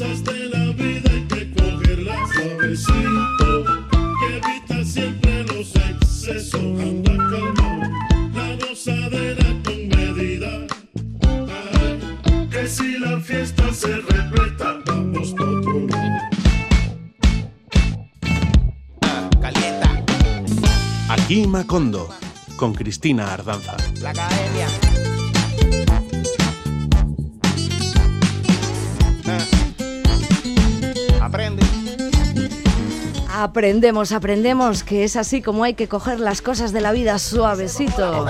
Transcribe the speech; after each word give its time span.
cosas 0.00 0.24
de 0.24 0.48
la 0.48 0.72
vida 0.72 1.10
hay 1.10 1.24
que 1.24 1.52
cogerlas 1.52 2.30
suavecito. 2.30 3.64
Que 4.18 4.36
evita 4.36 4.84
siempre 4.84 5.44
los 5.44 5.74
excesos. 5.76 6.60
Anda 6.60 7.16
calmado, 7.16 7.90
la 8.34 8.56
gozadera 8.56 9.44
con 9.64 9.88
medida. 9.88 10.66
Ay, 11.28 12.48
que 12.50 12.66
si 12.66 12.98
la 12.98 13.20
fiesta 13.20 13.72
se 13.72 13.96
repleta, 13.96 14.78
vamos 14.86 15.34
por 15.34 15.48
otro 15.48 15.86
lado. 15.88 16.20
Calienta 19.40 20.04
Aquí 21.10 21.46
Macondo, 21.46 22.08
con 22.56 22.72
Cristina 22.72 23.34
Ardanza. 23.34 23.76
la 24.00 24.10
academia. 24.10 24.68
Aprendemos, 33.40 34.12
aprendemos 34.12 34.84
que 34.84 35.02
es 35.02 35.16
así 35.16 35.40
como 35.40 35.64
hay 35.64 35.72
que 35.72 35.88
coger 35.88 36.20
las 36.20 36.42
cosas 36.42 36.72
de 36.72 36.82
la 36.82 36.92
vida 36.92 37.18
suavecito. 37.18 38.26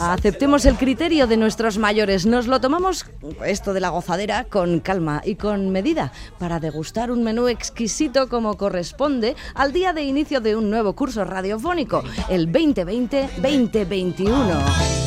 Aceptemos 0.00 0.64
el 0.66 0.76
criterio 0.76 1.26
de 1.26 1.36
nuestros 1.36 1.78
mayores. 1.78 2.24
Nos 2.24 2.46
lo 2.46 2.60
tomamos, 2.60 3.06
esto 3.44 3.72
de 3.72 3.80
la 3.80 3.88
gozadera, 3.88 4.44
con 4.44 4.78
calma 4.78 5.20
y 5.24 5.34
con 5.34 5.70
medida, 5.70 6.12
para 6.38 6.60
degustar 6.60 7.10
un 7.10 7.24
menú 7.24 7.48
exquisito 7.48 8.28
como 8.28 8.56
corresponde 8.56 9.34
al 9.56 9.72
día 9.72 9.92
de 9.92 10.04
inicio 10.04 10.40
de 10.40 10.54
un 10.54 10.70
nuevo 10.70 10.92
curso 10.92 11.24
radiofónico, 11.24 12.04
el 12.28 12.52
2020-2021. 12.52 15.03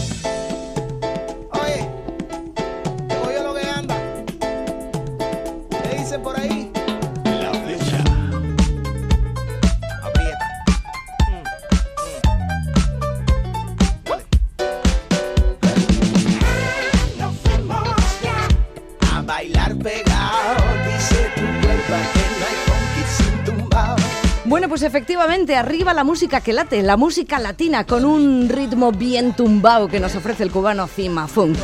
Efectivamente, 24.88 25.56
arriba 25.56 25.94
la 25.94 26.06
música 26.06 26.40
que 26.40 26.54
late, 26.54 26.82
la 26.82 26.96
música 26.96 27.40
latina 27.40 27.86
con 27.86 28.06
un 28.06 28.48
ritmo 28.48 28.94
bien 28.94 29.36
tumbao 29.36 29.90
que 29.90 30.00
nos 30.00 30.16
ofrece 30.16 30.44
el 30.44 30.52
cubano 30.52 30.88
Cima 30.88 31.28
Funk. 31.28 31.58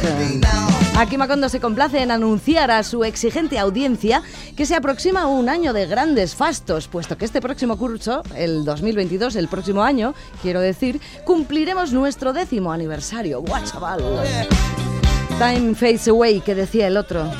Aquí 0.97 1.17
Macondo 1.17 1.47
se 1.47 1.61
complace 1.61 2.02
en 2.02 2.11
anunciar 2.11 2.69
a 2.69 2.83
su 2.83 3.05
exigente 3.05 3.57
audiencia 3.57 4.21
que 4.57 4.65
se 4.65 4.75
aproxima 4.75 5.25
un 5.25 5.47
año 5.47 5.71
de 5.71 5.88
grandes 5.88 6.35
fastos, 6.35 6.89
puesto 6.89 7.17
que 7.17 7.23
este 7.23 7.41
próximo 7.41 7.77
curso, 7.77 8.23
el 8.35 8.65
2022, 8.65 9.37
el 9.37 9.47
próximo 9.47 9.83
año, 9.83 10.13
quiero 10.41 10.59
decir, 10.59 10.99
cumpliremos 11.23 11.93
nuestro 11.93 12.33
décimo 12.33 12.73
aniversario. 12.73 13.41
¡Guau, 13.41 13.63
chaval! 13.63 14.03
Time 15.39 15.75
fades 15.75 16.08
away, 16.09 16.41
que 16.41 16.55
decía 16.55 16.87
el 16.87 16.97
otro. 16.97 17.31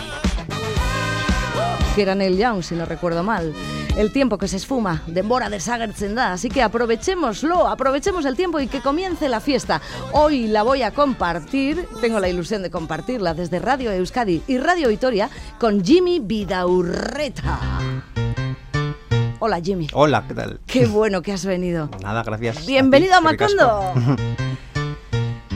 Que 1.94 2.02
era 2.02 2.16
Neil 2.16 2.38
Young, 2.38 2.64
si 2.64 2.74
no 2.74 2.86
recuerdo 2.86 3.22
mal. 3.22 3.54
El 3.98 4.12
tiempo 4.12 4.40
que 4.40 4.48
se 4.48 4.58
esfuma, 4.58 5.04
demora 5.06 5.50
de 5.52 5.60
Sagertsenda, 5.60 6.34
así 6.34 6.50
que 6.50 6.64
aprovechémoslo, 6.64 7.68
aprovechemos 7.68 8.26
el 8.26 8.36
tiempo 8.36 8.60
y 8.60 8.66
que 8.68 8.82
comience 8.82 9.30
la 9.30 9.40
fiesta. 9.40 9.82
Hoy 10.14 10.48
la 10.48 10.64
voy 10.64 10.82
a 10.82 10.92
compartir, 10.92 11.88
tengo 12.02 12.20
la 12.20 12.28
ilusión 12.28 12.64
de 12.64 12.72
compartirla 12.72 13.36
desde 13.36 13.60
Radio 13.60 13.92
Euskadi 13.92 14.42
y 14.48 14.58
Radio 14.58 14.90
Vitoria 14.90 15.30
con 15.60 15.84
Jimmy 15.84 16.20
Vidaurreta. 16.20 17.60
Hola 19.40 19.60
Jimmy, 19.62 19.88
Hola, 19.94 20.24
¿qué 20.28 20.34
tal? 20.34 20.60
qué 20.66 20.86
bueno 20.88 21.22
que 21.22 21.32
has 21.34 21.46
venido. 21.46 21.90
Nada, 22.02 22.24
gracias. 22.24 22.66
Bienvenido 22.66 23.14
a 23.14 23.20
ti, 23.20 23.28
ricasco. 23.28 23.94
Macondo. 23.94 24.16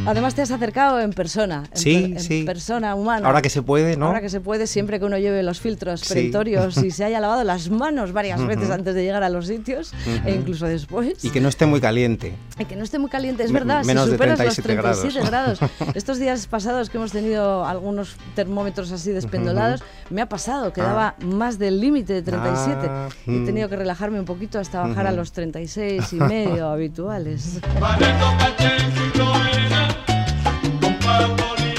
Además 0.07 0.35
te 0.35 0.41
has 0.41 0.51
acercado 0.51 1.01
en 1.01 1.11
persona, 1.11 1.63
en, 1.71 1.77
Sí, 1.77 1.95
per- 2.01 2.11
en 2.11 2.19
sí. 2.21 2.43
persona 2.43 2.95
humana. 2.95 3.27
Ahora 3.27 3.41
que 3.41 3.49
se 3.49 3.61
puede, 3.61 3.97
¿no? 3.97 4.07
Ahora 4.07 4.21
que 4.21 4.29
se 4.29 4.39
puede, 4.39 4.65
siempre 4.65 4.99
que 4.99 5.05
uno 5.05 5.17
lleve 5.17 5.43
los 5.43 5.59
filtros 5.59 5.99
Sí. 6.01 6.13
perentorios 6.13 6.77
y 6.77 6.91
se 6.91 7.03
haya 7.03 7.19
lavado 7.19 7.43
las 7.43 7.69
manos 7.69 8.13
varias 8.13 8.43
veces 8.47 8.69
antes 8.69 8.95
de 8.95 9.03
llegar 9.03 9.23
a 9.23 9.29
los 9.29 9.47
sitios 9.47 9.93
e 10.25 10.31
incluso 10.33 10.65
después. 10.65 11.23
Y 11.25 11.29
que 11.29 11.41
no 11.41 11.49
esté 11.49 11.65
muy 11.65 11.81
caliente. 11.81 12.33
Y 12.57 12.65
que 12.65 12.75
no 12.77 12.83
esté 12.83 12.99
muy 12.99 13.09
caliente, 13.09 13.43
es 13.43 13.51
Me- 13.51 13.59
verdad, 13.59 13.83
menos 13.83 14.05
si 14.05 14.11
de 14.11 14.15
superas 14.15 14.37
37 14.37 14.75
los 14.75 14.85
37 14.85 15.29
grados. 15.29 15.59
grados. 15.59 15.95
Estos 15.95 16.19
días 16.19 16.47
pasados 16.47 16.89
que 16.89 16.97
hemos 16.97 17.11
tenido 17.11 17.65
algunos 17.65 18.15
termómetros 18.35 18.91
así 18.93 19.11
despendolados, 19.11 19.83
me 20.09 20.21
ha 20.21 20.29
pasado 20.29 20.71
que 20.71 20.81
daba 20.81 21.15
más 21.21 21.59
del 21.59 21.81
límite 21.81 22.13
de 22.13 22.21
37 22.21 22.87
Ah, 22.89 23.09
y 23.25 23.31
he 23.31 23.39
mm. 23.39 23.45
tenido 23.45 23.67
que 23.69 23.75
relajarme 23.75 24.19
un 24.19 24.25
poquito 24.25 24.57
hasta 24.59 24.79
bajar 24.81 25.05
a 25.07 25.11
los 25.11 25.31
36 25.33 26.13
y 26.13 26.15
medio 26.15 26.67
habituales. 26.69 27.59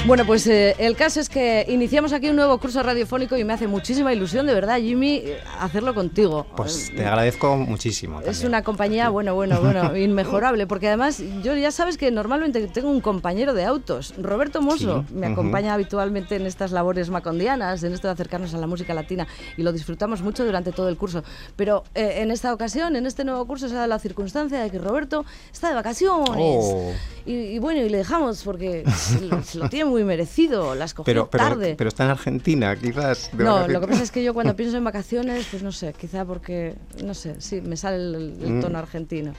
Bueno, 0.09 0.25
pues 0.25 0.47
eh, 0.47 0.75
el 0.79 0.95
caso 0.95 1.19
es 1.19 1.29
que 1.29 1.67
iniciamos 1.69 2.13
aquí 2.13 2.29
un 2.29 2.35
nuevo 2.35 2.57
curso 2.57 2.81
radiofónico 2.81 3.37
y 3.37 3.43
me 3.43 3.53
hace 3.53 3.67
muchísima 3.67 4.11
ilusión, 4.11 4.47
de 4.47 4.55
verdad, 4.55 4.79
Jimmy, 4.79 5.17
eh, 5.17 5.37
hacerlo 5.59 5.93
contigo. 5.93 6.47
Pues 6.55 6.91
te 6.95 7.05
agradezco 7.05 7.55
muchísimo. 7.55 8.19
Es 8.21 8.25
también. 8.25 8.47
una 8.47 8.63
compañía, 8.63 9.09
bueno, 9.09 9.35
bueno, 9.35 9.61
bueno, 9.61 9.95
inmejorable, 9.95 10.65
porque 10.65 10.87
además 10.87 11.21
yo 11.43 11.55
ya 11.55 11.69
sabes 11.69 11.95
que 11.95 12.09
normalmente 12.09 12.59
tengo 12.69 12.89
un 12.89 13.01
compañero 13.01 13.53
de 13.53 13.65
autos, 13.65 14.15
Roberto 14.17 14.63
Mosso, 14.63 15.05
Sí, 15.07 15.13
me 15.13 15.27
acompaña 15.27 15.75
habitualmente 15.75 16.37
en 16.37 16.47
estas 16.47 16.71
labores 16.71 17.11
macondianas, 17.11 17.83
en 17.83 17.93
esto 17.93 18.07
de 18.07 18.13
acercarnos 18.13 18.55
a 18.55 18.57
la 18.57 18.65
música 18.65 18.95
latina 18.95 19.27
y 19.57 19.61
lo 19.61 19.71
disfrutamos 19.71 20.23
mucho 20.23 20.43
durante 20.43 20.71
todo 20.71 20.89
el 20.89 20.97
curso. 20.97 21.23
Pero 21.55 21.83
eh, 21.93 22.15
en 22.21 22.31
esta 22.31 22.51
ocasión, 22.51 22.95
en 22.95 23.05
este 23.05 23.23
nuevo 23.25 23.45
curso, 23.45 23.69
se 23.69 23.75
da 23.75 23.85
la 23.85 23.99
circunstancia 23.99 24.59
de 24.59 24.71
que 24.71 24.79
Roberto 24.79 25.23
está 25.53 25.69
de 25.69 25.75
vacaciones. 25.75 26.33
Oh. 26.35 26.93
Y, 27.27 27.33
y 27.33 27.59
bueno, 27.59 27.81
y 27.81 27.89
le 27.89 27.99
dejamos 27.99 28.41
porque 28.41 28.83
se 28.89 29.21
lo, 29.21 29.43
se 29.43 29.59
lo 29.59 29.69
tiene 29.69 29.85
muy 29.85 29.98
merecido, 30.05 30.75
las 30.75 30.93
cogió 30.93 31.05
Pero, 31.05 31.29
pero, 31.29 31.43
tarde. 31.43 31.75
pero 31.77 31.87
está 31.87 32.05
en 32.05 32.11
Argentina, 32.11 32.75
quizás. 32.75 33.29
de 33.31 33.43
No, 33.43 33.51
vacaciones. 33.53 33.73
lo 33.73 33.81
que 33.81 33.87
pasa 33.87 34.03
es 34.03 34.11
que 34.11 34.23
yo 34.23 34.33
cuando 34.33 34.55
pienso 34.57 34.77
en 34.77 34.83
vacaciones, 34.83 35.47
pues 35.51 35.63
no 35.63 35.71
sé, 35.71 35.93
quizá 35.93 36.25
porque, 36.25 36.75
no 37.03 37.13
sé, 37.13 37.39
sí, 37.39 37.61
me 37.61 37.77
sale 37.77 37.97
el, 37.97 38.15
el 38.41 38.51
Mm. 38.53 38.61
tono 38.61 38.79
argentino. 38.79 39.33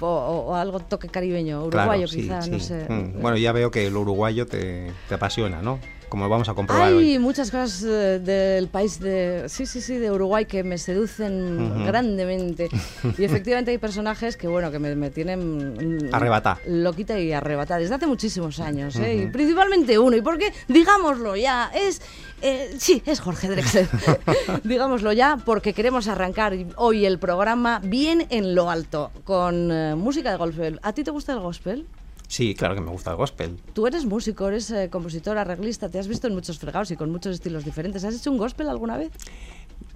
O, 0.00 0.06
o- 0.06 0.50
o 0.50 0.54
algo 0.54 0.80
toque 0.80 1.08
caribeño, 1.08 1.68
Claro, 1.70 1.86
uruguayo 1.90 2.06
sí, 2.08 2.22
quizá, 2.22 2.46
no 2.46 2.58
sé. 2.60 2.86
Mm, 2.88 3.20
Bueno, 3.20 3.36
ya 3.36 3.52
veo 3.52 3.70
que 3.70 3.90
lo 3.90 4.00
uruguayo 4.00 4.46
te, 4.46 4.92
te 5.08 5.14
apasiona, 5.14 5.62
¿no? 5.62 5.78
Como 6.08 6.28
vamos 6.28 6.48
a 6.48 6.54
comprobar 6.54 6.88
Hay 6.88 6.94
hoy. 6.94 7.18
muchas 7.18 7.50
cosas 7.50 7.82
eh, 7.82 8.20
del 8.20 8.68
país 8.68 9.00
de, 9.00 9.44
sí, 9.48 9.66
sí, 9.66 9.80
sí, 9.80 9.96
de 9.98 10.10
Uruguay 10.12 10.44
que 10.46 10.62
me 10.62 10.78
seducen 10.78 11.84
grandemente. 11.84 12.68
Y 13.18 13.24
efectivamente 13.24 13.70
hay 13.70 13.78
personajes 13.78 14.36
que, 14.36 14.46
bueno, 14.48 14.70
que 14.70 14.78
me, 14.78 14.94
me 14.94 15.10
tienen 15.10 16.08
mm, 16.08 16.14
Arrebatá. 16.14 16.58
Loquita 16.66 17.18
y 17.18 17.32
arrebatada 17.32 17.80
desde 17.80 17.94
hace 17.94 18.06
muchísimos 18.06 18.60
años, 18.60 18.96
¿eh? 18.96 19.14
Y 19.16 19.26
principalmente 19.28 19.98
uno. 19.98 20.16
¿Y 20.16 20.22
por 20.22 20.38
qué? 20.38 20.52
Digámoslo 20.68 21.34
ya, 21.36 21.70
es... 21.74 22.00
eh, 22.42 22.74
sí, 22.78 23.02
es 23.06 23.20
Jorge 23.20 23.48
Drexler. 23.48 23.88
Digámoslo 24.64 25.12
ya, 25.12 25.38
porque 25.44 25.72
queremos 25.72 26.08
arrancar 26.08 26.54
hoy 26.76 27.04
el 27.06 27.18
programa 27.18 27.80
bien 27.82 28.26
en 28.30 28.54
lo 28.54 28.70
alto, 28.70 29.10
con 29.24 29.70
eh, 29.72 29.94
música 29.96 30.30
de 30.30 30.36
gospel. 30.36 30.80
¿A 30.82 30.92
ti 30.92 31.02
te 31.04 31.10
gusta 31.10 31.32
el 31.32 31.40
gospel? 31.40 31.86
Sí, 32.28 32.54
claro 32.54 32.74
que 32.74 32.80
me 32.80 32.90
gusta 32.90 33.10
el 33.10 33.16
gospel. 33.16 33.56
Tú 33.72 33.86
eres 33.86 34.04
músico, 34.04 34.48
eres 34.48 34.70
eh, 34.70 34.88
compositor, 34.90 35.38
arreglista, 35.38 35.88
te 35.88 35.98
has 35.98 36.08
visto 36.08 36.26
en 36.26 36.34
muchos 36.34 36.58
fregados 36.58 36.90
y 36.90 36.96
con 36.96 37.10
muchos 37.10 37.34
estilos 37.34 37.64
diferentes. 37.64 38.04
¿Has 38.04 38.16
hecho 38.16 38.30
un 38.30 38.38
gospel 38.38 38.68
alguna 38.68 38.96
vez? 38.96 39.12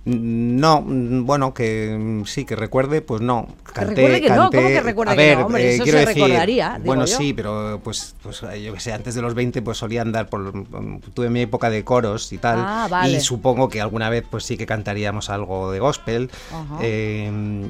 No, 0.03 0.81
mm, 0.81 1.27
bueno, 1.27 1.53
que 1.53 1.95
mm, 1.99 2.25
sí, 2.25 2.47
que 2.47 2.57
recuerde, 2.57 3.03
pues 3.03 3.21
no. 3.21 3.47
Canté, 3.65 3.95
recuerde 3.95 4.21
que 4.23 4.31
no, 4.31 4.51
¿cómo 4.51 4.69
que 4.69 4.81
recuerde 4.81 5.13
a 5.13 5.17
que 5.17 5.23
ver, 5.23 5.39
no? 5.39 5.47
Hombre, 5.47 5.65
eh, 5.71 5.75
eso 5.75 5.83
quiero 5.85 5.99
se 5.99 6.07
decir, 6.07 6.23
recordaría, 6.23 6.73
digo 6.77 6.87
Bueno, 6.87 7.05
yo. 7.05 7.17
sí, 7.19 7.35
pero 7.35 7.81
pues, 7.85 8.15
pues 8.23 8.43
eh, 8.45 8.63
yo 8.63 8.73
que 8.73 8.81
sé, 8.81 8.95
antes 8.95 9.15
de 9.15 9.21
los 9.21 9.35
20 9.35 9.61
pues 9.61 9.77
solía 9.77 10.01
andar 10.01 10.29
por... 10.31 10.41
mm, 10.55 11.01
Tuve 11.13 11.29
mi 11.29 11.43
época 11.43 11.69
de 11.69 11.85
coros 11.85 12.33
y 12.33 12.39
tal. 12.39 12.59
Ah, 12.61 12.89
vale. 12.91 13.19
Y 13.19 13.21
supongo 13.21 13.69
que 13.69 13.83
alguna 13.83 14.09
vez 14.09 14.25
pues 14.29 14.45
sí 14.45 14.57
que 14.57 14.65
cantaríamos 14.65 15.29
algo 15.29 15.71
de 15.71 15.81
gospel. 15.81 16.31
Ajá. 16.51 16.79
eh, 16.81 17.69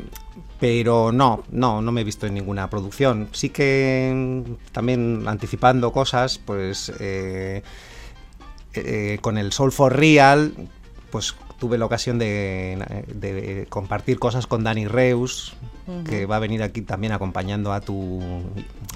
pero 0.61 1.11
no, 1.11 1.43
no, 1.51 1.81
no 1.83 1.91
me 1.91 2.03
he 2.03 2.05
visto 2.05 2.27
en 2.27 2.35
ninguna 2.35 2.71
producción. 2.71 3.29
Sí 3.33 3.49
que 3.51 4.45
también 4.73 5.25
anticipando 5.27 5.91
cosas, 5.93 6.39
pues... 6.39 6.93
eh, 7.01 7.63
con 9.21 9.37
el 9.37 9.53
Soul 9.53 9.73
for 9.73 9.97
Real, 9.97 10.53
pues 11.11 11.35
tuve 11.61 11.79
la 11.79 11.85
ocasión 11.85 12.19
de, 12.19 13.05
de 13.15 13.67
compartir 13.69 14.19
cosas 14.19 14.49
con 14.49 14.65
Dani 14.65 14.89
Reus, 14.89 15.53
que 16.09 16.27
va 16.27 16.37
a 16.37 16.39
venir 16.41 16.63
aquí 16.63 16.83
también 16.83 17.13
acompañando 17.13 17.73
a 17.73 17.81
tu 17.81 18.21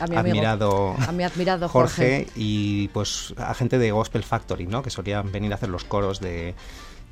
A 0.00 0.06
mi 0.06 0.16
amigo, 0.16 0.37
admirado, 0.37 0.94
a 1.06 1.12
mi 1.12 1.25
admirado 1.25 1.69
Jorge. 1.69 2.25
Jorge, 2.25 2.26
y 2.34 2.88
pues 2.88 3.34
a 3.37 3.52
gente 3.55 3.78
de 3.78 3.90
Gospel 3.93 4.22
Factory, 4.25 4.66
¿no? 4.66 4.82
Que 4.82 4.90
solían 4.90 5.31
venir 5.31 5.52
a 5.52 5.56
hacer 5.56 5.69
los 5.69 5.84
coros 5.84 6.20
de... 6.20 6.55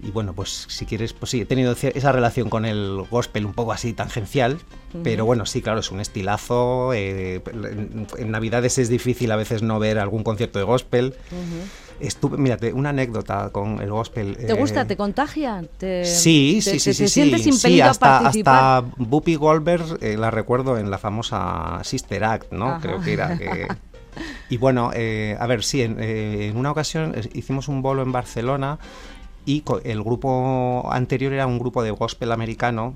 Y 0.02 0.10
bueno, 0.10 0.32
pues 0.32 0.64
si 0.68 0.86
quieres, 0.86 1.12
pues 1.12 1.30
sí, 1.30 1.42
he 1.42 1.44
tenido 1.44 1.72
esa 1.72 2.10
relación 2.12 2.48
con 2.48 2.64
el 2.64 3.04
gospel 3.10 3.44
un 3.44 3.52
poco 3.52 3.72
así 3.72 3.92
tangencial, 3.92 4.58
pero 5.04 5.24
bueno, 5.24 5.46
sí, 5.46 5.62
claro, 5.62 5.78
es 5.80 5.92
un 5.92 6.00
estilazo. 6.00 6.92
eh, 6.92 7.40
en, 7.52 8.06
en 8.18 8.30
Navidades 8.30 8.78
es 8.78 8.88
difícil 8.88 9.30
a 9.30 9.36
veces 9.36 9.62
no 9.62 9.78
ver 9.78 9.98
algún 10.00 10.24
concierto 10.24 10.58
de 10.58 10.64
gospel. 10.64 11.14
Estuve, 12.02 12.36
mírate, 12.36 12.72
una 12.72 12.90
anécdota 12.90 13.50
con 13.50 13.80
el 13.80 13.90
gospel. 13.90 14.36
¿Te 14.36 14.50
eh, 14.50 14.54
gusta? 14.54 14.84
¿Te 14.86 14.96
contagia? 14.96 15.62
¿Te, 15.78 16.04
Sí, 16.04 16.60
sí, 16.60 16.78
sí, 16.78 16.90
te- 16.90 16.94
sí, 16.94 17.02
te 17.04 17.08
sí. 17.08 17.08
sientes 17.08 17.42
Sí, 17.42 17.48
impelido 17.50 17.90
hasta, 17.90 18.18
a 18.18 18.28
hasta 18.28 18.84
Whoopi 18.98 19.36
Goldberg 19.36 19.98
eh, 20.00 20.16
la 20.16 20.30
recuerdo 20.30 20.78
en 20.78 20.90
la 20.90 20.98
famosa 20.98 21.80
Sister 21.84 22.24
Act, 22.24 22.52
¿no? 22.52 22.70
Ajá. 22.70 22.80
Creo 22.80 23.00
que 23.00 23.12
era. 23.12 23.38
que- 23.38 23.68
Y 24.50 24.58
bueno, 24.58 24.90
eh, 24.94 25.36
a 25.40 25.46
ver, 25.46 25.62
sí, 25.64 25.80
en, 25.80 25.96
eh, 25.98 26.48
en 26.48 26.56
una 26.58 26.70
ocasión 26.70 27.12
eh, 27.16 27.26
hicimos 27.32 27.68
un 27.68 27.80
bolo 27.80 28.02
en 28.02 28.12
Barcelona 28.12 28.78
y 29.46 29.64
el 29.84 30.02
grupo 30.02 30.86
anterior 30.92 31.32
era 31.32 31.46
un 31.46 31.58
grupo 31.58 31.82
de 31.82 31.92
gospel 31.92 32.30
americano, 32.32 32.94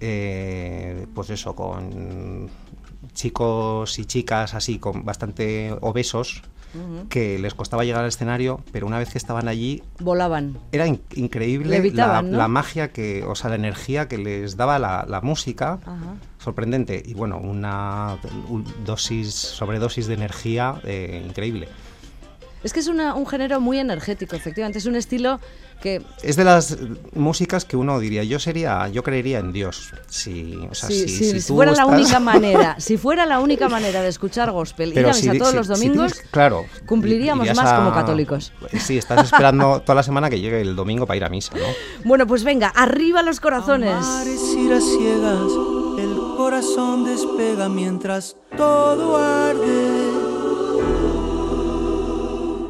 eh, 0.00 1.06
pues 1.14 1.30
eso, 1.30 1.54
con 1.54 2.48
chicos 3.12 3.98
y 3.98 4.06
chicas 4.06 4.54
así, 4.54 4.78
con 4.78 5.04
bastante 5.04 5.76
obesos, 5.82 6.42
que 7.08 7.38
les 7.38 7.54
costaba 7.54 7.84
llegar 7.84 8.02
al 8.02 8.08
escenario, 8.08 8.60
pero 8.72 8.86
una 8.86 8.98
vez 8.98 9.10
que 9.10 9.18
estaban 9.18 9.48
allí 9.48 9.82
Volaban. 10.00 10.58
era 10.72 10.86
in- 10.86 11.00
increíble 11.14 11.70
Levitaban, 11.70 12.26
la, 12.26 12.30
¿no? 12.32 12.38
la 12.38 12.48
magia 12.48 12.92
que, 12.92 13.22
o 13.24 13.34
sea, 13.34 13.50
la 13.50 13.56
energía 13.56 14.08
que 14.08 14.18
les 14.18 14.56
daba 14.56 14.78
la, 14.78 15.04
la 15.08 15.20
música, 15.20 15.78
sorprendente 16.38 17.02
y 17.04 17.14
bueno, 17.14 17.38
una 17.38 18.18
un- 18.48 18.64
dosis, 18.84 19.32
sobredosis 19.34 20.06
de 20.06 20.14
energía 20.14 20.80
eh, 20.84 21.22
increíble. 21.26 21.68
Es 22.62 22.72
que 22.72 22.80
es 22.80 22.88
una- 22.88 23.14
un 23.14 23.26
género 23.26 23.60
muy 23.60 23.78
energético, 23.78 24.36
efectivamente. 24.36 24.78
Es 24.78 24.86
un 24.86 24.96
estilo 24.96 25.38
que 25.80 26.02
Es 26.22 26.36
de 26.36 26.44
las 26.44 26.76
músicas 27.14 27.64
que 27.64 27.76
uno 27.76 27.98
diría, 28.00 28.24
yo 28.24 28.38
sería, 28.38 28.88
yo 28.88 29.02
creería 29.02 29.38
en 29.38 29.52
Dios, 29.52 29.92
si, 30.08 30.56
o 30.70 30.74
sea, 30.74 30.88
si, 30.88 31.08
si, 31.08 31.40
si 31.40 31.52
fuera 31.52 31.72
la 31.72 31.84
única 31.86 32.20
manera, 32.20 32.76
si 32.78 32.96
fuera 32.96 33.26
la 33.26 33.40
única 33.40 33.68
manera 33.68 34.00
de 34.02 34.08
escuchar 34.08 34.50
gospel, 34.50 34.92
ir 34.96 35.04
a 35.04 35.08
misa 35.08 35.32
todos 35.34 35.50
si- 35.50 35.56
los 35.56 35.66
si 35.66 35.72
domingos, 35.74 36.12
tienes- 36.14 36.30
claro, 36.30 36.64
cumpliríamos 36.86 37.46
más 37.54 37.70
a- 37.72 37.76
como 37.76 37.92
católicos. 37.92 38.52
Sí, 38.80 38.96
estás 38.98 39.24
esperando 39.24 39.80
toda 39.82 39.96
la 39.96 40.02
semana 40.02 40.30
que 40.30 40.40
llegue 40.40 40.60
el 40.62 40.74
domingo 40.74 41.06
para 41.06 41.16
ir 41.18 41.24
a 41.24 41.28
misa, 41.28 41.52
¿no? 41.54 41.66
Bueno, 42.04 42.26
pues 42.26 42.44
venga, 42.44 42.68
arriba 42.68 43.22
los 43.22 43.40
corazones. 43.40 43.94
Amar 43.94 44.26
es 44.26 44.42
ir 44.56 44.72
a 44.72 44.80
ciegas, 44.80 45.50
el 45.98 46.16
corazón 46.36 47.04
despega 47.04 47.68
mientras 47.68 48.36
todo 48.56 49.16
arde. 49.18 50.14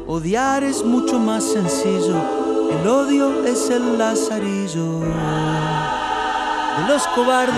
Odiar 0.07 0.63
es 0.63 0.83
mucho 0.83 1.19
más 1.19 1.43
sencillo, 1.43 2.21
el 2.71 2.87
odio 2.87 3.45
es 3.45 3.69
el 3.69 3.97
lazarillo 3.97 4.99
de 4.99 6.87
los 6.87 7.07
cobardes. 7.15 7.55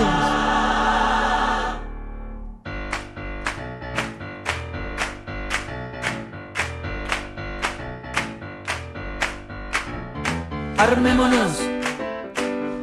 Armémonos, 10.77 11.60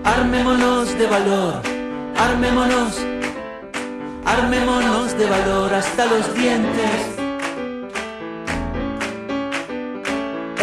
armémonos 0.04 0.98
de 0.98 1.06
valor, 1.06 1.62
armémonos, 2.18 3.00
armémonos 4.26 5.16
de 5.16 5.26
valor 5.30 5.72
hasta 5.72 6.06
los 6.06 6.34
dientes. 6.34 7.13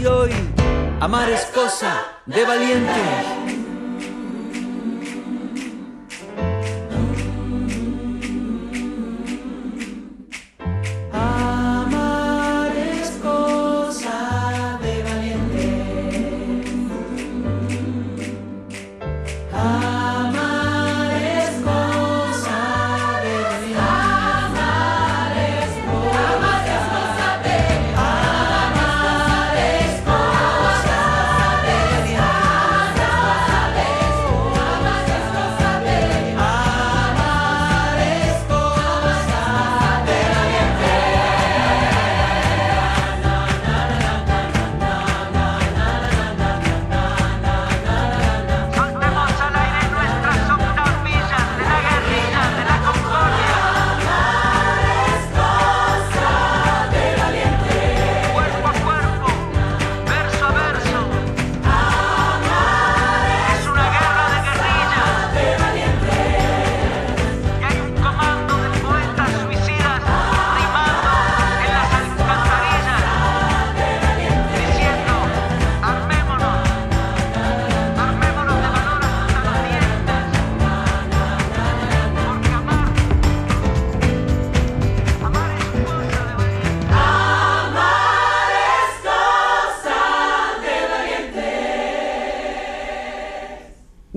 Y 0.00 0.06
hoy 0.06 0.30
amar 1.00 1.30
es 1.30 1.44
cosa 1.46 2.04
de 2.26 2.44
valientes. 2.44 3.57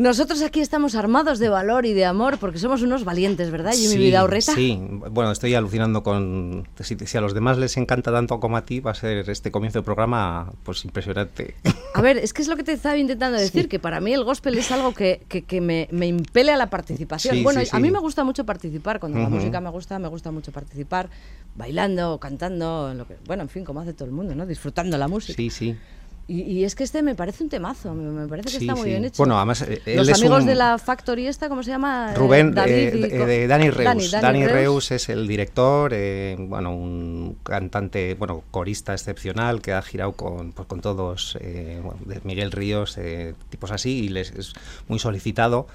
Nosotros 0.02 0.42
aquí 0.42 0.62
estamos 0.62 0.96
armados 0.96 1.38
de 1.38 1.48
valor 1.48 1.86
y 1.86 1.94
de 1.94 2.06
amor 2.06 2.40
porque 2.40 2.58
somos 2.58 2.82
unos 2.82 3.04
valientes, 3.04 3.52
¿verdad? 3.52 3.74
Y 3.78 3.88
mi 3.88 3.98
vida 3.98 4.24
horreta. 4.24 4.56
Sí, 4.56 4.80
bueno, 5.12 5.32
estoy 5.32 5.54
alucinando 5.54 6.02
con. 6.02 6.68
Si, 6.80 6.98
si, 7.06 7.18
a 7.20 7.22
los 7.22 7.36
demás 7.36 7.60
les 7.60 7.78
encanta 7.78 8.12
tanto 8.12 8.40
como 8.40 8.58
a 8.58 8.66
ti, 8.66 8.80
va 8.80 8.92
a 8.92 8.96
ser 8.96 9.30
este 9.30 9.52
comienzo 9.52 9.78
de 9.78 9.84
programa 9.84 10.54
pues 10.64 10.86
impresionante. 10.86 11.54
A 11.94 12.02
ver, 12.02 12.18
es 12.18 12.34
que 12.34 12.42
es 12.42 12.48
lo 12.48 12.56
que 12.56 12.64
te 12.64 12.72
estaba 12.72 12.98
intentando 12.98 13.38
decir, 13.38 13.64
sí. 13.64 13.68
que 13.68 13.78
para 13.78 14.02
mí 14.02 14.12
el 14.12 14.24
gospel 14.24 14.58
es 14.58 14.72
algo 14.72 14.96
que, 14.96 15.22
que, 15.30 15.44
que 15.44 15.62
me, 15.62 15.88
me, 15.92 16.08
impele 16.08 16.52
a 16.52 16.58
la 16.58 16.72
participación. 16.72 17.36
Sí, 17.36 17.44
bueno, 17.44 17.62
sí, 17.62 17.68
a 17.72 17.80
mí 17.80 17.92
me 17.92 18.00
gusta 18.00 18.24
mucho 18.24 18.44
participar, 18.44 19.00
cuando 19.00 19.20
Uh 19.20 19.24
la 19.24 19.30
música 19.30 19.62
me 19.62 19.70
gusta, 19.70 20.00
me 20.00 20.08
gusta 20.08 20.32
mucho 20.32 20.52
participar, 20.52 21.12
bailando, 21.56 22.18
cantando, 22.20 22.90
en 22.90 22.98
lo 22.98 23.06
que, 23.06 23.18
bueno, 23.28 23.44
en 23.44 23.50
fin, 23.50 23.64
como 23.64 23.82
hace 23.82 23.94
todo 23.94 24.06
el 24.06 24.14
mundo, 24.14 24.34
¿no? 24.34 24.48
Disfrutando 24.48 24.98
la 24.98 25.08
música. 25.08 25.36
Sí, 25.36 25.52
sí. 25.52 25.78
Y, 26.28 26.42
y, 26.44 26.64
es 26.64 26.76
que 26.76 26.84
este 26.84 27.02
me 27.02 27.16
parece 27.16 27.44
un 27.44 27.50
temazo, 27.50 27.94
me, 27.94 28.28
parece 28.28 28.52
que 28.52 28.60
sí, 28.60 28.66
está 28.66 28.76
muy 28.76 28.84
sí. 28.86 28.90
bien 28.92 29.06
hecho. 29.06 29.18
Bueno, 29.18 29.36
además, 29.38 29.64
eh, 29.64 29.82
Los 29.96 30.08
amigos 30.10 30.42
un... 30.42 30.46
de 30.46 30.56
la 30.56 30.78
Factory 30.78 31.28
esta, 31.28 31.50
¿cómo 31.50 31.62
se 31.62 31.72
llama? 31.72 32.14
Rubén, 32.14 32.54
David 32.54 32.74
eh, 32.74 33.26
de, 33.26 33.48
Dani 33.48 33.70
Reus. 33.70 33.84
Dani, 33.86 34.08
Dani, 34.08 34.22
Dani 34.22 34.48
Reus. 34.48 34.54
Reus. 34.54 34.92
es 34.92 35.10
el 35.10 35.28
director, 35.28 35.92
eh, 35.94 36.36
bueno, 36.40 36.74
un 36.74 37.38
cantante, 37.44 38.14
bueno, 38.14 38.44
corista 38.52 38.94
excepcional 38.94 39.62
que 39.62 39.74
ha 39.74 39.82
girado 39.82 40.14
con, 40.14 40.54
pues, 40.54 40.68
con 40.68 40.80
todos, 40.80 41.38
eh, 41.42 41.82
bueno, 41.84 42.00
Miguel 42.24 42.52
Ríos, 42.52 42.98
eh, 42.98 43.34
tipos 43.50 43.72
así, 43.72 44.06
y 44.06 44.10
les 44.10 44.32
es 44.32 44.54
muy 44.88 45.00
solicitado. 45.00 45.68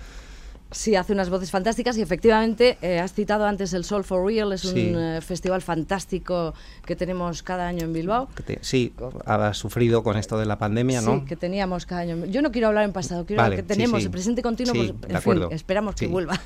Sí, 0.72 0.96
hace 0.96 1.12
unas 1.12 1.30
voces 1.30 1.50
fantásticas 1.52 1.96
y 1.96 2.02
efectivamente 2.02 2.76
eh, 2.82 2.98
has 2.98 3.12
citado 3.14 3.46
antes 3.46 3.72
el 3.72 3.84
Soul 3.84 4.02
for 4.02 4.26
Real, 4.26 4.52
es 4.52 4.62
Sí. 4.62 4.90
un 4.94 5.00
eh, 5.00 5.20
festival 5.20 5.62
fantástico 5.62 6.54
que 6.84 6.96
tenemos 6.96 7.44
cada 7.44 7.68
año 7.68 7.84
en 7.84 7.92
Bilbao. 7.92 8.28
Te- 8.44 8.58
sí, 8.62 8.92
ha 9.26 9.54
sufrido 9.54 10.02
con 10.02 10.16
esto 10.16 10.36
de 10.38 10.44
la 10.44 10.58
pandemia, 10.58 11.00
¿no? 11.02 11.20
Sí, 11.20 11.24
que 11.24 11.36
teníamos 11.36 11.86
cada 11.86 12.00
año. 12.00 12.26
Yo 12.26 12.42
no 12.42 12.50
quiero 12.50 12.66
hablar 12.66 12.84
en 12.84 12.92
pasado, 12.92 13.24
quiero 13.24 13.42
Vale, 13.42 13.54
que 13.56 13.62
tenemos 13.62 14.00
sí. 14.00 14.06
el 14.06 14.10
presente 14.10 14.42
continuo, 14.42 14.74
pues, 14.74 14.86
de 14.88 14.92
en 14.94 15.00
fin, 15.06 15.16
acuerdo. 15.16 15.50
esperamos 15.52 15.94
que 15.94 16.08
vuelva. 16.08 16.40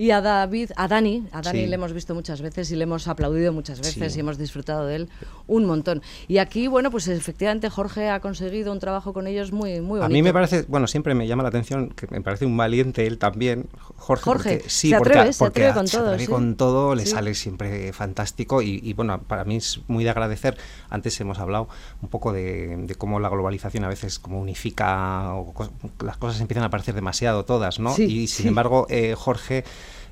Y 0.00 0.12
a 0.12 0.22
David, 0.22 0.70
a 0.76 0.88
Dani, 0.88 1.26
a 1.30 1.42
Dani 1.42 1.60
Sí. 1.60 1.66
le 1.66 1.74
hemos 1.74 1.92
visto 1.92 2.14
muchas 2.14 2.40
veces 2.40 2.70
y 2.72 2.76
le 2.76 2.84
hemos 2.84 3.06
aplaudido 3.06 3.52
muchas 3.52 3.80
veces 3.80 4.14
Sí. 4.14 4.18
y 4.18 4.20
hemos 4.20 4.38
disfrutado 4.38 4.86
de 4.86 4.96
él 4.96 5.08
un 5.46 5.66
montón. 5.66 6.00
Y 6.26 6.38
aquí, 6.38 6.68
bueno, 6.68 6.90
pues 6.90 7.06
efectivamente 7.08 7.68
Jorge 7.68 8.08
ha 8.08 8.20
conseguido 8.20 8.72
un 8.72 8.78
trabajo 8.78 9.12
con 9.12 9.26
ellos 9.26 9.52
muy, 9.52 9.80
muy 9.82 9.98
bonito. 9.98 10.04
A 10.06 10.08
mí 10.08 10.22
me 10.22 10.32
parece, 10.32 10.64
bueno, 10.68 10.86
siempre 10.86 11.14
me 11.14 11.26
llama 11.26 11.42
la 11.42 11.50
atención 11.50 11.90
que 11.90 12.06
me 12.10 12.22
parece 12.22 12.46
un 12.46 12.56
valiente 12.56 13.06
él 13.06 13.18
también, 13.18 13.68
Jorge. 13.96 14.24
Jorge, 14.24 14.50
porque, 14.54 14.70
sí, 14.70 14.88
se 14.88 14.96
porque, 14.96 15.12
atreve, 15.18 15.32
se 15.34 15.38
porque 15.44 15.60
atreve 15.66 15.74
con 15.74 15.86
se 15.88 15.96
todo, 15.98 16.06
atreve 16.06 16.24
sí. 16.24 16.30
con 16.30 16.56
todo, 16.56 16.94
le 16.94 17.04
sale 17.04 17.34
siempre 17.34 17.92
fantástico 17.92 18.62
y, 18.62 18.80
y, 18.82 18.94
bueno, 18.94 19.20
para 19.20 19.44
mí 19.44 19.56
es 19.56 19.80
muy 19.86 20.04
de 20.04 20.08
agradecer. 20.08 20.56
Antes 20.88 21.20
hemos 21.20 21.38
hablado 21.40 21.68
un 22.00 22.08
poco 22.08 22.32
de, 22.32 22.74
de 22.86 22.94
cómo 22.94 23.20
la 23.20 23.28
globalización 23.28 23.84
a 23.84 23.88
veces 23.88 24.18
como 24.18 24.40
unifica, 24.40 25.34
o 25.34 25.52
cos- 25.52 25.70
las 26.02 26.16
cosas 26.16 26.40
empiezan 26.40 26.64
a 26.64 26.70
parecer 26.70 26.94
demasiado 26.94 27.44
todas, 27.44 27.78
¿no? 27.80 27.94
Y 27.98 28.28
sin 28.28 28.48
embargo, 28.48 28.86
eh, 28.88 29.14
Jorge 29.14 29.64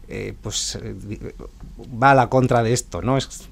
eh, 0.08 0.34
pues 0.40 0.78
eh, 0.82 0.94
va 2.02 2.12
a 2.12 2.14
la 2.14 2.28
contra 2.28 2.62
de 2.62 2.72
esto, 2.72 3.02
¿no? 3.02 3.16
Es, 3.18 3.48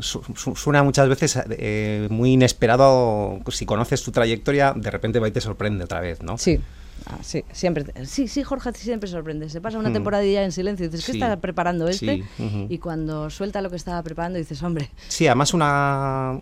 su- 0.00 0.22
su- 0.34 0.56
suena 0.56 0.82
muchas 0.82 1.08
veces 1.08 1.38
eh, 1.50 2.06
muy 2.10 2.32
inesperado. 2.32 3.38
Si 3.48 3.66
conoces 3.66 4.02
tu 4.02 4.10
trayectoria, 4.12 4.72
de 4.74 4.90
repente 4.90 5.18
va 5.20 5.28
y 5.28 5.32
te 5.32 5.40
sorprende 5.40 5.84
otra 5.84 6.00
vez, 6.00 6.22
¿no? 6.22 6.38
Sí. 6.38 6.60
Ah, 7.06 7.16
sí, 7.22 7.42
siempre. 7.50 7.86
Sí, 8.06 8.28
sí, 8.28 8.42
Jorge 8.42 8.72
siempre 8.74 9.08
sorprende. 9.08 9.48
Se 9.48 9.62
pasa 9.62 9.78
una 9.78 9.88
Mm. 9.88 9.94
temporadilla 9.94 10.44
en 10.44 10.52
silencio 10.52 10.84
y 10.84 10.88
dices, 10.90 11.06
¿qué 11.06 11.12
Sí, 11.12 11.18
está 11.18 11.34
preparando 11.40 11.88
este? 11.88 12.24
sí. 12.36 12.66
Y 12.68 12.76
cuando 12.78 13.30
suelta 13.30 13.62
lo 13.62 13.70
que 13.70 13.76
estaba 13.76 14.02
preparando 14.02 14.38
dices, 14.38 14.62
hombre, 14.62 14.90
Sí, 15.08 15.26
además 15.26 15.54
una... 15.54 16.38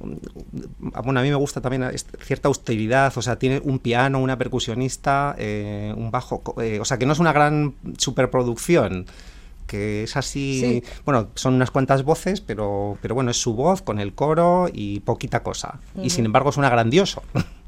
Bueno, 1.05 1.21
a 1.21 1.23
mí 1.23 1.29
me 1.31 1.37
gusta 1.37 1.61
también 1.61 1.89
cierta 2.23 2.49
austeridad, 2.49 3.17
o 3.17 3.23
sea, 3.23 3.39
tiene 3.39 3.61
un 3.65 3.79
piano, 3.79 4.19
una 4.21 4.37
percusionista, 4.37 5.37
eh, 5.39 5.95
un 5.97 6.11
bajo, 6.11 6.43
eh, 6.61 6.81
o 6.81 6.85
sea, 6.85 6.99
que 6.99 7.07
no 7.07 7.13
es 7.13 7.21
una 7.21 7.33
gran 7.33 7.75
superproducción, 7.97 9.07
que 9.69 10.03
es 10.03 10.17
así, 10.17 10.61
Sí. 10.61 10.83
bueno, 11.05 11.29
son 11.37 11.55
unas 11.55 11.71
cuantas 11.71 12.03
voces, 12.03 12.41
pero, 12.41 12.99
pero 13.01 13.15
bueno, 13.15 13.31
es 13.31 13.37
su 13.41 13.55
voz 13.55 13.83
con 13.83 14.01
el 14.01 14.15
coro 14.15 14.69
y 14.73 14.99
poquita 15.01 15.45
cosa. 15.45 15.79
Y 16.03 16.11
sin 16.11 16.25
embargo 16.25 16.51
suena 16.51 16.69
grandioso. 16.71 17.23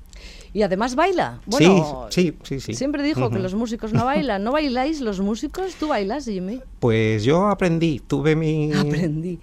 Y 0.52 0.62
además 0.62 0.96
baila. 0.96 1.40
Bueno, 1.46 2.08
sí, 2.10 2.32
sí, 2.32 2.36
sí, 2.42 2.60
sí. 2.60 2.74
Siempre 2.74 3.04
dijo 3.04 3.30
que 3.30 3.38
los 3.38 3.54
músicos 3.54 3.92
no 3.92 4.04
bailan. 4.04 4.42
¿No 4.42 4.50
bailáis 4.50 5.00
los 5.00 5.20
músicos? 5.20 5.76
¿Tú 5.76 5.86
bailas, 5.86 6.24
Jimmy? 6.24 6.60
Pues 6.80 7.22
yo 7.22 7.46
aprendí, 7.46 8.00
tuve 8.04 8.34
mi... 8.34 8.72
Aprendí. 8.72 9.38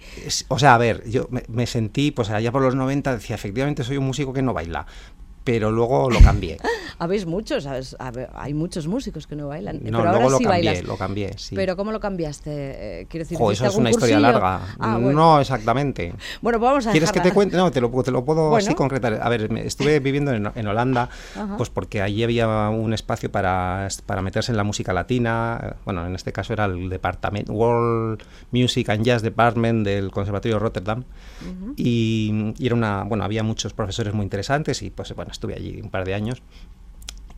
O 0.48 0.58
sea, 0.58 0.74
a 0.74 0.78
ver, 0.78 1.08
yo 1.08 1.26
me, 1.30 1.44
me 1.48 1.66
sentí, 1.66 2.10
pues 2.10 2.28
allá 2.28 2.52
por 2.52 2.60
los 2.60 2.74
90 2.74 3.14
decía, 3.14 3.36
efectivamente 3.36 3.84
soy 3.84 3.96
un 3.96 4.04
músico 4.04 4.34
que 4.34 4.42
no 4.42 4.52
baila, 4.52 4.84
pero 5.48 5.70
luego 5.70 6.10
lo 6.10 6.20
cambié. 6.20 6.58
Habéis 6.98 7.24
muchos, 7.24 7.66
hay 8.34 8.52
muchos 8.54 8.86
músicos 8.86 9.26
que 9.26 9.34
no 9.34 9.48
bailan. 9.48 9.76
No, 9.76 9.82
pero 9.82 9.92
luego 10.02 10.08
ahora 10.08 10.28
lo 10.28 10.36
sí 10.38 10.44
cambié, 10.44 10.64
bailas. 10.70 10.84
lo 10.84 10.96
cambié, 10.98 11.30
sí. 11.38 11.54
Pero 11.54 11.74
¿cómo 11.74 11.90
lo 11.90 12.00
cambiaste? 12.00 12.50
Eh, 13.00 13.06
quiero 13.08 13.22
decir, 13.24 13.38
Jo, 13.38 13.50
¿hiciste 13.50 13.66
eso 13.66 13.72
es 13.74 13.78
una 13.80 13.90
historia 13.90 14.20
larga. 14.20 14.60
Ah, 14.78 14.98
bueno. 15.00 15.12
No 15.12 15.40
exactamente. 15.40 16.12
Bueno, 16.42 16.58
vamos 16.58 16.86
a 16.86 16.90
¿Quieres 16.90 17.12
que 17.12 17.20
te 17.20 17.32
cuente? 17.32 17.56
No, 17.56 17.70
te 17.70 17.80
lo, 17.80 17.88
te 18.02 18.10
lo 18.10 18.24
puedo 18.26 18.50
Bueno. 18.50 18.56
así 18.66 18.74
concretar. 18.74 19.20
A 19.22 19.28
ver, 19.30 19.48
estuve 19.64 20.00
viviendo 20.08 20.32
en, 20.32 20.50
en 20.54 20.66
Holanda, 20.66 21.08
Ajá. 21.34 21.56
pues 21.56 21.70
porque 21.70 22.02
allí 22.02 22.22
había 22.24 22.68
un 22.68 22.92
espacio 22.92 23.30
para, 23.32 23.88
para 24.04 24.20
meterse 24.20 24.52
en 24.52 24.56
la 24.58 24.64
música 24.64 24.92
latina. 24.92 25.60
eh, 25.62 25.74
Bueno, 25.86 26.04
en 26.06 26.14
este 26.14 26.32
caso 26.32 26.52
era 26.52 26.66
el 26.66 26.90
departamento 26.90 27.52
World 27.54 28.22
Music 28.50 28.90
and 28.90 29.04
Jazz 29.04 29.22
Department 29.22 29.86
del 29.86 30.10
Conservatorio 30.10 30.56
de 30.56 30.60
Rotterdam. 30.60 31.04
y, 31.76 32.52
y 32.58 32.66
era 32.66 32.74
una, 32.74 33.04
bueno, 33.04 33.24
había 33.24 33.42
muchos 33.42 33.72
profesores 33.72 34.12
muy 34.12 34.24
interesantes 34.24 34.82
y 34.82 34.90
pues 34.90 35.14
bueno, 35.14 35.30
estuve 35.38 35.54
allí 35.54 35.80
un 35.80 35.90
par 35.90 36.04
de 36.04 36.14
años. 36.14 36.42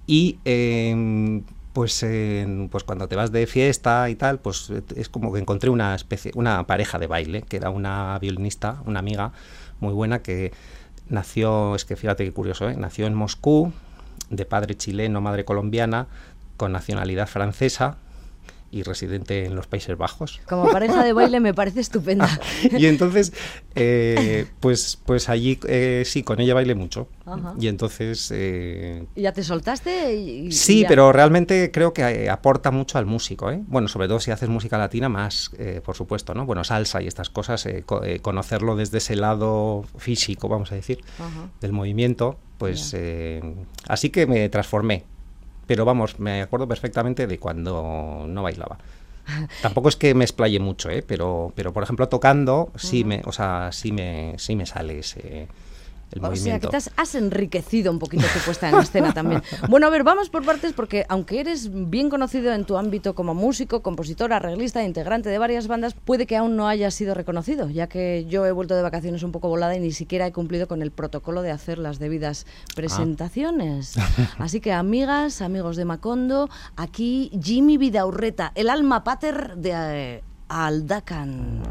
Y 0.06 0.38
eh, 0.44 1.42
pues, 1.72 2.04
pues 2.70 2.84
cuando 2.84 3.06
te 3.06 3.14
vas 3.14 3.30
de 3.30 3.46
fiesta 3.46 4.10
y 4.10 4.16
tal, 4.16 4.40
pues 4.40 4.72
es 4.96 5.08
como 5.08 5.32
que 5.32 5.38
encontré 5.38 5.70
una 5.70 5.94
especie, 5.94 6.32
una 6.34 6.66
pareja 6.66 6.98
de 6.98 7.06
baile, 7.06 7.42
que 7.42 7.56
era 7.58 7.70
una 7.70 8.18
violinista, 8.18 8.82
una 8.86 8.98
amiga 8.98 9.32
muy 9.78 9.92
buena 9.92 10.20
que 10.20 10.52
nació, 11.08 11.74
es 11.76 11.84
que 11.84 11.96
fíjate 11.96 12.24
qué 12.24 12.32
curioso, 12.32 12.68
¿eh? 12.68 12.76
nació 12.76 13.06
en 13.06 13.14
Moscú, 13.14 13.72
de 14.30 14.44
padre 14.46 14.76
chileno, 14.76 15.20
madre 15.20 15.44
colombiana, 15.44 16.08
con 16.56 16.72
nacionalidad 16.72 17.28
francesa 17.28 17.98
y 18.72 18.82
residente 18.82 19.44
en 19.46 19.54
los 19.56 19.66
Países 19.66 19.96
Bajos. 19.98 20.40
Como 20.48 20.68
pareja 20.70 21.02
de 21.04 21.12
baile 21.12 21.40
me 21.40 21.52
parece 21.54 21.80
estupenda. 21.80 22.28
y 22.78 22.86
entonces, 22.86 23.32
eh, 23.74 24.46
pues, 24.60 24.98
pues 25.04 25.28
allí 25.28 25.58
eh, 25.66 26.02
sí, 26.06 26.22
con 26.22 26.40
ella 26.40 26.54
bailé 26.54 26.74
mucho. 26.74 27.08
Ajá. 27.26 27.54
Y 27.58 27.68
entonces, 27.68 28.30
eh, 28.34 29.06
¿Y 29.14 29.22
¿Ya 29.22 29.32
te 29.32 29.42
soltaste? 29.42 30.14
Y, 30.14 30.46
y 30.48 30.52
sí, 30.52 30.82
ya? 30.82 30.88
pero 30.88 31.12
realmente 31.12 31.70
creo 31.72 31.92
que 31.92 32.02
eh, 32.02 32.30
aporta 32.30 32.70
mucho 32.70 32.98
al 32.98 33.06
músico. 33.06 33.50
¿eh? 33.50 33.60
Bueno, 33.66 33.88
sobre 33.88 34.08
todo 34.08 34.20
si 34.20 34.30
haces 34.30 34.48
música 34.48 34.78
latina, 34.78 35.08
más, 35.08 35.50
eh, 35.58 35.80
por 35.84 35.96
supuesto, 35.96 36.34
¿no? 36.34 36.46
Bueno, 36.46 36.62
salsa 36.64 37.02
y 37.02 37.06
estas 37.06 37.30
cosas, 37.30 37.66
co- 37.86 38.02
conocerlo 38.22 38.76
desde 38.76 38.98
ese 38.98 39.16
lado 39.16 39.84
físico, 39.98 40.48
vamos 40.48 40.72
a 40.72 40.74
decir, 40.76 41.00
Ajá. 41.18 41.50
del 41.60 41.72
movimiento, 41.72 42.38
pues 42.58 42.94
así 43.88 44.10
que 44.10 44.26
me 44.26 44.48
transformé. 44.48 45.04
Pero 45.70 45.84
vamos, 45.84 46.18
me 46.18 46.42
acuerdo 46.42 46.66
perfectamente 46.66 47.28
de 47.28 47.38
cuando 47.38 48.24
no 48.26 48.42
bailaba. 48.42 48.76
Tampoco 49.62 49.88
es 49.88 49.94
que 49.94 50.16
me 50.16 50.24
explaye 50.24 50.58
mucho, 50.58 50.90
¿eh? 50.90 51.04
pero, 51.06 51.52
pero 51.54 51.72
por 51.72 51.84
ejemplo 51.84 52.08
tocando 52.08 52.72
sí 52.74 53.04
me, 53.04 53.22
o 53.24 53.30
sea, 53.30 53.70
sí 53.70 53.92
me, 53.92 54.34
sí 54.36 54.56
me 54.56 54.66
sale 54.66 54.98
ese 54.98 55.46
el 56.12 56.24
O 56.24 56.36
sea, 56.36 56.58
que 56.58 56.66
te 56.66 56.76
has, 56.76 57.14
enriquecido 57.14 57.92
un 57.92 57.98
poquito 57.98 58.24
tu 58.32 58.40
puesta 58.40 58.68
en 58.68 58.76
escena 58.76 59.12
también. 59.12 59.42
Bueno, 59.68 59.86
a 59.86 59.90
ver, 59.90 60.04
vamos 60.04 60.30
por 60.30 60.44
partes 60.44 60.72
porque 60.72 61.04
aunque 61.08 61.40
eres 61.40 61.70
bien 61.72 62.10
conocido 62.10 62.52
en 62.52 62.64
tu 62.64 62.76
ámbito 62.76 63.14
como 63.14 63.34
músico, 63.34 63.82
compositor, 63.82 64.32
arreglista, 64.32 64.82
integrante 64.82 65.28
de 65.28 65.38
varias 65.38 65.68
bandas, 65.68 65.94
puede 65.94 66.26
que 66.26 66.36
aún 66.36 66.56
no 66.56 66.66
hayas 66.66 66.94
sido 66.94 67.14
reconocido, 67.14 67.68
ya 67.68 67.88
que 67.88 68.26
yo 68.28 68.46
he 68.46 68.52
vuelto 68.52 68.74
de 68.74 68.82
vacaciones 68.82 69.22
un 69.22 69.32
poco 69.32 69.48
volada 69.48 69.76
y 69.76 69.80
ni 69.80 69.92
siquiera 69.92 70.26
he 70.26 70.32
cumplido 70.32 70.66
con 70.66 70.82
el 70.82 70.90
protocolo 70.90 71.42
de 71.42 71.50
hacer 71.50 71.78
las 71.78 71.98
debidas 71.98 72.46
presentaciones. 72.74 73.94
Así 74.38 74.60
que 74.60 74.72
amigas, 74.72 75.42
amigos 75.42 75.76
de 75.76 75.84
Macondo, 75.84 76.48
aquí 76.76 77.30
Jimmy 77.42 77.76
Vidaurreta, 77.76 78.52
el 78.54 78.70
alma 78.70 79.04
pater 79.04 79.56
de 79.56 79.72
eh, 79.74 80.24
Aldacan. 80.48 81.62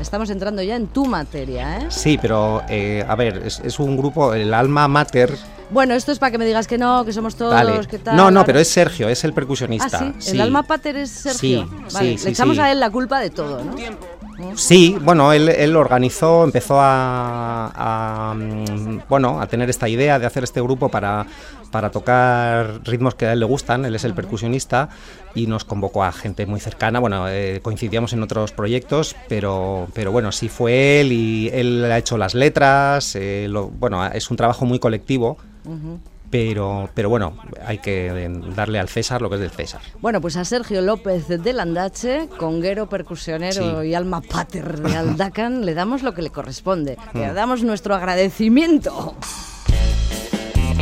Estamos 0.00 0.30
entrando 0.30 0.62
ya 0.62 0.76
en 0.76 0.86
tu 0.88 1.04
materia, 1.06 1.78
¿eh? 1.78 1.86
Sí, 1.90 2.18
pero 2.20 2.62
eh, 2.68 3.04
a 3.06 3.14
ver, 3.14 3.42
es, 3.44 3.60
es 3.60 3.78
un 3.78 3.96
grupo, 3.96 4.32
el 4.34 4.54
alma 4.54 4.88
mater. 4.88 5.36
Bueno, 5.70 5.94
esto 5.94 6.10
es 6.10 6.18
para 6.18 6.32
que 6.32 6.38
me 6.38 6.46
digas 6.46 6.66
que 6.66 6.78
no, 6.78 7.04
que 7.04 7.12
somos 7.12 7.36
todos, 7.36 7.52
Vale. 7.52 7.86
que 7.86 7.98
tal. 7.98 8.16
No, 8.16 8.30
no, 8.30 8.44
pero 8.44 8.58
es 8.58 8.68
Sergio, 8.68 9.08
es 9.08 9.22
el 9.24 9.30
Ah, 9.30 9.34
percusionista. 9.34 10.12
sí, 10.18 10.32
el 10.32 10.40
alma 10.40 10.62
pater 10.64 10.96
es 10.96 11.10
Sergio. 11.10 11.38
Sí, 11.38 11.66
vale, 11.94 12.12
sí, 12.12 12.18
sí, 12.18 12.24
le 12.24 12.30
echamos 12.30 12.56
sí. 12.56 12.62
a 12.62 12.72
él 12.72 12.80
la 12.80 12.90
culpa 12.90 13.20
de 13.20 13.30
todo, 13.30 13.62
¿no? 13.62 13.74
Sí, 14.54 14.96
bueno, 15.00 15.32
él, 15.32 15.76
organizó, 15.76 16.44
empezó 16.44 16.76
a, 16.78 18.34
mm, 18.36 19.00
bueno, 19.08 19.40
a 19.40 19.46
tener 19.46 19.70
esta 19.70 19.88
idea 19.88 20.18
de 20.18 20.26
hacer 20.26 20.44
este 20.44 20.60
grupo 20.60 20.88
para, 20.88 21.26
para 21.70 21.90
tocar 21.90 22.80
ritmos 22.84 23.14
que 23.14 23.26
a 23.26 23.32
él 23.32 23.40
le 23.40 23.46
gustan, 23.46 23.84
él 23.84 23.94
es 23.94 24.04
el 24.04 24.14
percusionista 24.14 24.88
y 25.34 25.46
nos 25.46 25.64
convocó 25.64 26.04
a 26.04 26.12
gente 26.12 26.46
muy 26.46 26.60
cercana, 26.60 27.00
bueno, 27.00 27.28
eh, 27.28 27.60
coincidíamos 27.62 28.12
en 28.12 28.22
otros 28.22 28.52
proyectos, 28.52 29.16
pero, 29.28 29.88
pero 29.94 30.12
bueno, 30.12 30.32
sí 30.32 30.48
fue 30.48 31.00
él 31.00 31.12
y 31.12 31.48
él 31.52 31.84
ha 31.84 31.98
hecho 31.98 32.18
las 32.18 32.34
letras, 32.34 33.16
eh, 33.16 33.48
bueno, 33.78 34.04
es 34.06 34.30
un 34.30 34.36
trabajo 34.36 34.64
muy 34.64 34.78
colectivo. 34.78 35.38
Pero, 36.30 36.88
pero 36.94 37.08
bueno, 37.08 37.36
hay 37.66 37.78
que 37.78 38.06
eh, 38.06 38.28
darle 38.54 38.78
al 38.78 38.88
César 38.88 39.20
lo 39.20 39.28
que 39.28 39.34
es 39.34 39.40
del 39.40 39.50
César. 39.50 39.80
Bueno, 40.00 40.20
pues 40.20 40.36
a 40.36 40.44
Sergio 40.44 40.80
López 40.80 41.26
de 41.26 41.52
Landache, 41.52 42.28
conguero, 42.38 42.88
percusionero 42.88 43.82
Sí. 43.82 43.88
y 43.88 43.94
alma 43.94 44.20
pater 44.20 44.80
de 44.80 44.96
Aldacan, 44.96 45.64
le 45.66 45.74
damos 45.74 46.02
lo 46.04 46.14
que 46.14 46.22
le 46.22 46.30
corresponde. 46.30 46.96
Le 47.14 47.32
damos 47.32 47.64
nuestro 47.64 47.96
agradecimiento. 47.96 49.16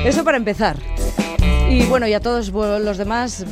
Eso 0.04 0.22
para 0.22 0.36
empezar. 0.36 0.76
Y 1.70 1.84
bueno, 1.86 2.06
y 2.06 2.12
a 2.14 2.20
todos 2.20 2.48
los 2.50 2.96
demás 2.98 3.40
eh, 3.42 3.46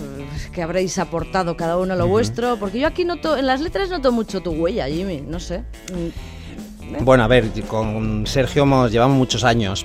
que 0.52 0.62
habréis 0.62 0.98
aportado 0.98 1.56
cada 1.56 1.76
uno 1.78 1.96
lo 1.96 2.06
vuestro, 2.08 2.56
porque 2.58 2.78
yo 2.78 2.86
aquí 2.86 3.04
noto, 3.04 3.36
en 3.36 3.46
las 3.46 3.60
letras 3.60 3.90
noto 3.90 4.12
mucho 4.12 4.40
tu 4.42 4.52
huella, 4.52 4.86
Jimmy, 4.86 5.22
no 5.26 5.40
sé. 5.40 5.60
Mm, 5.92 7.04
Bueno, 7.04 7.24
a 7.24 7.26
ver, 7.28 7.50
con 7.68 8.26
Sergio 8.26 8.62
hemos, 8.62 8.90
llevamos 8.92 9.16
muchos 9.18 9.44
años 9.44 9.84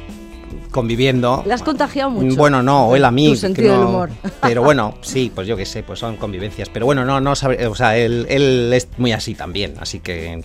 conviviendo. 0.72 1.44
Le 1.46 1.54
has 1.54 1.64
contagiado 1.64 2.10
mucho. 2.10 2.36
Bueno, 2.36 2.62
no, 2.64 2.88
o 2.88 2.96
él 2.96 3.06
a 3.06 3.12
mí. 3.12 3.28
Tu 3.28 3.32
que 3.34 3.38
sentido 3.38 3.72
del 3.78 3.86
humor. 3.88 4.10
Pero 4.42 4.64
bueno, 4.64 4.96
sí, 5.02 5.32
pues 5.34 5.48
yo 5.48 5.56
qué 5.58 5.66
sé, 5.66 5.84
pues 5.84 6.00
son 6.00 6.18
convivencias. 6.18 6.70
Pero 6.70 6.86
bueno, 6.86 7.06
no, 7.06 7.20
no 7.22 7.36
sabe, 7.36 7.66
o 7.68 7.76
sea, 7.76 7.98
él, 7.98 8.26
él 8.30 8.72
es 8.74 8.88
muy 8.98 9.12
así 9.12 9.36
también, 9.36 9.76
así 9.80 10.00
que. 10.00 10.42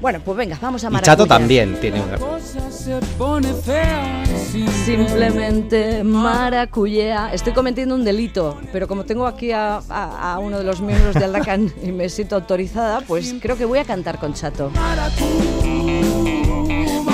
Bueno, 0.00 0.20
pues 0.24 0.36
venga, 0.36 0.58
vamos 0.60 0.82
a 0.84 0.88
Y 0.88 0.90
Maracuya. 0.90 1.12
Chato 1.12 1.26
también 1.26 1.76
tiene 1.80 2.00
una. 2.00 2.18
Simplemente 4.84 6.04
maracuyea. 6.04 7.32
Estoy 7.32 7.52
cometiendo 7.52 7.94
un 7.94 8.04
delito, 8.04 8.58
pero 8.72 8.86
como 8.88 9.04
tengo 9.04 9.26
aquí 9.26 9.52
a, 9.52 9.76
a- 9.88 10.32
a 10.34 10.38
uno 10.38 10.58
de 10.58 10.64
los 10.64 10.80
miembros 10.80 11.14
de 11.14 11.24
Aldacan 11.24 11.72
y 11.82 11.92
me 11.92 12.08
siento 12.08 12.36
autorizada, 12.36 13.00
pues 13.02 13.34
creo 13.40 13.56
que 13.56 13.64
voy 13.64 13.78
a 13.78 13.84
cantar 13.84 14.18
con 14.18 14.34
Chato. 14.34 14.70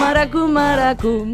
Maracu. 0.00 0.49
Maracú, 0.49 0.49
maracú. 0.49 1.26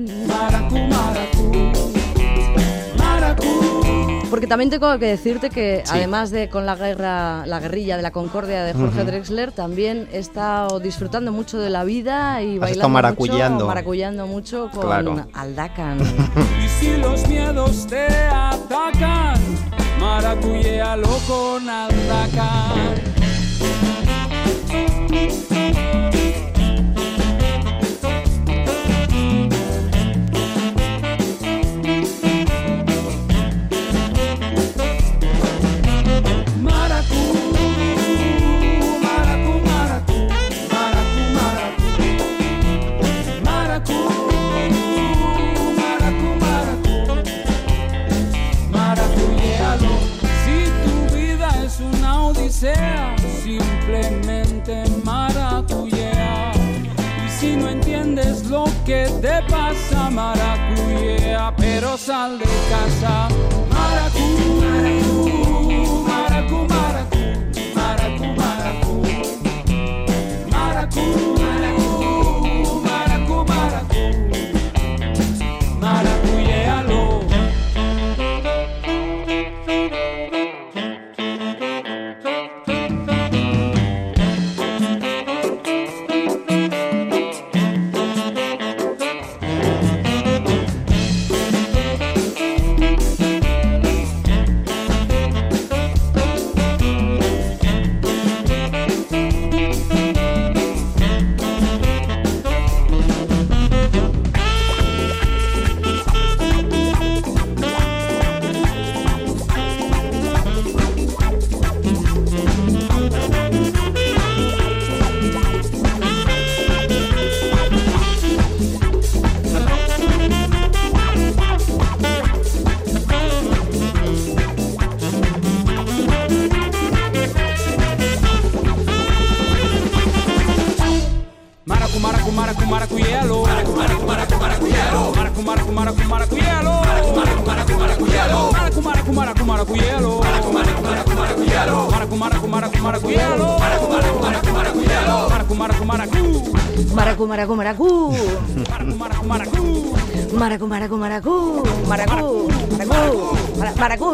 Maracú. 2.99 4.27
Porque 4.29 4.47
también 4.49 4.71
tengo 4.71 4.99
que 4.99 5.07
decirte 5.07 5.51
que 5.51 5.83
Sí. 5.85 5.93
además 5.95 6.31
de 6.31 6.49
con 6.49 6.67
la 6.67 6.75
guerra, 6.75 7.47
la 7.47 7.61
guerrilla 7.61 7.97
de 7.97 8.03
la 8.03 8.11
Concordia 8.11 8.65
de 8.65 8.75
Jorge 8.75 9.05
Drexler, 9.05 9.53
también 9.53 10.09
he 10.13 10.19
estado 10.19 10.81
disfrutando 10.81 11.31
mucho 11.33 11.59
de 11.59 11.71
la 11.71 11.85
vida 11.85 12.43
y 12.43 12.55
Has 12.55 12.61
bailando 12.61 12.71
estado 12.73 12.89
maracullando. 12.91 13.55
mucho, 13.55 13.67
maracullando 13.67 14.27
mucho 14.27 14.69
con 14.73 14.83
Claro. 14.87 15.27
Aldacan. 15.33 15.99
Y 16.65 16.69
si 16.69 16.97
los 16.97 17.27
miedos 17.29 17.87
te 17.87 18.07
atacan, 18.29 19.41
maracuyéalo 20.01 21.09
con 21.29 21.69
aldacan. 21.71 22.97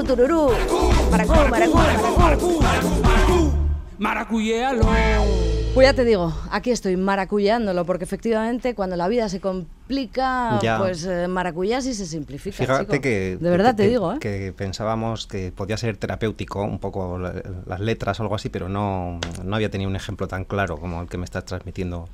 Maracu, 0.02 0.16
tururú. 0.16 0.50
Maracu, 1.12 1.32
maracu, 1.50 1.76
maracu. 2.18 3.52
Maracuyelo. 3.98 4.82
Pues 5.74 5.86
ya 5.86 5.94
te 5.94 6.04
digo, 6.04 6.34
aquí 6.50 6.70
estoy 6.72 6.96
maracuyándolo, 6.96 7.86
porque 7.86 8.02
efectivamente 8.04 8.74
cuando 8.74 8.96
la 8.96 9.06
vida 9.08 9.28
se 9.28 9.40
complica, 9.40 10.58
Ya. 10.60 10.78
pues 10.78 11.04
eh, 11.06 11.28
maracuyá 11.28 11.80
sí 11.80 11.94
se 11.94 12.04
simplifica. 12.06 12.56
Fíjate 12.56 12.84
chico. 12.94 13.00
que. 13.00 13.38
De 13.40 13.50
verdad 13.50 13.70
que- 13.76 13.84
te 13.84 13.88
digo, 13.88 14.12
¿eh? 14.12 14.18
Que 14.18 14.52
pensábamos 14.52 15.26
que 15.28 15.52
podía 15.52 15.76
ser 15.76 15.96
terapéutico 15.96 16.62
un 16.64 16.78
poco 16.80 17.18
la- 17.18 17.40
las 17.64 17.80
letras 17.80 18.18
o 18.18 18.24
algo 18.24 18.34
así, 18.34 18.48
pero 18.48 18.68
no, 18.68 19.18
no 19.44 19.56
había 19.56 19.70
tenido 19.70 19.88
un 19.88 19.96
ejemplo 19.96 20.26
tan 20.26 20.44
claro 20.44 20.78
como 20.78 21.00
el 21.00 21.08
que 21.08 21.16
me 21.16 21.24
estás 21.24 21.44
transmitiendo. 21.44 22.08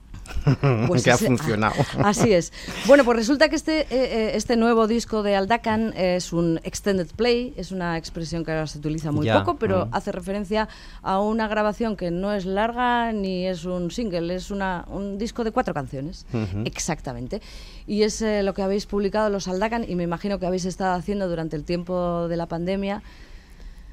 Pues 0.87 1.03
que 1.05 1.11
ha 1.11 1.15
ese- 1.15 1.27
funcionado. 1.27 1.75
Así 2.05 2.33
es. 2.33 2.53
Bueno, 2.87 3.05
pues 3.05 3.17
resulta 3.17 3.49
que 3.49 3.57
este, 3.57 3.81
eh, 3.83 3.87
eh, 3.91 4.31
este 4.35 4.57
nuevo 4.57 4.87
disco 4.87 5.23
de 5.23 5.37
Aldacan 5.37 5.93
es 5.97 6.33
un 6.33 6.61
extended 6.65 7.09
play, 7.17 7.55
es 7.57 7.73
una 7.73 7.97
expresión 7.97 8.45
que 8.45 8.53
ahora 8.53 8.67
se 8.67 8.79
utiliza 8.79 9.11
muy 9.13 9.27
Ya, 9.27 9.39
poco, 9.39 9.59
pero 9.59 9.87
mm. 9.87 9.89
hace 9.95 10.13
referencia 10.13 10.69
a 11.03 11.21
una 11.21 11.49
grabación 11.49 11.97
que 11.97 12.11
no 12.11 12.33
es 12.33 12.47
larga 12.47 13.13
ni 13.13 13.47
es 13.47 13.65
un 13.65 13.91
single, 13.91 14.35
es 14.35 14.51
una, 14.51 14.85
un 14.89 15.19
disco 15.19 15.45
de 15.45 15.51
cuatro 15.53 15.75
canciones, 15.75 16.27
exactamente. 16.65 17.41
Y 17.87 18.03
es 18.03 18.21
eh, 18.23 18.43
lo 18.43 18.55
que 18.55 18.63
habéis 18.63 18.87
publicado 18.87 19.31
los 19.31 19.49
Aldacan 19.49 19.85
y 19.89 19.95
me 19.95 20.05
imagino 20.05 20.39
que 20.39 20.47
habéis 20.47 20.65
estado 20.65 20.95
haciendo 20.95 21.29
durante 21.29 21.57
el 21.57 21.65
tiempo 21.65 22.29
de 22.29 22.37
la 22.37 22.47
pandemia 22.47 23.03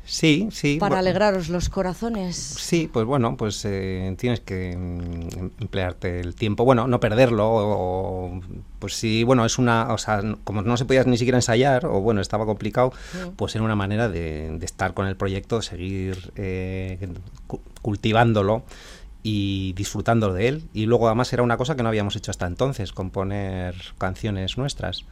Sí, 0.08 0.50
sí. 0.52 0.78
para 0.80 1.00
alegraros 1.00 1.50
los 1.50 1.70
corazones. 1.70 2.36
Sí, 2.36 2.88
pues 2.92 3.06
bueno, 3.08 3.36
pues 3.38 3.66
eh, 3.66 4.16
tienes 4.20 4.40
que 4.40 4.78
mm, 4.78 5.62
emplearte 5.62 6.20
el 6.20 6.36
tiempo, 6.36 6.64
bueno, 6.64 6.88
no 6.88 7.00
perderlo, 7.00 7.50
o, 7.50 8.36
o, 8.38 8.42
pues 8.80 8.94
sí, 8.94 9.24
bueno, 9.24 9.46
es 9.46 9.58
una, 9.58 9.92
o 9.94 9.98
sea, 9.98 10.22
como 10.44 10.62
no 10.62 10.78
se 10.78 10.86
podía 10.86 11.04
ni 11.06 11.18
siquiera 11.18 11.40
ensayar, 11.40 11.86
o 11.88 12.02
bueno, 12.02 12.22
estaba 12.22 12.46
complicado, 12.46 12.94
pues 13.36 13.56
era 13.56 13.64
una 13.64 13.76
manera 13.76 14.08
de, 14.08 14.56
de 14.60 14.66
estar 14.66 14.94
con 14.94 15.08
el 15.08 15.16
proyecto, 15.16 15.62
seguir 15.64 16.32
eh, 16.36 17.10
cu- 17.48 17.62
cultivándolo 17.82 18.64
y 19.24 19.74
disfrutando 19.74 20.34
de 20.34 20.48
él, 20.50 20.64
y 20.74 20.86
luego 20.86 21.08
además 21.08 21.34
era 21.34 21.42
una 21.42 21.58
cosa 21.58 21.76
que 21.76 21.82
no 21.82 21.90
habíamos 21.90 22.16
hecho 22.16 22.30
hasta 22.30 22.46
entonces, 22.46 22.94
componer 22.94 23.74
canciones 23.98 24.58
nuestras. 24.60 25.04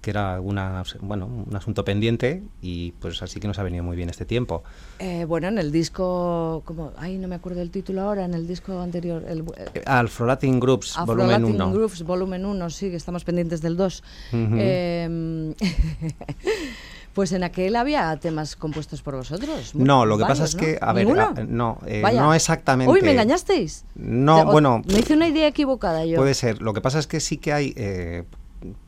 Que 0.00 0.10
era 0.10 0.40
una, 0.40 0.82
bueno, 1.00 1.26
un 1.26 1.54
asunto 1.54 1.84
pendiente 1.84 2.42
y 2.62 2.92
pues 2.92 3.22
así 3.22 3.38
que 3.38 3.46
nos 3.46 3.58
ha 3.58 3.62
venido 3.62 3.84
muy 3.84 3.96
bien 3.96 4.08
este 4.08 4.24
tiempo. 4.24 4.62
Eh, 4.98 5.24
bueno, 5.26 5.48
en 5.48 5.58
el 5.58 5.70
disco, 5.72 6.62
como, 6.64 6.92
ay, 6.96 7.18
no 7.18 7.28
me 7.28 7.34
acuerdo 7.34 7.58
del 7.60 7.70
título 7.70 8.00
ahora, 8.02 8.24
en 8.24 8.32
el 8.34 8.46
disco 8.46 8.80
anterior, 8.80 9.24
el, 9.28 9.40
Eh, 9.74 9.82
Afro-Latin 9.84 10.58
Groups, 10.58 10.96
volumen 11.04 11.30
Afro-Latin 11.32 11.54
1. 11.62 11.72
Grooves, 11.72 12.02
volumen 12.02 12.46
1, 12.46 12.70
sí, 12.70 12.88
que 12.90 12.96
estamos 12.96 13.24
pendientes 13.24 13.60
del 13.60 13.76
2. 13.76 14.02
Eh, 14.32 15.54
pues 17.14 17.32
en 17.32 17.42
aquel 17.42 17.76
había 17.76 18.16
temas 18.18 18.56
compuestos 18.56 19.02
por 19.02 19.16
vosotros. 19.16 19.74
No, 19.74 20.06
lo 20.06 20.16
que 20.16 20.24
pasa 20.24 20.44
es 20.44 20.54
que, 20.54 20.78
¿no? 20.80 20.86
a 20.86 20.92
ver, 20.92 21.06
no, 21.48 21.78
eh, 21.86 22.02
no 22.14 22.32
exactamente. 22.34 22.90
Uy, 22.92 23.02
¿me 23.02 23.10
engañasteis? 23.12 23.84
No, 23.96 24.42
O- 24.42 24.52
bueno, 24.52 24.82
Me 24.86 25.00
hice 25.00 25.14
una 25.14 25.28
idea 25.28 25.46
equivocada 25.48 26.04
yo. 26.06 26.16
puede 26.16 26.34
ser. 26.34 26.62
Lo 26.62 26.72
que 26.72 26.80
pasa 26.80 26.98
es 26.98 27.06
que 27.06 27.20
sí 27.20 27.36
que 27.36 27.52
hay 27.52 27.74
eh, 27.76 28.24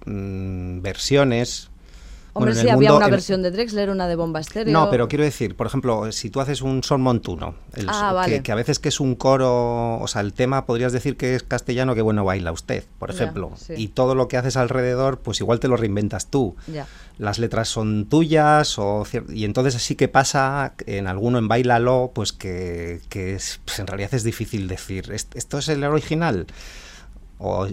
mm, 0.06 0.80
versiones. 0.82 1.68
Hombre, 2.34 2.52
bueno, 2.52 2.60
en 2.62 2.66
sí, 2.66 2.70
había 2.72 2.88
mundo- 2.88 2.96
una 2.96 3.04
en- 3.04 3.10
versión 3.10 3.42
de 3.42 3.50
Drexler, 3.50 3.90
una 3.90 4.08
de 4.08 4.16
Bomba 4.16 4.40
Estéreo. 4.40 4.72
No, 4.72 4.88
pero 4.88 5.06
quiero 5.06 5.22
decir, 5.22 5.54
por 5.54 5.66
ejemplo, 5.66 6.10
si 6.12 6.30
tú 6.30 6.40
haces 6.40 6.62
un 6.62 6.82
son 6.82 7.02
montuno, 7.02 7.56
el 7.74 7.84
Ah, 7.90 8.08
que- 8.08 8.14
vale. 8.14 8.42
que, 8.42 8.52
a 8.52 8.54
veces 8.54 8.78
que 8.78 8.88
es 8.88 9.00
un 9.00 9.16
coro, 9.16 9.98
o 9.98 10.08
sea, 10.08 10.22
el 10.22 10.32
tema 10.32 10.64
podrías 10.64 10.94
decir 10.94 11.18
que 11.18 11.34
es 11.34 11.42
castellano, 11.42 11.94
que 11.94 12.00
bueno 12.00 12.24
baila 12.24 12.50
usted, 12.50 12.84
por 12.98 13.10
Ya, 13.10 13.16
ejemplo, 13.16 13.52
sí. 13.58 13.74
y 13.76 13.88
todo 13.88 14.14
lo 14.14 14.28
que 14.28 14.38
haces 14.38 14.56
alrededor, 14.56 15.18
pues 15.18 15.40
igual 15.42 15.60
te 15.60 15.68
lo 15.68 15.76
reinventas 15.76 16.28
tú. 16.28 16.56
Ya. 16.72 16.86
Las 17.18 17.38
letras 17.38 17.68
son 17.68 18.06
tuyas, 18.06 18.78
o 18.78 19.04
y 19.30 19.44
entonces 19.44 19.74
sí 19.82 19.94
que 19.94 20.08
pasa 20.08 20.72
en 20.86 21.08
alguno 21.08 21.36
en 21.36 21.48
Bailalo, 21.48 22.12
pues 22.14 22.32
que, 22.32 23.02
que 23.10 23.34
es, 23.34 23.60
pues 23.66 23.78
en 23.78 23.86
realidad 23.86 24.14
es 24.14 24.24
difícil 24.24 24.68
decir, 24.68 25.12
"¿Est- 25.12 25.36
¿esto 25.36 25.58
es 25.58 25.68
el 25.68 25.84
original? 25.84 26.46
O 27.42 27.66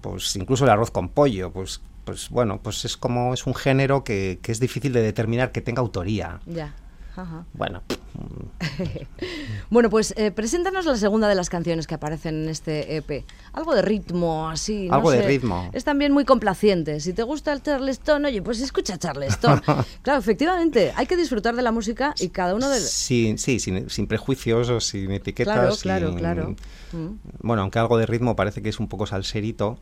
pues 0.00 0.36
incluso 0.36 0.64
el 0.64 0.70
arroz 0.70 0.90
con 0.90 1.08
pollo, 1.08 1.52
pues 1.52 1.80
pues 2.04 2.28
bueno, 2.28 2.60
pues 2.62 2.84
es 2.84 2.96
como 2.96 3.32
es 3.32 3.46
un 3.46 3.54
género 3.54 4.04
que, 4.04 4.38
que 4.42 4.52
es 4.52 4.60
difícil 4.60 4.92
de 4.92 5.02
determinar 5.02 5.52
que 5.52 5.60
tenga 5.60 5.80
autoría. 5.80 6.40
Ya. 6.46 6.74
Ajá. 7.16 7.44
Bueno, 7.54 7.82
Bueno, 9.70 9.90
pues 9.90 10.14
eh, 10.16 10.30
preséntanos 10.30 10.84
la 10.84 10.96
segunda 10.96 11.28
de 11.28 11.34
las 11.34 11.48
canciones 11.50 11.86
que 11.86 11.94
aparecen 11.94 12.44
en 12.44 12.48
este 12.48 12.96
EP. 12.96 13.24
Algo 13.52 13.74
de 13.74 13.82
ritmo, 13.82 14.48
así. 14.48 14.88
no 14.88 14.94
Algo 14.94 15.10
de 15.10 15.18
sé. 15.22 15.26
ritmo. 15.26 15.70
Es 15.72 15.84
también 15.84 16.12
muy 16.12 16.24
complaciente. 16.24 17.00
Si 17.00 17.12
te 17.12 17.22
gusta 17.22 17.52
el 17.52 17.62
Charleston, 17.62 18.24
oye, 18.24 18.42
pues 18.42 18.60
escucha 18.60 18.98
Charleston. 18.98 19.60
claro, 20.02 20.18
efectivamente, 20.18 20.92
hay 20.96 21.06
que 21.06 21.16
disfrutar 21.16 21.54
de 21.56 21.62
la 21.62 21.72
música 21.72 22.14
y 22.20 22.28
cada 22.28 22.54
uno 22.54 22.68
de. 22.68 22.80
sí, 22.80 23.34
sí, 23.38 23.58
sin, 23.58 23.88
sin 23.90 24.06
prejuicios 24.06 24.68
o 24.70 24.80
sin 24.80 25.10
etiquetas. 25.10 25.54
Claro, 25.54 25.76
claro, 25.80 26.08
sin- 26.10 26.18
claro. 26.18 26.56
Mm. 26.92 27.18
Bueno, 27.40 27.62
aunque 27.62 27.78
algo 27.78 27.98
de 27.98 28.06
ritmo 28.06 28.36
parece 28.36 28.62
que 28.62 28.68
es 28.68 28.78
un 28.78 28.88
poco 28.88 29.06
salserito, 29.06 29.78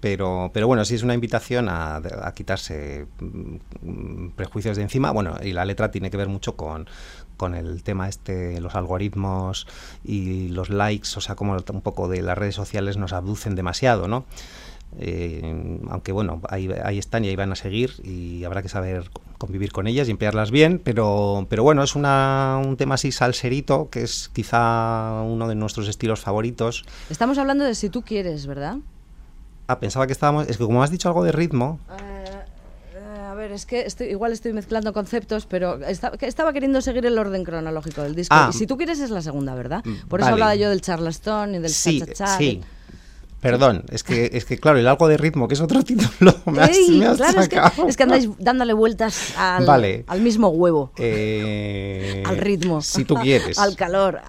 pero, 0.00 0.50
pero 0.52 0.66
bueno, 0.66 0.84
sí 0.84 0.94
es 0.94 1.02
una 1.02 1.14
invitación 1.14 1.68
a, 1.68 1.96
a 1.96 2.34
quitarse 2.34 3.06
mm, 3.20 4.30
prejuicios 4.36 4.76
de 4.76 4.82
encima. 4.82 5.10
Bueno, 5.10 5.36
y 5.42 5.52
la 5.52 5.64
letra 5.64 5.90
tiene 5.90 6.10
que 6.10 6.16
ver 6.16 6.28
mucho 6.28 6.56
con, 6.56 6.88
con 7.36 7.54
el 7.54 7.82
tema 7.82 8.08
este, 8.08 8.60
los 8.60 8.74
algoritmos 8.74 9.66
y 10.04 10.48
los 10.48 10.68
likes, 10.68 11.08
o 11.16 11.20
sea, 11.20 11.36
como 11.36 11.56
un 11.56 11.80
poco 11.80 12.08
de 12.08 12.20
las 12.20 12.36
redes 12.36 12.54
sociales 12.54 12.98
nos 12.98 13.12
abducen 13.12 13.54
demasiado, 13.54 14.08
¿no? 14.08 14.26
Eh, 14.98 15.78
aunque 15.88 16.12
bueno, 16.12 16.42
ahí, 16.48 16.68
ahí 16.84 16.98
están 16.98 17.24
y 17.24 17.28
ahí 17.28 17.36
van 17.36 17.52
a 17.52 17.56
seguir 17.56 17.92
y 18.02 18.44
habrá 18.44 18.60
que 18.60 18.68
saber 18.68 19.08
convivir 19.38 19.72
con 19.72 19.86
ellas 19.86 20.08
y 20.08 20.10
emplearlas 20.10 20.50
bien, 20.50 20.80
pero, 20.84 21.46
pero 21.48 21.62
bueno, 21.62 21.82
es 21.82 21.94
una, 21.94 22.60
un 22.62 22.76
tema 22.76 22.96
así 22.96 23.10
salserito, 23.12 23.88
que 23.88 24.02
es 24.02 24.30
quizá 24.34 25.22
uno 25.22 25.48
de 25.48 25.54
nuestros 25.54 25.88
estilos 25.88 26.20
favoritos. 26.20 26.84
Estamos 27.08 27.38
hablando 27.38 27.64
de 27.64 27.74
si 27.74 27.88
tú 27.88 28.02
quieres, 28.02 28.46
¿verdad? 28.46 28.76
Ah, 29.70 29.78
pensaba 29.78 30.04
que 30.08 30.12
estábamos, 30.12 30.48
es 30.48 30.56
que 30.58 30.64
como 30.64 30.82
has 30.82 30.90
dicho 30.90 31.06
algo 31.08 31.22
de 31.22 31.30
ritmo, 31.30 31.78
Eh, 32.92 32.98
a 33.30 33.34
ver, 33.34 33.52
es 33.52 33.66
que 33.66 33.82
estoy, 33.86 34.08
igual 34.08 34.32
estoy 34.32 34.52
mezclando 34.52 34.92
conceptos, 34.92 35.46
pero 35.46 35.78
que 36.18 36.26
estaba 36.26 36.52
queriendo 36.52 36.80
seguir 36.80 37.06
el 37.06 37.16
orden 37.16 37.44
cronológico 37.44 38.02
del 38.02 38.16
disco. 38.16 38.34
Ah. 38.34 38.50
y 38.52 38.56
si 38.56 38.66
tú 38.66 38.76
quieres 38.76 38.98
es 38.98 39.10
la 39.10 39.22
segunda, 39.22 39.54
¿verdad? 39.54 39.82
Mm, 39.84 40.08
Por 40.08 40.18
eso 40.20 40.26
vale. 40.26 40.32
hablaba 40.32 40.54
yo 40.56 40.70
del 40.70 40.80
Charleston 40.80 41.54
y 41.54 41.58
del 41.60 41.70
sí, 41.70 42.00
cha-cha-cha. 42.00 42.36
sí. 42.38 42.60
Perdón, 43.40 43.84
es 43.90 44.02
que, 44.02 44.28
es 44.34 44.44
que 44.44 44.58
claro, 44.58 44.78
el 44.78 44.86
algo 44.88 45.08
de 45.08 45.16
ritmo, 45.16 45.46
que 45.48 45.54
es 45.54 45.60
otro 45.62 45.82
título, 45.84 46.34
me 46.46 46.60
has, 46.62 46.76
Ey, 46.76 46.98
me 46.98 47.06
has 47.06 47.16
claro, 47.16 47.40
es 47.40 47.48
que, 47.48 47.60
es 47.88 47.96
que 47.96 48.02
andáis 48.02 48.28
dándole 48.38 48.72
vueltas 48.74 49.34
al, 49.38 49.64
Vale. 49.64 50.04
al 50.08 50.20
mismo 50.20 50.48
huevo. 50.48 50.92
Eh, 50.98 52.22
al 52.26 52.36
ritmo. 52.36 52.82
Si 52.82 53.04
tú 53.06 53.14
quieres. 53.14 53.56
al 53.60 53.76
calor. 53.76 54.20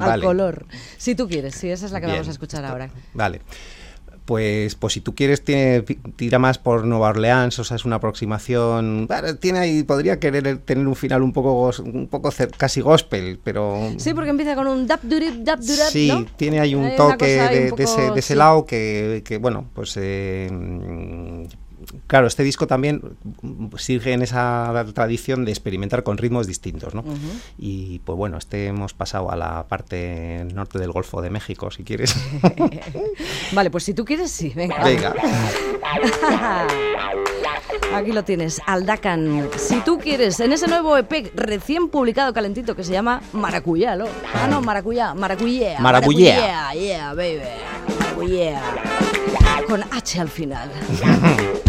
al 0.00 0.22
color. 0.22 0.64
Si 0.96 1.14
tú 1.14 1.28
quieres, 1.28 1.54
sí, 1.54 1.68
esa 1.70 1.84
es 1.86 1.92
la 1.92 2.00
que 2.00 2.06
Bien. 2.06 2.16
vamos 2.16 2.28
a 2.28 2.32
escuchar 2.32 2.64
ahora. 2.64 2.90
Vale. 3.14 3.40
Pues, 4.28 4.74
pues 4.74 4.92
si 4.92 5.00
tú 5.00 5.14
quieres, 5.14 5.42
tiene, 5.42 5.80
tira 6.16 6.38
más 6.38 6.58
por 6.58 6.84
Nueva 6.84 7.08
Orleans, 7.08 7.58
o 7.60 7.64
sea, 7.64 7.76
es 7.76 7.86
una 7.86 7.96
aproximación. 7.96 9.06
bueno, 9.06 9.36
tiene 9.36 9.58
ahí, 9.58 9.84
podría 9.84 10.20
querer 10.20 10.58
tener 10.58 10.86
un 10.86 10.94
final 10.94 11.22
un 11.22 11.32
poco, 11.32 11.70
un 11.82 12.08
poco 12.08 12.30
casi 12.58 12.82
gospel, 12.82 13.40
pero. 13.42 13.90
Sí, 13.96 14.12
porque 14.12 14.28
empieza 14.28 14.54
con 14.54 14.66
un 14.66 14.86
dap 14.86 15.00
durip, 15.02 15.34
dap 15.36 15.60
durap, 15.60 15.88
Sí, 15.88 16.08
¿no? 16.08 16.26
tiene 16.36 16.60
ahí 16.60 16.74
un 16.74 16.84
Hay 16.84 16.96
toque 16.96 17.40
ahí 17.40 17.70
de, 17.70 17.82
ese, 17.82 18.02
de 18.10 18.18
ese 18.20 18.34
sí. 18.34 18.38
lado 18.38 18.66
que, 18.66 19.22
que, 19.24 19.38
bueno, 19.38 19.64
pues 19.72 19.94
eh, 19.96 20.50
claro, 22.06 22.26
este 22.26 22.42
disco 22.42 22.66
también 22.66 23.02
mm, 23.42 23.76
sigue 23.76 24.12
en 24.12 24.22
esa 24.22 24.84
tradición 24.94 25.44
de 25.44 25.52
experimentar 25.52 26.02
con 26.02 26.18
ritmos 26.18 26.46
distintos, 26.46 26.94
¿no? 26.94 27.04
Y 27.58 28.00
pues 28.00 28.16
bueno, 28.16 28.38
este 28.38 28.66
hemos 28.66 28.94
pasado 28.94 29.30
a 29.30 29.36
la 29.36 29.66
parte 29.68 30.46
norte 30.52 30.78
del 30.78 30.92
Golfo 30.92 31.22
de 31.22 31.30
México, 31.30 31.70
si 31.70 31.84
quieres. 31.84 32.16
Vale, 33.52 33.70
pues 33.70 33.84
si 33.84 33.94
tú 33.94 34.04
quieres, 34.04 34.30
sí, 34.30 34.52
venga. 34.54 34.82
Venga. 34.84 35.14
Aquí 37.94 38.12
lo 38.12 38.22
tienes, 38.22 38.60
Aldacan. 38.66 39.48
Si 39.56 39.80
tú 39.80 39.98
quieres, 39.98 40.38
en 40.40 40.52
ese 40.52 40.68
nuevo 40.68 40.96
EP 40.96 41.32
recién 41.34 41.88
publicado 41.88 42.32
calentito 42.34 42.76
que 42.76 42.84
se 42.84 42.92
llama 42.92 43.22
Maracuyá, 43.32 43.96
¿lo? 43.96 44.06
Ah, 44.34 44.46
no, 44.48 44.60
Maracuyá, 44.60 45.14
Maracuyá. 45.14 45.80
Maracuyá. 45.80 46.34
Maracuyá, 46.34 46.74
yeah, 46.74 47.14
baby. 47.14 47.40
Maracuyá. 47.98 48.62
Con 49.66 49.82
H 49.90 50.20
al 50.20 50.28
final. 50.28 50.70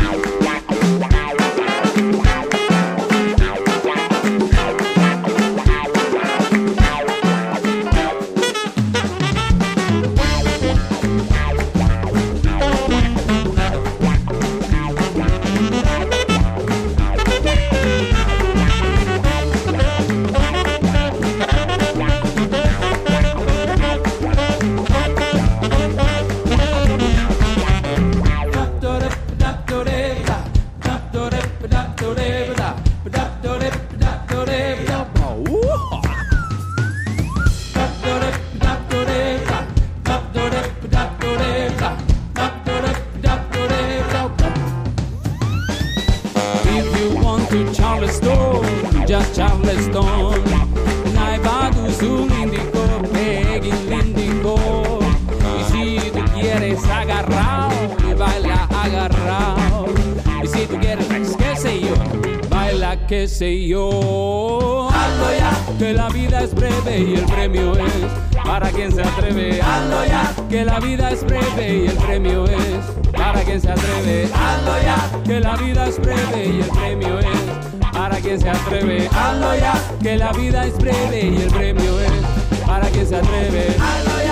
yo. 63.40 64.90
Hazlo 64.90 65.32
ya, 65.38 65.78
que 65.78 65.94
la 65.94 66.10
vida 66.10 66.42
es 66.42 66.54
breve 66.54 67.00
y 67.00 67.16
el 67.16 67.26
premio 67.26 67.74
es 67.74 68.44
para 68.44 68.70
quien 68.70 68.92
se 68.92 69.02
atreve. 69.02 69.62
Hazlo 69.62 70.06
ya, 70.06 70.34
que 70.50 70.66
la 70.66 70.80
vida 70.80 71.12
es 71.12 71.24
breve 71.24 71.84
y 71.86 71.88
el 71.88 71.96
premio 71.96 72.46
es 72.46 72.86
para 73.18 73.42
quien 73.42 73.62
se 73.62 73.72
atreve. 73.72 74.30
Hazlo 74.34 74.82
ya, 74.82 75.24
que 75.24 75.40
la 75.40 75.56
vida 75.56 75.88
es 75.88 75.98
breve 76.00 76.46
y 76.48 76.60
el 76.60 76.70
premio 76.70 77.20
es 77.20 77.92
para 77.94 78.18
quien 78.18 78.42
se 78.42 78.50
atreve. 78.50 79.08
Hazlo 79.08 79.56
ya, 79.56 79.74
que 80.02 80.18
la 80.18 80.34
vida 80.34 80.66
es 80.66 80.78
breve 80.78 81.22
y 81.22 81.42
el 81.42 81.52
premio 81.52 82.00
es 82.02 82.66
para 82.66 82.88
quien 82.90 83.08
se 83.08 83.16
atreve. 83.16 83.68
Hazlo 83.80 84.24
ya. 84.26 84.30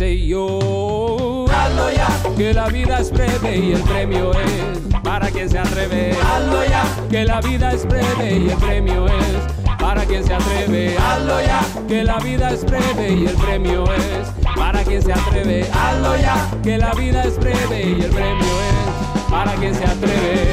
Hazlo 0.00 1.90
ya, 1.92 2.08
que 2.34 2.54
la 2.54 2.68
vida 2.68 3.00
es 3.00 3.10
breve 3.10 3.58
y 3.58 3.72
el 3.72 3.82
premio 3.82 4.32
es 4.32 5.00
para 5.04 5.30
quien 5.30 5.50
se 5.50 5.58
atreve. 5.58 6.16
Hazlo 6.22 6.64
ya, 6.64 6.84
que 7.10 7.24
la 7.26 7.42
vida 7.42 7.72
es 7.72 7.86
breve 7.86 8.38
y 8.38 8.48
el 8.48 8.56
premio 8.56 9.06
es 9.06 9.76
para 9.78 10.06
quien 10.06 10.24
se 10.24 10.32
atreve. 10.32 10.96
Hazlo 10.96 11.42
ya, 11.42 11.60
que 11.86 12.02
la 12.02 12.18
vida 12.18 12.50
es 12.50 12.64
breve 12.64 13.12
y 13.12 13.26
el 13.26 13.34
premio 13.34 13.84
es 13.92 14.56
para 14.56 14.82
quien 14.84 15.02
se 15.02 15.12
atreve. 15.12 15.68
Hazlo 15.70 16.16
ya, 16.16 16.50
que 16.62 16.78
la 16.78 16.94
vida 16.94 17.24
es 17.24 17.38
breve 17.38 17.82
y 17.82 18.00
el 18.00 18.10
premio 18.10 18.46
es 18.46 19.30
para 19.30 19.52
quien 19.56 19.74
se 19.74 19.84
atreve. 19.84 20.49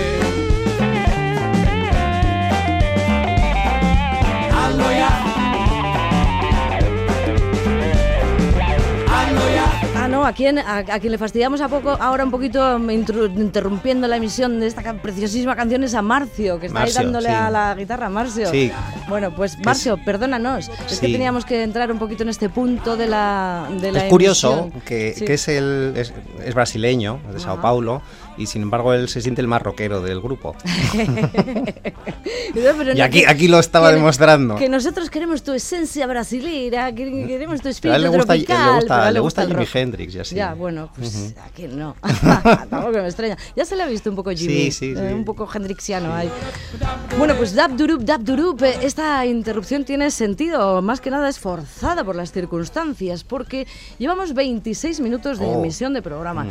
A 10.27 10.33
quien, 10.33 10.59
a, 10.59 10.77
a 10.77 10.99
quien 10.99 11.11
le 11.11 11.17
fastidiamos 11.17 11.61
a 11.61 11.67
poco, 11.69 11.91
ahora 11.91 12.23
un 12.23 12.31
poquito 12.31 12.59
intru- 12.79 13.33
interrumpiendo 13.35 14.07
la 14.07 14.17
emisión 14.17 14.59
de 14.59 14.67
esta 14.67 14.93
preciosísima 15.01 15.55
canción 15.55 15.83
es 15.83 15.93
a 15.95 16.01
Marcio, 16.01 16.59
que 16.59 16.67
está 16.67 16.79
Marcio, 16.79 16.99
ahí 16.99 17.05
dándole 17.05 17.29
sí. 17.29 17.35
a 17.35 17.49
la 17.49 17.75
guitarra, 17.75 18.09
Marcio. 18.09 18.49
Sí. 18.51 18.71
Bueno, 19.07 19.33
pues 19.35 19.57
Marcio, 19.65 19.97
perdónanos, 20.03 20.69
es 20.89 20.99
que 20.99 21.07
teníamos 21.07 21.45
que 21.45 21.63
entrar 21.63 21.91
un 21.91 21.99
poquito 21.99 22.23
en 22.23 22.29
este 22.29 22.49
punto 22.49 22.97
de 22.97 23.07
la 23.07 23.67
de 23.81 23.91
la 23.91 24.03
Es 24.05 24.09
curioso 24.09 24.69
que, 24.85 25.09
es, 25.17 25.47
el, 25.47 25.93
es, 25.95 26.13
es 26.45 26.53
brasileño, 26.53 27.19
de 27.31 27.39
Sao. 27.39 27.61
Paulo, 27.61 28.01
y 28.37 28.45
sin 28.45 28.61
embargo 28.61 28.93
él 28.93 29.09
se 29.09 29.21
siente 29.21 29.41
el 29.41 29.47
más 29.47 29.61
rockero 29.61 30.01
del 30.01 30.21
grupo. 30.21 30.55
Pero 32.53 32.93
Y 32.93 32.97
no, 32.97 33.03
aquí, 33.03 33.23
aquí 33.25 33.47
lo 33.47 33.59
estaba 33.59 33.89
que- 33.89 33.95
demostrando. 33.95 34.55
Que 34.55 34.69
nosotros 34.69 35.09
queremos 35.09 35.43
tu 35.43 35.53
esencia 35.53 36.07
brasileira, 36.07 36.93
que 36.93 37.25
queremos 37.27 37.57
tu 37.59 37.63
Pero 37.63 37.71
espíritu 37.71 37.93
a 37.93 37.95
él 37.97 38.01
le 38.03 38.09
gusta, 38.09 38.25
tropical. 38.33 38.67
le 38.67 38.75
gusta, 38.79 39.11
le 39.11 39.19
gusta 39.19 39.45
Jimi. 39.47 39.65
Hendrix 39.73 40.15
y 40.15 40.19
así. 40.19 40.35
Ya, 40.35 40.53
bueno, 40.53 40.89
pues 40.95 41.33
a 41.43 41.49
quién 41.49 41.77
no. 41.77 41.95
Tampoco 42.69 42.91
me 42.93 43.05
extraña. 43.05 43.37
Ya 43.55 43.65
se 43.65 43.75
le 43.75 43.83
ha 43.83 43.87
visto 43.87 44.09
un 44.09 44.15
poco 44.15 44.31
Jimmy. 44.31 44.53
Sí, 44.53 44.71
sí, 44.71 44.95
sí. 44.95 45.01
eh, 45.01 45.13
un 45.13 45.25
poco 45.25 45.47
hendrixiano 45.53 46.13
ahí. 46.13 46.29
Bueno, 47.17 47.35
pues 47.35 47.53
Dab 47.55 47.75
Durup, 47.75 48.01
Dab 48.01 48.23
Durup, 48.23 48.61
eh, 48.63 48.75
esta 48.81 49.25
interrupción 49.25 49.83
tiene 49.85 50.11
sentido. 50.11 50.81
Más 50.81 51.01
que 51.01 51.09
nada 51.09 51.29
es 51.29 51.39
forzada 51.39 52.03
por 52.03 52.15
las 52.15 52.31
circunstancias, 52.31 53.23
porque 53.23 53.67
llevamos 53.97 54.33
26 54.33 54.99
minutos 54.99 55.39
de 55.39 55.45
Oh. 55.45 55.59
emisión 55.59 55.93
de 55.93 56.01
programa. 56.01 56.45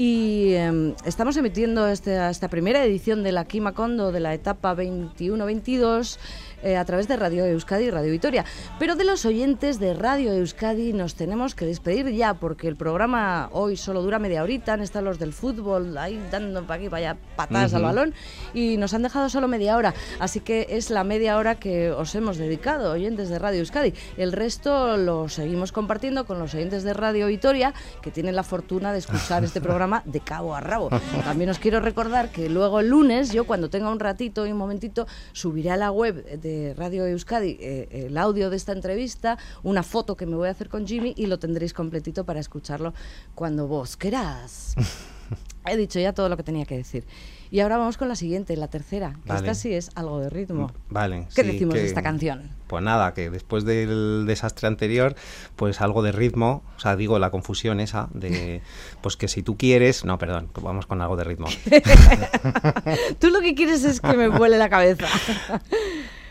Y 0.00 0.52
eh, 0.52 0.94
estamos 1.06 1.36
emitiendo 1.36 1.88
este- 1.88 2.30
esta 2.30 2.46
primera 2.46 2.84
edición 2.84 3.24
de 3.24 3.32
la 3.32 3.46
Kima 3.46 3.72
Kondo 3.72 4.12
de 4.12 4.20
la 4.20 4.32
etapa 4.32 4.72
21-22 4.76 6.18
eh, 6.62 6.76
a 6.76 6.84
través 6.84 7.08
de 7.08 7.16
Radio 7.16 7.44
Euskadi 7.44 7.86
y 7.86 7.90
Radio 7.90 8.12
Vitoria. 8.12 8.44
Pero 8.78 8.94
de 8.94 9.02
los 9.02 9.24
oyentes 9.24 9.80
de 9.80 9.94
Radio 9.94 10.32
Euskadi 10.32 10.92
nos 10.92 11.16
tenemos 11.16 11.56
que 11.56 11.66
despedir 11.66 12.08
ya 12.10 12.34
porque 12.34 12.68
el 12.68 12.76
programa 12.76 13.48
hoy 13.52 13.76
solo 13.76 14.00
dura 14.02 14.20
media 14.20 14.44
horita. 14.44 14.74
Han 14.74 14.82
estado 14.82 15.04
los 15.06 15.18
del 15.18 15.32
fútbol 15.32 15.98
ahí 15.98 16.20
dando 16.30 16.62
para 16.64 16.78
aquí, 16.80 16.88
para 16.88 17.10
allá 17.10 17.20
patadas 17.34 17.74
al 17.74 17.82
balón 17.82 18.14
y 18.54 18.76
nos 18.76 18.94
han 18.94 19.02
dejado 19.02 19.28
solo 19.28 19.48
media 19.48 19.76
hora. 19.76 19.94
Así 20.20 20.38
que 20.38 20.68
es 20.70 20.90
la 20.90 21.02
media 21.02 21.36
hora 21.38 21.56
que 21.56 21.90
os 21.90 22.14
hemos 22.14 22.36
dedicado, 22.38 22.92
oyentes 22.92 23.30
de 23.30 23.38
Radio 23.40 23.58
Euskadi. 23.58 23.94
El 24.16 24.30
resto 24.30 24.96
lo 24.96 25.28
seguimos 25.28 25.72
compartiendo 25.72 26.24
con 26.24 26.38
los 26.38 26.54
oyentes 26.54 26.84
de 26.84 26.94
Radio 26.94 27.26
Vitoria 27.26 27.74
que 28.00 28.12
tienen 28.12 28.36
la 28.36 28.44
fortuna 28.44 28.92
de 28.92 28.98
escuchar 29.00 29.42
este 29.44 29.60
programa 29.60 29.87
de 30.04 30.20
cabo 30.20 30.54
a 30.54 30.60
rabo. 30.60 30.90
También 31.24 31.50
os 31.50 31.58
quiero 31.58 31.80
recordar 31.80 32.30
que 32.30 32.48
luego 32.48 32.80
el 32.80 32.88
lunes, 32.88 33.32
yo 33.32 33.46
cuando 33.46 33.70
tenga 33.70 33.90
un 33.90 34.00
ratito 34.00 34.46
y 34.46 34.52
un 34.52 34.58
momentito, 34.58 35.06
subiré 35.32 35.70
a 35.70 35.76
la 35.76 35.90
web 35.90 36.24
de 36.40 36.74
Radio 36.74 37.06
Euskadi 37.06 37.56
eh, 37.60 38.06
el 38.06 38.16
audio 38.16 38.50
de 38.50 38.56
esta 38.56 38.72
entrevista, 38.72 39.38
una 39.62 39.82
foto 39.82 40.16
que 40.16 40.26
me 40.26 40.36
voy 40.36 40.48
a 40.48 40.52
hacer 40.52 40.68
con 40.68 40.86
Jimmy 40.86 41.14
y 41.16 41.26
lo 41.26 41.38
tendréis 41.38 41.72
completito 41.72 42.24
para 42.24 42.40
escucharlo 42.40 42.94
cuando 43.34 43.66
vos 43.66 43.96
querás. 43.96 44.74
He 45.66 45.76
dicho 45.76 45.98
ya 46.00 46.12
todo 46.12 46.28
lo 46.28 46.36
que 46.36 46.42
tenía 46.42 46.64
que 46.64 46.76
decir. 46.76 47.04
Y 47.50 47.60
ahora 47.60 47.78
vamos 47.78 47.96
con 47.96 48.08
la 48.08 48.14
siguiente, 48.16 48.56
la 48.56 48.68
tercera. 48.68 49.12
que 49.24 49.28
Vale. 49.28 49.40
Esta 49.40 49.54
sí 49.54 49.72
es 49.72 49.90
algo 49.94 50.20
de 50.20 50.28
ritmo. 50.30 50.70
Vale. 50.90 51.26
¿Qué 51.34 51.42
sí, 51.42 51.52
decimos 51.52 51.74
de 51.74 51.80
que- 51.80 51.86
esta 51.86 52.02
canción? 52.02 52.50
Pues 52.66 52.82
nada, 52.84 53.14
que 53.14 53.30
después 53.30 53.64
del 53.64 54.24
desastre 54.26 54.68
anterior, 54.68 55.14
pues 55.56 55.80
algo 55.80 56.02
de 56.02 56.12
ritmo, 56.12 56.62
o 56.76 56.80
sea, 56.80 56.96
digo 56.96 57.18
la 57.18 57.30
confusión 57.30 57.80
esa 57.80 58.08
de, 58.12 58.60
pues 59.00 59.16
que 59.16 59.28
si 59.28 59.42
tú 59.42 59.56
quieres, 59.56 60.04
no, 60.04 60.18
perdón, 60.18 60.50
vamos 60.60 60.84
con 60.86 61.00
algo 61.00 61.16
de 61.16 61.24
ritmo. 61.24 61.46
Tú 63.18 63.30
lo 63.30 63.40
que 63.40 63.54
quieres 63.54 63.84
es 63.84 64.00
que 64.00 64.12
me 64.16 64.28
vuele 64.38 64.58
la 64.58 64.68
cabeza. 64.68 65.06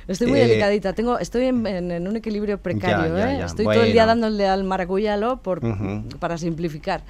Estoy 0.07 0.27
muy 0.27 0.39
Eh, 0.39 0.47
delicadita. 0.47 0.93
Tengo, 0.93 1.19
estoy 1.19 1.45
en, 1.45 1.65
en- 1.67 1.91
en 1.91 2.07
un 2.07 2.15
equilibrio 2.15 2.59
precario. 2.59 3.17
ya, 3.17 3.33
¿eh? 3.33 3.37
ya. 3.39 3.45
Estoy 3.45 3.65
todo 3.65 3.83
el 3.83 3.91
día 3.91 4.05
Bueno. 4.05 4.21
dándole 4.21 4.47
al 4.47 4.63
maracuyalo 4.63 5.41
por, 5.41 5.65
Ujú. 5.65 6.07
para 6.19 6.37
simplificar. 6.37 7.01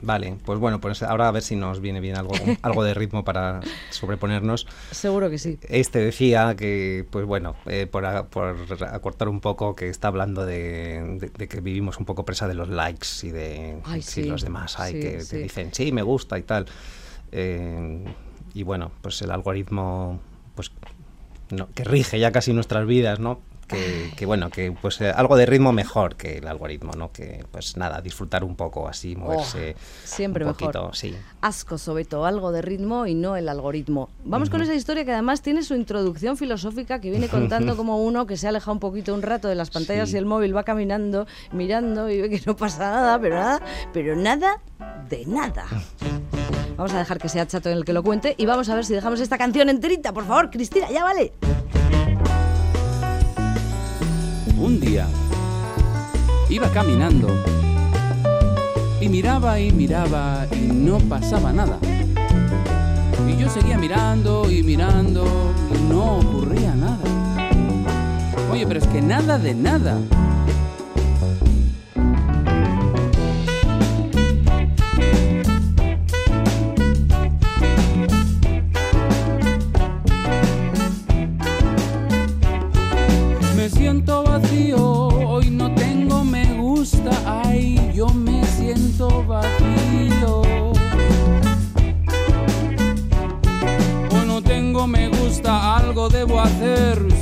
Vale, 0.00 0.36
pues 0.44 0.58
bueno, 0.58 0.80
pues 0.80 1.02
ahora 1.02 1.28
a 1.28 1.30
ver 1.30 1.42
si 1.42 1.54
nos 1.54 1.80
viene 1.80 2.00
bien 2.00 2.16
algo, 2.16 2.32
algo 2.62 2.82
de 2.82 2.94
ritmo 2.94 3.24
para 3.24 3.60
sobreponernos. 3.90 4.66
Seguro 4.90 5.30
que 5.30 5.38
sí. 5.38 5.58
Este 5.68 6.00
decía 6.00 6.56
que, 6.56 7.06
pues 7.10 7.24
bueno, 7.24 7.54
eh, 7.66 7.86
por, 7.86 8.04
a- 8.06 8.26
por 8.26 8.56
acortar 8.90 9.28
un 9.28 9.40
poco, 9.40 9.76
que 9.76 9.88
está 9.88 10.08
hablando 10.08 10.44
de, 10.44 11.18
de- 11.20 11.28
de 11.30 11.48
que 11.48 11.60
vivimos 11.60 11.98
un 11.98 12.04
poco 12.04 12.24
presa 12.24 12.48
de 12.48 12.54
los 12.54 12.68
likes 12.68 13.06
y 13.22 13.30
de 13.30 13.78
Ay, 13.84 14.02
sí, 14.02 14.24
los 14.24 14.42
demás 14.42 14.78
hay 14.80 14.94
sí, 14.94 15.00
que 15.00 15.10
te 15.18 15.24
sí. 15.24 15.36
dicen, 15.38 15.70
sí, 15.72 15.92
me 15.92 16.02
gusta 16.02 16.36
y 16.38 16.42
tal. 16.42 16.66
Eh, 17.30 18.04
y 18.54 18.62
bueno, 18.64 18.90
pues 19.02 19.22
el 19.22 19.30
algoritmo, 19.30 20.20
pues 20.54 20.72
no, 21.50 21.68
que 21.74 21.84
rige 21.84 22.18
ya 22.18 22.32
casi 22.32 22.52
nuestras 22.52 22.86
vidas, 22.86 23.20
¿no? 23.20 23.40
Que, 23.72 24.12
que 24.16 24.26
bueno, 24.26 24.50
que 24.50 24.70
pues 24.70 25.00
eh, 25.00 25.10
algo 25.10 25.36
de 25.36 25.46
ritmo 25.46 25.72
mejor 25.72 26.16
que 26.16 26.38
el 26.38 26.46
algoritmo, 26.46 26.92
¿no? 26.92 27.10
Que 27.10 27.44
pues 27.50 27.76
nada, 27.78 28.00
disfrutar 28.02 28.44
un 28.44 28.54
poco 28.54 28.86
así, 28.86 29.16
moverse 29.16 29.74
Oh, 29.78 29.80
siempre 30.04 30.44
un 30.44 30.50
mejor. 30.50 30.72
poquito, 30.72 30.92
sí. 30.94 31.16
Asco, 31.40 31.78
sobre 31.78 32.04
todo, 32.04 32.26
algo 32.26 32.52
de 32.52 32.60
ritmo 32.60 33.06
y 33.06 33.14
no 33.14 33.34
el 33.36 33.48
algoritmo. 33.48 34.10
Vamos 34.24 34.50
con 34.50 34.60
esa 34.62 34.74
historia 34.74 35.04
que 35.06 35.12
además 35.12 35.40
tiene 35.40 35.62
su 35.62 35.74
introducción 35.74 36.36
filosófica 36.36 37.00
que 37.00 37.10
viene 37.10 37.28
contando 37.28 37.76
como 37.78 38.02
uno 38.04 38.26
que 38.26 38.36
se 38.36 38.46
aleja 38.46 38.70
un 38.70 38.78
poquito 38.78 39.14
un 39.14 39.22
rato 39.22 39.48
de 39.48 39.54
las 39.54 39.70
pantallas 39.70 40.10
Sí. 40.10 40.16
y 40.16 40.18
el 40.18 40.26
móvil 40.26 40.54
va 40.54 40.64
caminando, 40.64 41.26
mirando 41.52 42.10
y 42.10 42.20
ve 42.20 42.28
que 42.28 42.42
no 42.44 42.54
pasa 42.56 42.90
nada, 42.90 43.18
pero 43.18 43.36
nada, 43.36 43.60
pero 43.92 44.16
nada 44.16 44.60
de 45.08 45.24
nada. 45.26 45.64
Vamos 46.76 46.92
a 46.94 46.98
dejar 46.98 47.18
que 47.18 47.28
sea 47.28 47.46
chato 47.46 47.70
en 47.70 47.78
el 47.78 47.84
que 47.84 47.92
lo 47.92 48.02
cuente 48.02 48.34
y 48.36 48.46
vamos 48.46 48.68
a 48.68 48.74
ver 48.74 48.84
si 48.84 48.92
dejamos 48.94 49.20
esta 49.20 49.38
canción 49.38 49.68
enterita, 49.68 50.12
por 50.12 50.26
favor, 50.26 50.50
Cristina, 50.50 50.90
ya 50.90 51.04
vale. 51.04 51.32
Un 54.62 54.78
día 54.78 55.08
iba 56.48 56.68
caminando 56.68 57.26
y 59.00 59.08
miraba 59.08 59.58
y 59.58 59.72
miraba 59.72 60.46
y 60.52 60.72
no 60.72 61.00
pasaba 61.00 61.52
nada. 61.52 61.80
Y 63.28 63.36
yo 63.42 63.50
seguía 63.50 63.76
mirando 63.76 64.48
y 64.48 64.62
mirando 64.62 65.24
y 65.74 65.92
no 65.92 66.18
ocurría 66.18 66.76
nada. 66.76 67.00
Oye, 68.52 68.64
pero 68.64 68.78
es 68.78 68.86
que 68.86 69.02
nada 69.02 69.36
de 69.36 69.52
nada. 69.52 69.98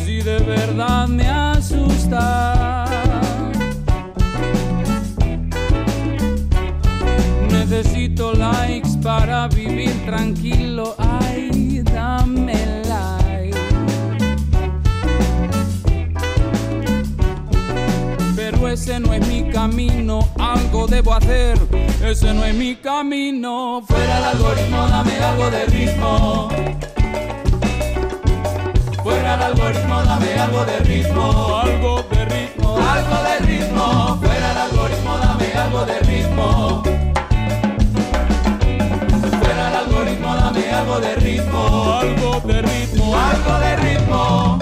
Si 0.04 0.20
de 0.20 0.38
verdad 0.38 1.08
me 1.08 1.28
asusta. 1.28 2.84
Necesito 7.50 8.32
likes 8.34 8.96
para 9.02 9.48
vivir 9.48 9.92
tranquilo, 10.04 10.94
ay, 10.98 11.82
dame 11.84 12.82
like. 12.88 13.56
Pero 18.36 18.68
ese 18.68 19.00
no 19.00 19.14
es 19.14 19.26
mi 19.26 19.50
camino, 19.50 20.28
algo 20.38 20.86
debo 20.86 21.14
hacer, 21.14 21.58
ese 22.04 22.34
no 22.34 22.44
es 22.44 22.54
mi 22.54 22.74
camino. 22.76 23.82
Fuera 23.86 24.18
el 24.18 24.24
algoritmo, 24.24 24.86
dame 24.88 25.16
algo 25.18 25.50
de 25.50 25.66
ritmo. 25.66 26.48
Fuera 29.10 29.34
el 29.34 29.42
algoritmo, 29.42 30.02
dame 30.04 30.34
algo 30.34 30.64
de 30.64 30.78
ritmo. 30.80 31.58
Algo 31.58 32.02
de 32.12 32.24
ritmo. 32.26 32.78
Algo 32.78 33.16
de 33.24 33.38
ritmo. 33.44 34.18
Fuera 34.22 34.52
el 34.52 34.58
algoritmo, 34.58 35.18
dame 35.18 35.52
algo 35.52 35.84
de 35.84 35.98
ritmo. 35.98 36.82
Fuera 39.40 39.68
el 39.68 39.76
algoritmo, 39.82 40.34
dame 40.36 40.70
algo 40.70 41.00
de 41.00 41.14
ritmo. 41.16 41.98
Algo 41.98 42.40
de 42.44 42.62
ritmo. 42.62 43.16
Algo 43.16 43.58
de 43.58 43.76
ritmo. 43.78 44.59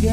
Lo 0.00 0.06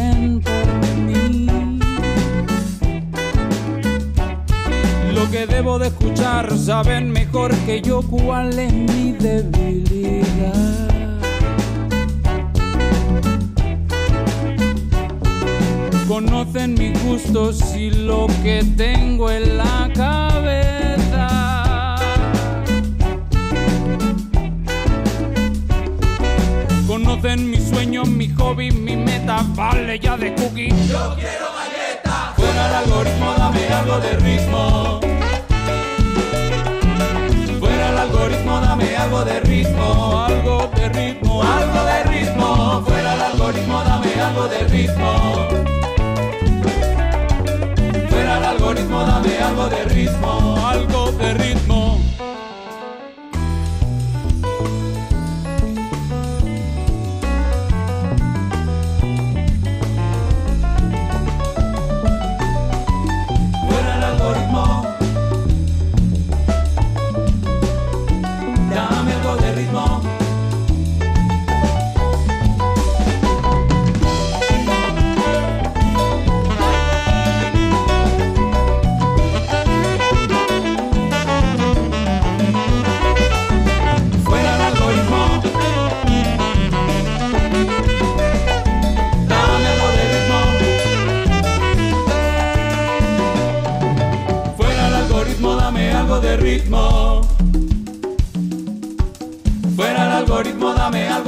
que 5.31 5.47
debo 5.47 5.79
de 5.79 5.87
escuchar 5.87 6.57
saben 6.57 7.11
mejor 7.11 7.55
que 7.65 7.81
yo 7.81 8.01
cuál 8.01 8.59
es 8.59 8.73
mi 8.73 9.13
debilidad. 9.13 10.89
Conocen 16.09 16.73
mis 16.73 17.01
gustos 17.03 17.73
y 17.73 17.91
lo 17.91 18.27
que 18.43 18.65
tengo 18.75 19.31
en 19.31 19.57
la 19.57 19.89
cabeza. 19.95 20.76
Conocen 27.17 27.49
mis 27.49 27.67
sueños, 27.69 28.07
mi 28.07 28.29
hobby, 28.29 28.69
mi 28.69 28.95
meta, 28.95 29.43
vale 29.55 29.97
ya 29.97 30.15
de 30.17 30.35
cookie. 30.35 30.69
Yo 30.69 31.15
quiero 31.15 31.47
galletas. 31.51 32.35
Fuera 32.35 32.67
el 32.69 32.75
algoritmo, 32.75 33.33
dame 33.35 33.67
algo 33.69 33.99
de 33.99 34.13
ritmo. 34.17 34.99
Fuera 37.59 37.89
el 37.89 37.97
algoritmo, 37.97 38.59
dame 38.61 38.95
algo 38.95 39.25
de 39.25 39.39
ritmo, 39.39 40.25
algo 40.25 40.71
de 40.75 40.89
ritmo, 40.89 41.41
algo 41.41 41.85
de 41.85 42.03
ritmo. 42.03 42.83
Fuera 42.85 43.13
el 43.15 43.21
algoritmo, 43.21 43.83
dame 43.83 44.21
algo 44.21 44.47
de 44.47 44.63
ritmo. 44.65 45.47
Fuera 48.09 48.37
el 48.37 48.45
algoritmo, 48.45 49.03
dame 49.03 49.37
algo 49.39 49.69
de 49.69 49.85
ritmo, 49.85 50.67
algo 50.67 51.11
de 51.13 51.33
ritmo. 51.33 51.76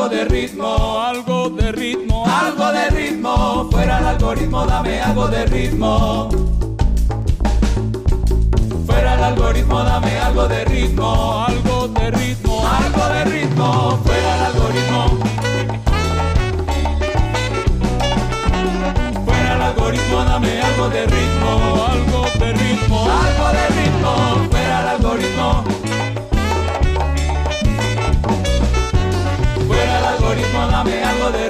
De 0.10 0.26
ritmo, 0.26 1.00
algo 1.00 1.50
de 1.50 1.72
ritmo, 1.72 2.26
algo 2.26 2.72
de 2.72 2.90
ritmo. 2.90 3.70
Fuera 3.70 4.00
el 4.00 4.06
algoritmo, 4.08 4.66
dame 4.66 5.02
algo 5.02 5.28
de 5.28 5.46
ritmo. 5.46 6.30
Fuera 8.86 9.14
el 9.14 9.24
algoritmo, 9.24 9.84
dame 9.84 10.20
algo 10.20 10.48
de 10.48 10.66
ritmo, 10.66 11.46
algo 11.48 11.88
de 11.90 12.12
ritmo, 12.12 12.68
algo 12.68 13.10
de 13.14 13.24
ritmo. 13.26 14.00
Fuera 14.04 14.36
el 14.36 14.46
algoritmo. 14.46 15.20
Fuera 19.26 19.56
el 19.56 19.62
algoritmo, 19.62 20.24
dame 20.24 20.62
algo 20.62 20.90
de 20.90 21.06
ritmo, 21.06 21.86
algo 21.86 22.26
de 22.40 22.54
ritmo, 22.54 23.08
algo 23.12 23.48
de 23.58 23.68
ritmo. 23.80 24.50
Fuera 24.50 24.82
el 24.82 24.88
algoritmo. 24.88 26.09
Dame 30.84 31.04
algo 31.04 31.32
de 31.32 31.49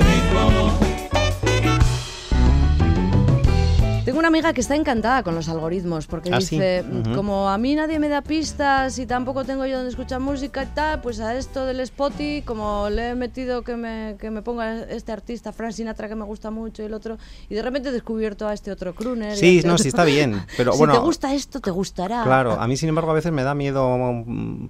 Tengo 4.20 4.28
una 4.28 4.38
amiga 4.38 4.52
que 4.52 4.60
está 4.60 4.76
encantada 4.76 5.24
con 5.24 5.34
los 5.34 5.48
algoritmos 5.48 6.06
porque 6.06 6.30
Ah, 6.34 6.42
sí. 6.42 6.58
dice, 6.60 6.84
como 7.16 7.48
a 7.50 7.58
mí 7.58 7.74
nadie 7.76 8.00
me 8.00 8.10
da 8.10 8.22
pistas 8.22 9.00
y 9.00 9.06
tampoco 9.06 9.46
tengo 9.46 9.66
yo 9.66 9.78
donde 9.78 9.92
escuchar 9.92 10.20
música 10.20 10.64
y 10.64 10.66
tal, 10.66 11.00
pues 11.00 11.22
a 11.22 11.38
esto 11.38 11.66
del 11.66 11.80
Spotify, 11.80 12.42
como 12.46 12.90
le 12.90 13.12
he 13.12 13.16
metido 13.16 13.62
que 13.62 13.78
me, 13.78 14.18
que 14.20 14.30
me 14.30 14.42
ponga 14.42 14.82
este 14.90 15.14
artista, 15.14 15.54
Frank 15.54 15.72
Sinatra, 15.72 16.10
que 16.10 16.16
me 16.16 16.26
gusta 16.26 16.52
mucho 16.52 16.84
y 16.84 16.88
el 16.88 16.94
otro, 16.96 17.18
y 17.50 17.56
de 17.56 17.62
repente 17.62 17.88
he 17.88 17.92
descubierto 17.94 18.46
a 18.46 18.54
este 18.54 18.74
otro 18.74 18.94
crooner. 18.94 19.38
Sí, 19.38 19.60
este 19.60 19.68
no, 19.70 19.76
otro. 19.76 19.84
sí 19.84 19.88
está 19.88 20.04
bien, 20.04 20.44
pero 20.58 20.74
si 20.74 20.80
bueno- 20.80 20.96
te 20.96 21.00
gusta 21.00 21.34
esto, 21.34 21.62
te 21.62 21.72
gustará. 21.72 22.24
Claro, 22.26 22.60
a 22.60 22.68
mí 22.68 22.76
sin 22.76 22.90
embargo 22.90 23.12
a 23.12 23.14
veces 23.14 23.32
me 23.32 23.44
da 23.44 23.56
miedo 23.56 23.88
mm, 23.98 24.68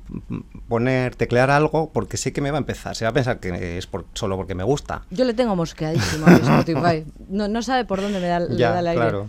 poner, 0.67 1.15
teclear 1.15 1.49
algo 1.49 1.89
porque 1.91 2.17
sé 2.17 2.31
que 2.33 2.41
me 2.41 2.51
va 2.51 2.57
a 2.57 2.61
empezar, 2.61 2.95
se 2.95 3.03
va 3.05 3.09
a 3.09 3.13
pensar 3.13 3.39
que 3.39 3.79
es 3.79 3.87
por- 3.87 4.05
solo 4.13 4.37
porque 4.37 4.53
me 4.53 4.63
gusta. 4.63 5.01
Yo 5.09 5.25
le 5.25 5.33
tengo 5.33 5.55
mosqueadísimo 5.55 6.27
a 6.27 6.29
mi 6.29 6.35
Spotify. 6.43 7.03
No, 7.29 7.47
no 7.47 7.63
sabe 7.63 7.85
por 7.85 7.99
dónde 7.99 8.19
me 8.19 8.27
da, 8.27 8.41
le 8.41 8.55
Ya, 8.57 8.73
da 8.73 8.79
el 8.81 8.87
aire. 8.87 9.01
claro. 9.01 9.27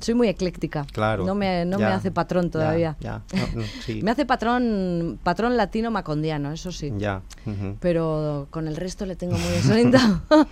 Soy 0.00 0.14
muy 0.14 0.28
ecléctica. 0.28 0.86
Claro. 0.92 1.24
No 1.24 1.34
me, 1.34 1.64
no 1.64 1.78
me 1.78 1.86
hace 1.86 2.10
patrón 2.10 2.50
todavía. 2.50 2.96
Ya, 3.00 3.22
no, 3.34 3.60
no, 3.60 3.66
sí, 3.84 4.00
Me 4.06 4.10
hace 4.10 4.26
patrón, 4.26 5.18
patrón 5.22 5.56
latino 5.56 5.90
macondiano, 5.90 6.52
eso 6.52 6.72
sí. 6.72 6.92
ya. 6.98 7.22
Pero 7.80 8.48
con 8.50 8.68
el 8.68 8.76
resto 8.76 9.06
le 9.06 9.16
tengo 9.16 9.36
muy 9.38 9.50
desorientado. 9.50 10.22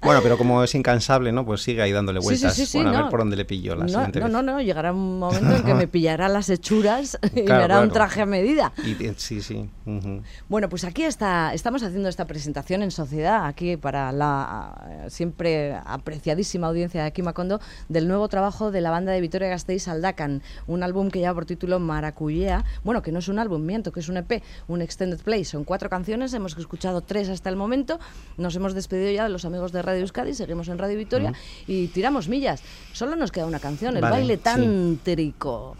Bueno, 0.00 0.20
pero 0.22 0.38
como 0.38 0.62
es 0.62 0.74
incansable, 0.74 1.32
¿no? 1.32 1.44
Pues 1.44 1.60
sigue 1.60 1.82
ahí 1.82 1.92
dándole 1.92 2.20
vueltas. 2.20 2.54
sí, 2.54 2.64
sí, 2.64 2.78
bueno, 2.78 2.96
a 2.96 3.02
ver 3.02 3.10
por 3.10 3.18
dónde 3.18 3.36
le 3.36 3.44
pillo 3.44 3.74
la 3.74 3.84
no, 3.84 4.08
no, 4.08 4.28
no, 4.28 4.42
no, 4.42 4.60
llegará 4.62 4.92
un 4.92 5.18
momento 5.18 5.56
en 5.56 5.64
que 5.64 5.74
me 5.74 5.86
pillará 5.88 6.28
las 6.28 6.48
hechuras 6.48 7.18
y 7.34 7.40
me 7.40 7.44
Claro, 7.44 7.64
hará 7.64 7.80
un 7.80 7.90
traje 7.90 8.22
a 8.22 8.26
medida. 8.26 8.72
Y, 8.84 8.94
sí, 9.16 9.42
sí. 9.42 9.68
Bueno, 10.48 10.68
pues 10.68 10.84
aquí 10.84 11.02
está, 11.02 11.52
estamos 11.52 11.82
haciendo 11.82 12.08
esta 12.08 12.26
presentación 12.26 12.82
en 12.82 12.90
sociedad, 12.90 13.44
aquí 13.44 13.76
para 13.76 14.12
la 14.12 14.74
eh, 14.88 15.10
siempre 15.10 15.74
apreciadísima 15.84 16.68
audiencia 16.68 17.02
de 17.02 17.08
aquí 17.08 17.22
Macondo, 17.22 17.60
del 17.88 18.08
nuevo 18.08 18.27
trabajo 18.28 18.70
de 18.70 18.80
la 18.80 18.90
banda 18.90 19.12
de 19.12 19.20
Vitoria 19.20 19.48
Gasteiz 19.48 19.88
Aldacan, 19.88 20.42
un 20.66 20.82
álbum 20.82 21.10
que 21.10 21.18
lleva 21.18 21.34
por 21.34 21.46
título 21.46 21.78
Maracuyea, 21.80 22.64
bueno, 22.84 23.02
que 23.02 23.12
no 23.12 23.18
es 23.18 23.28
un 23.28 23.38
álbum, 23.38 23.62
miento, 23.64 23.92
que 23.92 24.00
es 24.00 24.08
un 24.08 24.16
EP, 24.18 24.42
un 24.68 24.82
extended 24.82 25.20
play, 25.20 25.44
son 25.44 25.64
cuatro 25.64 25.90
canciones, 25.90 26.32
hemos 26.34 26.56
escuchado 26.56 27.00
tres 27.00 27.28
hasta 27.28 27.48
el 27.50 27.56
momento, 27.56 27.98
nos 28.36 28.54
hemos 28.56 28.74
despedido 28.74 29.10
ya 29.10 29.24
de 29.24 29.30
los 29.30 29.44
amigos 29.44 29.72
de 29.72 29.82
Radio 29.82 30.00
Euskadi, 30.02 30.34
seguimos 30.34 30.68
en 30.68 30.78
Radio 30.78 30.96
Vitoria 30.98 31.32
y 31.66 31.88
tiramos 31.88 32.28
millas. 32.28 32.62
Solo 32.92 33.16
nos 33.16 33.32
queda 33.32 33.46
una 33.46 33.60
canción, 33.60 33.96
el 33.96 34.02
Vale, 34.02 34.16
baile 34.16 34.36
sí. 34.36 34.42
tántrico. 34.42 35.76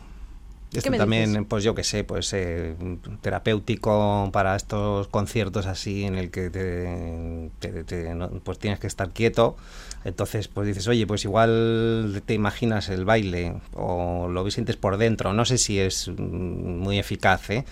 ¿Qué 0.71 0.81
Esto 0.81 0.93
también, 0.99 1.31
dices? 1.31 1.47
pues 1.49 1.65
yo 1.65 1.75
qué 1.75 1.83
sé, 1.83 2.05
pues 2.05 2.31
eh, 2.35 2.77
terapéutico 3.23 4.29
para 4.33 4.55
estos 4.55 5.09
conciertos 5.09 5.65
así 5.67 6.05
en 6.05 6.17
el 6.17 6.31
que 6.31 6.51
te, 6.51 7.51
te- 7.59 7.85
te- 7.85 8.15
no- 8.15 8.29
pues 8.45 8.59
tienes 8.59 8.79
que 8.79 8.87
estar 8.87 9.11
quieto. 9.11 9.57
Entonces, 10.05 10.49
pues 10.49 10.67
dices, 10.67 10.87
oye, 10.89 11.07
pues 11.07 11.25
igual 11.25 12.23
te 12.25 12.35
imaginas 12.35 12.89
el 12.89 13.05
baile 13.05 13.55
o 13.75 14.29
lo 14.29 14.49
sientes 14.51 14.77
por 14.77 14.97
dentro. 14.97 15.33
No 15.33 15.45
sé 15.45 15.59
si 15.59 15.79
es 15.79 16.09
mm, 16.09 16.79
muy 16.81 16.99
eficaz, 16.99 17.51
¿eh? 17.51 17.65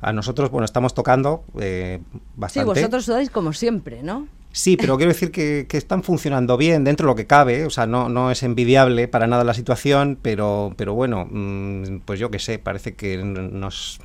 A 0.00 0.12
nosotros, 0.12 0.50
bueno, 0.50 0.64
estamos 0.64 0.94
tocando 0.94 1.44
eh, 1.58 2.00
Sí, 2.12 2.18
bastante. 2.36 2.64
vosotros 2.66 3.04
sudáis 3.04 3.30
como 3.30 3.52
siempre, 3.52 4.02
¿no? 4.02 4.28
Sí, 4.52 4.78
pero 4.78 4.96
quiero 4.96 5.12
decir 5.12 5.30
que, 5.32 5.66
que 5.68 5.76
están 5.76 6.02
funcionando 6.02 6.56
bien 6.56 6.82
dentro 6.82 7.06
de 7.06 7.12
lo 7.12 7.14
que 7.14 7.26
cabe, 7.26 7.66
o 7.66 7.70
sea, 7.70 7.86
no, 7.86 8.08
no 8.08 8.30
es 8.30 8.42
envidiable 8.42 9.06
para 9.06 9.26
nada 9.26 9.44
la 9.44 9.52
situación, 9.52 10.18
pero, 10.20 10.72
pero 10.78 10.94
bueno, 10.94 11.28
mm, 11.30 11.98
pues 12.06 12.18
yo 12.18 12.30
qué 12.30 12.38
sé, 12.38 12.58
parece 12.58 12.94
que 12.94 13.18
nos 13.18 14.00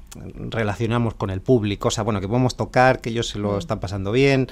relacionamos 0.50 1.14
con 1.14 1.30
el 1.30 1.40
público, 1.40 1.88
o 1.88 1.92
sea, 1.92 2.04
bueno, 2.04 2.20
que 2.20 2.28
podemos 2.28 2.58
tocar, 2.58 3.00
que 3.00 3.12
ellos 3.12 3.30
se 3.30 3.40
lo 3.40 3.58
están 3.58 3.80
pasando 3.80 4.12
bien, 4.12 4.50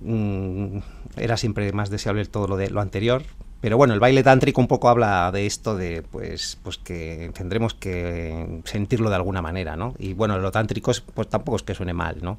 mm, 0.00 0.78
era 1.16 1.36
siempre 1.36 1.72
más 1.72 1.90
deseable 1.90 2.24
todo 2.26 2.46
lo 2.48 2.56
de 2.56 2.70
lo 2.70 2.80
anterior. 2.80 3.22
Pero 3.60 3.76
bueno, 3.76 3.92
el 3.92 3.98
baile 3.98 4.22
tántrico 4.22 4.60
un 4.60 4.68
poco 4.68 4.88
habla 4.88 5.32
de 5.32 5.44
esto 5.46 5.76
de 5.76 6.02
pues 6.02 6.58
pues 6.62 6.78
que 6.78 7.32
tendremos 7.34 7.74
que 7.74 8.60
sentirlo 8.64 9.10
de 9.10 9.16
alguna 9.16 9.42
manera, 9.42 9.74
¿no? 9.76 9.94
Y 9.98 10.12
bueno, 10.14 10.38
lo 10.38 10.52
tántrico 10.52 10.92
es, 10.92 11.00
pues 11.00 11.28
tampoco 11.28 11.56
es 11.56 11.62
que 11.64 11.74
suene 11.74 11.92
mal, 11.92 12.18
¿no? 12.22 12.38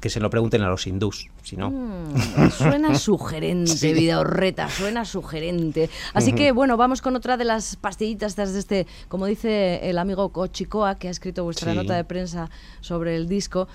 Que 0.00 0.10
se 0.10 0.18
lo 0.18 0.28
pregunten 0.28 0.62
a 0.62 0.68
los 0.68 0.88
hindús, 0.88 1.28
si 1.44 1.56
no. 1.56 1.70
Mm, 1.70 2.50
suena 2.50 2.94
sugerente, 2.98 3.92
vida 3.92 4.18
horreta, 4.18 4.68
suena 4.68 5.04
sugerente. 5.04 5.88
Así 6.14 6.32
que 6.32 6.50
bueno, 6.50 6.76
vamos 6.76 7.00
con 7.00 7.14
otra 7.14 7.36
de 7.36 7.44
las 7.44 7.76
pastillitas 7.76 8.34
de 8.34 8.58
este, 8.58 8.86
como 9.06 9.26
dice 9.26 9.88
el 9.88 9.98
amigo 9.98 10.30
Cochicoa, 10.30 10.96
que 10.96 11.06
ha 11.06 11.10
escrito 11.12 11.44
vuestra 11.44 11.70
Sí. 11.72 11.76
nota 11.76 11.94
de 11.94 12.02
prensa 12.02 12.50
sobre 12.80 13.14
el 13.14 13.28
disco. 13.28 13.68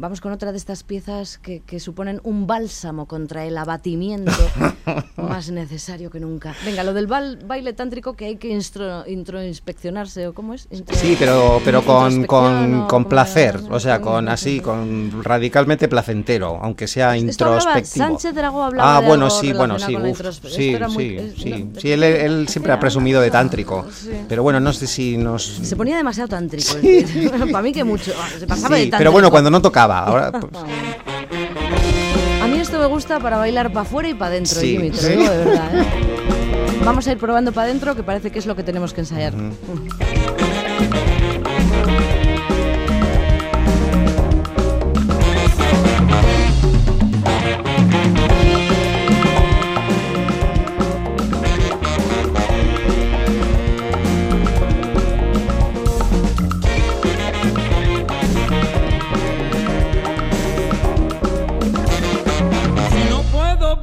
Vamos 0.00 0.20
con 0.20 0.30
otra 0.30 0.52
de 0.52 0.58
estas 0.58 0.84
piezas 0.84 1.38
que, 1.38 1.58
que 1.66 1.80
suponen 1.80 2.20
un 2.22 2.46
bálsamo 2.46 3.06
contra 3.06 3.44
el 3.46 3.58
abatimiento 3.58 4.30
más 5.16 5.50
necesario 5.50 6.08
que 6.08 6.20
nunca. 6.20 6.54
Venga, 6.64 6.84
lo 6.84 6.94
del 6.94 7.08
baile 7.08 7.72
tántrico 7.72 8.12
que 8.14 8.26
hay 8.26 8.36
que 8.36 8.48
instro- 8.56 9.02
introinspeccionarse, 9.08 10.28
¿o 10.28 10.34
cómo 10.34 10.54
es? 10.54 10.68
Intro- 10.70 10.94
Sí, 10.96 11.16
pero, 11.18 11.60
pero 11.64 11.84
con, 11.84 12.26
con, 12.26 12.86
con 12.86 13.06
placer, 13.06 13.60
o 13.70 13.80
sea, 13.80 14.00
con 14.00 14.28
así, 14.28 14.60
con 14.60 15.24
radicalmente 15.24 15.88
placentero, 15.88 16.60
aunque 16.62 16.86
sea 16.86 17.16
Esto 17.16 17.46
hablaba- 17.46 17.58
introspectivo. 17.80 18.06
Sánchez 18.06 18.34
Dragó 18.36 18.62
hablaba 18.62 18.98
Ah, 18.98 19.00
de 19.00 19.08
bueno, 19.08 19.24
algo 19.26 19.40
sí, 19.40 19.52
bueno, 19.52 19.78
sí, 19.80 19.96
uf, 19.96 20.22
sí, 20.48 20.74
era 20.74 20.86
muy- 20.88 21.18
sí, 21.18 21.34
sí, 21.42 21.50
no, 21.74 21.80
sí, 21.80 21.90
él, 21.90 22.04
él 22.04 22.46
siempre 22.48 22.70
ha 22.72 22.78
presumido 22.78 23.20
de 23.20 23.32
tántrico, 23.32 23.84
sí. 23.92 24.10
pero 24.28 24.44
bueno, 24.44 24.60
no 24.60 24.72
sé 24.72 24.86
si 24.86 25.16
nos... 25.16 25.42
Se 25.44 25.74
ponía 25.74 25.96
demasiado 25.96 26.28
tántrico. 26.28 26.74
Para 27.50 27.62
mí 27.62 27.72
que 27.72 27.82
mucho. 27.82 28.12
Se 28.38 28.46
pasaba 28.46 28.76
de 28.76 28.84
Sí, 28.84 28.90
tántrico. 28.90 28.98
pero 28.98 29.10
bueno, 29.10 29.30
cuando 29.32 29.50
no 29.50 29.60
tocaba, 29.60 29.87
ahora... 29.92 30.30
pues, 30.40 30.52
A 32.42 32.46
mí 32.46 32.58
esto 32.60 32.78
me 32.78 32.86
gusta 32.86 33.18
para 33.20 33.36
bailar 33.36 33.68
para 33.72 33.82
afuera 33.82 34.08
y 34.08 34.14
para 34.14 34.30
adentro, 34.32 34.60
Sí. 34.60 34.72
Jimmy, 34.76 34.90
te 34.90 35.02
lo 35.02 35.08
digo 35.08 35.30
de 35.30 35.44
verdad. 35.44 35.80
¿eh? 35.80 35.86
Vamos 36.84 37.06
a 37.06 37.12
ir 37.12 37.18
probando 37.18 37.52
para 37.52 37.66
adentro, 37.66 37.94
que 37.94 38.02
parece 38.02 38.30
que 38.30 38.38
es 38.38 38.46
lo 38.46 38.56
que 38.56 38.62
tenemos 38.62 38.94
que 38.94 39.00
ensayar. 39.00 39.34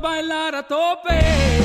Bailar 0.05 0.53
a 0.53 0.61
tope, 0.61 1.64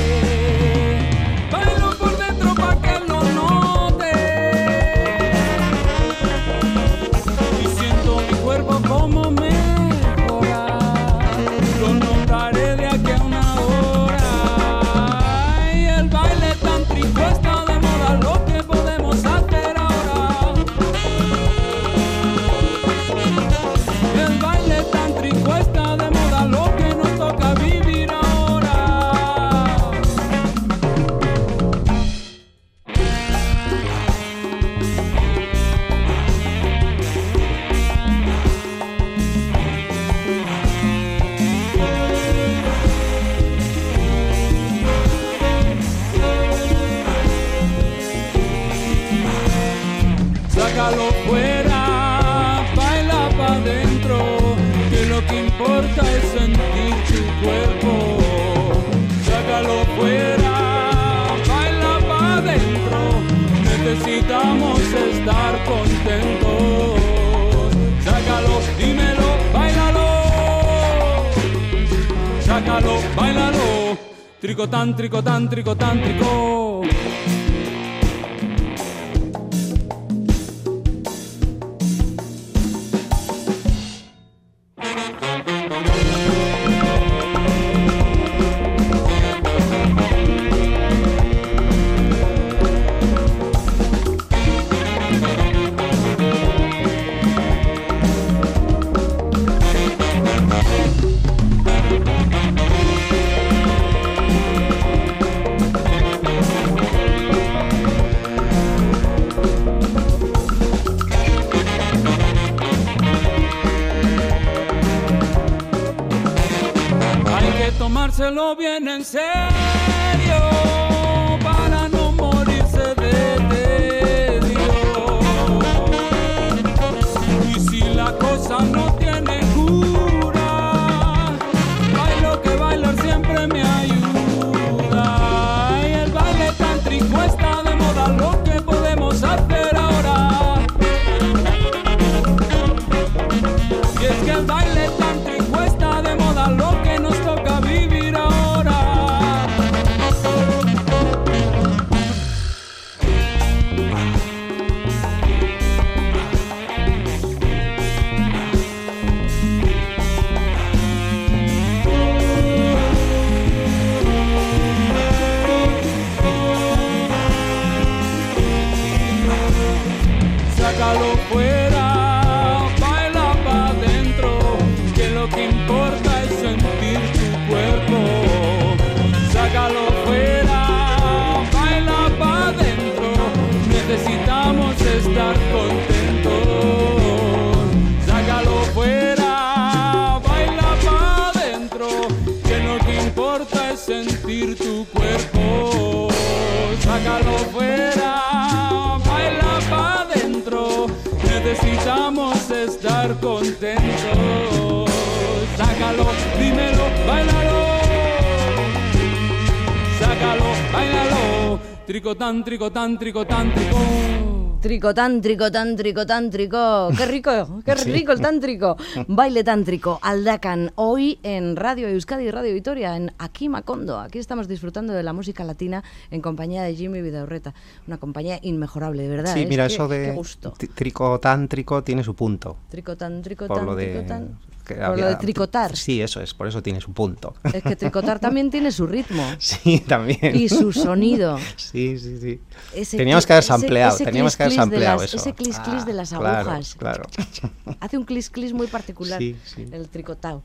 Sácalo, 214.61 214.93
bailalo. 214.95 215.21
Tricotán, 215.21 215.21
tricotán, 215.21 215.75
tricotán, 215.75 216.29
trico. 216.29 216.89
Tricotántrico, 216.95 216.95
tántrico, 216.95 216.95
tántrico. 216.95 216.97
Qué 216.97 217.05
rico, 217.05 217.61
qué 217.65 217.75
rico 217.91 218.11
el 218.11 218.21
tántrico. 218.21 218.77
Baile 219.07 219.43
tántrico, 219.43 219.99
Aldacan. 220.01 220.71
Hoy 220.75 221.19
en 221.23 221.55
Radio 221.55 221.87
Euskadi 221.87 222.25
y 222.25 222.31
Radio 222.31 222.53
Vitoria, 222.53 222.95
en 222.95 223.11
Aquí 223.17 223.49
Macondo. 223.49 223.99
Aquí 223.99 224.19
estamos 224.19 224.47
disfrutando 224.47 224.93
de 224.93 225.03
la 225.03 225.13
música 225.13 225.43
latina 225.43 225.83
en 226.11 226.21
compañía 226.21 226.63
de 226.63 226.75
Jimmy 226.75 227.01
Vidaurreta. 227.01 227.53
Una 227.87 227.97
compañía 227.97 228.39
inmejorable, 228.41 229.03
de 229.03 229.09
verdad. 229.09 229.33
Sí, 229.33 229.43
es 229.43 229.49
mira, 229.49 229.65
eso 229.65 229.87
de 229.87 230.11
gusto. 230.13 230.53
tri- 230.53 230.69
tricotántrico 230.73 231.83
tiene 231.83 232.03
su 232.03 232.13
punto. 232.15 232.57
Lo 232.71 232.95
tántrico, 232.97 233.47
de, 233.75 234.03
tán- 234.03 234.37
que 234.61 234.75
Por 234.75 234.83
había- 234.83 235.03
lo 235.05 235.09
de 235.11 235.15
tricotar. 235.17 235.75
Sí, 235.75 236.01
eso 236.01 236.21
es, 236.21 236.33
por 236.33 236.47
eso 236.47 236.61
tiene 236.63 236.81
su 236.81 236.93
punto. 236.93 237.33
Es 237.53 237.63
que 237.63 237.75
tricotar 237.75 238.19
también 238.19 238.49
tiene 238.49 238.71
su 238.71 238.87
ritmo 238.87 239.23
Sí, 239.39 239.79
también. 239.87 240.35
y 240.35 240.49
su 240.49 240.71
sonido. 240.71 241.37
Sí, 241.55 241.97
sí, 241.99 242.17
sí. 242.19 242.41
Ese 242.73 242.97
teníamos 242.97 243.25
que 243.25 243.33
haber 243.33 243.43
sampleado, 243.43 243.95
ese 243.95 244.05
teníamos 244.05 244.35
que 244.37 244.43
haber 244.43 244.55
sampleado 244.55 245.01
las- 245.01 245.13
eso. 245.13 245.17
ese 245.17 245.33
clis-clis 245.33 245.85
de 245.85 245.93
las 245.93 246.09
claro, 246.09 246.27
agujas. 246.49 246.75
Claro. 246.75 247.03
Hace 247.79 247.97
un 247.97 248.03
clis 248.05 248.29
clis 248.29 248.53
muy 248.53 248.67
particular 248.67 249.19
Sí, 249.19 249.35
sí. 249.43 249.65
el 249.71 249.87
tricotado. 249.89 250.43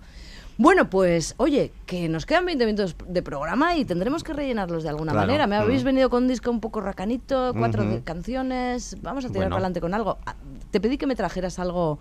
Bueno, 0.58 0.88
pues 0.88 1.34
oye, 1.36 1.70
que 1.84 2.08
nos 2.08 2.24
quedan 2.24 2.46
20 2.46 2.64
minutos 2.64 2.96
de 3.06 3.22
programa 3.22 3.76
y 3.76 3.84
tendremos 3.84 4.24
que 4.24 4.32
rellenarlos 4.32 4.84
de 4.84 4.88
alguna 4.88 5.12
Claro, 5.12 5.26
manera. 5.26 5.46
Me 5.46 5.56
habéis 5.56 5.82
mm. 5.82 5.84
venido 5.86 6.08
con 6.08 6.22
un 6.22 6.28
disco 6.30 6.50
un 6.50 6.60
poco 6.60 6.80
racanito, 6.80 7.52
cuatro 7.58 7.84
canciones. 8.04 8.96
Vamos 9.02 9.26
a 9.26 9.28
tirar 9.28 9.34
Bueno. 9.42 9.50
para 9.50 9.56
adelante 9.56 9.80
con 9.82 9.92
algo. 9.92 10.16
Ah, 10.24 10.34
Te 10.70 10.80
pedí 10.80 10.96
que 10.96 11.06
me 11.06 11.14
trajeras 11.14 11.58
algo 11.58 11.98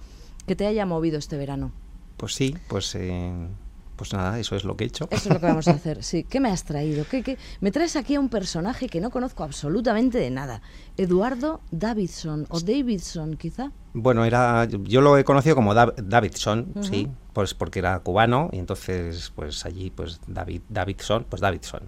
que 0.48 0.56
te 0.56 0.66
haya 0.68 0.86
movido 0.86 1.18
este 1.18 1.36
verano. 1.36 1.74
Pues 2.18 2.34
sí, 2.34 2.56
pues, 2.68 2.96
eh, 2.96 3.48
pues 3.96 4.14
nada, 4.14 4.40
eso 4.40 4.56
es 4.56 4.64
lo 4.64 4.76
que 4.78 4.84
he 4.86 4.88
hecho. 4.88 5.08
Eso 5.12 5.30
es 5.30 5.34
lo 5.34 5.40
que 5.40 5.46
vamos 5.46 5.68
a 5.68 5.72
hacer. 5.72 6.04
Sí, 6.04 6.24
¿qué 6.24 6.40
me 6.40 6.50
has 6.50 6.64
traído? 6.64 7.06
¿Qué, 7.10 7.24
qué? 7.24 7.38
Me 7.62 7.72
traes 7.72 7.96
aquí 7.96 8.16
a 8.16 8.20
un 8.20 8.30
personaje 8.30 8.88
que 8.88 9.00
no 9.02 9.10
conozco 9.10 9.44
absolutamente 9.44 10.18
de 10.18 10.30
nada. 10.32 10.62
Eduardo 10.98 11.62
Davidson 11.72 12.46
o 12.50 12.60
Davidson, 12.60 13.36
quizá. 13.38 13.72
Bueno, 13.94 14.26
era 14.26 14.66
yo 14.66 15.02
lo 15.02 15.18
he 15.18 15.24
conocido 15.24 15.56
como 15.56 15.74
Dav- 15.74 15.96
Davidson, 15.96 16.74
sí, 16.82 17.08
pues 17.34 17.54
porque 17.54 17.80
era 17.80 17.98
cubano 18.00 18.50
y 18.52 18.60
entonces 18.60 19.32
pues 19.36 19.66
allí 19.66 19.90
pues 19.90 20.20
David 20.28 20.62
Davidson, 20.70 21.26
pues 21.30 21.42
Davidson. 21.42 21.84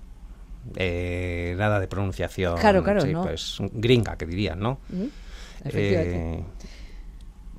Eh, 0.75 1.55
nada 1.57 1.79
de 1.79 1.87
pronunciación, 1.87 2.57
Claro, 2.57 2.83
claro, 2.83 3.01
sí, 3.01 3.13
¿no? 3.13 3.23
pues 3.23 3.57
gringa 3.73 4.17
que 4.17 4.25
dirían, 4.25 4.59
¿no? 4.59 4.79
Eh, 5.65 6.43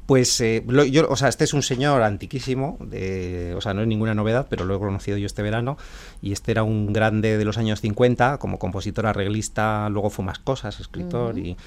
pues 0.08 0.40
eh, 0.40 0.64
lo- 0.66 0.86
yo, 0.86 1.06
o 1.10 1.16
sea, 1.16 1.28
este 1.28 1.44
es 1.44 1.52
un 1.52 1.62
señor 1.62 2.02
antiquísimo, 2.02 2.78
de, 2.80 3.52
o 3.54 3.60
sea, 3.60 3.74
no 3.74 3.82
es 3.82 3.86
ninguna 3.86 4.14
novedad, 4.14 4.46
pero 4.48 4.64
lo 4.64 4.74
he 4.74 4.78
conocido 4.78 5.18
yo 5.18 5.26
este 5.26 5.42
verano, 5.42 5.76
y 6.22 6.32
este 6.32 6.50
era 6.50 6.62
un 6.62 6.94
grande 6.94 7.36
de 7.36 7.44
los 7.44 7.58
años 7.58 7.82
50, 7.82 8.38
como 8.38 8.58
compositor, 8.58 9.04
arreglista, 9.06 9.86
luego 9.90 10.08
fue 10.08 10.24
más 10.24 10.38
cosas, 10.38 10.80
escritor, 10.80 11.38
y, 11.38 11.58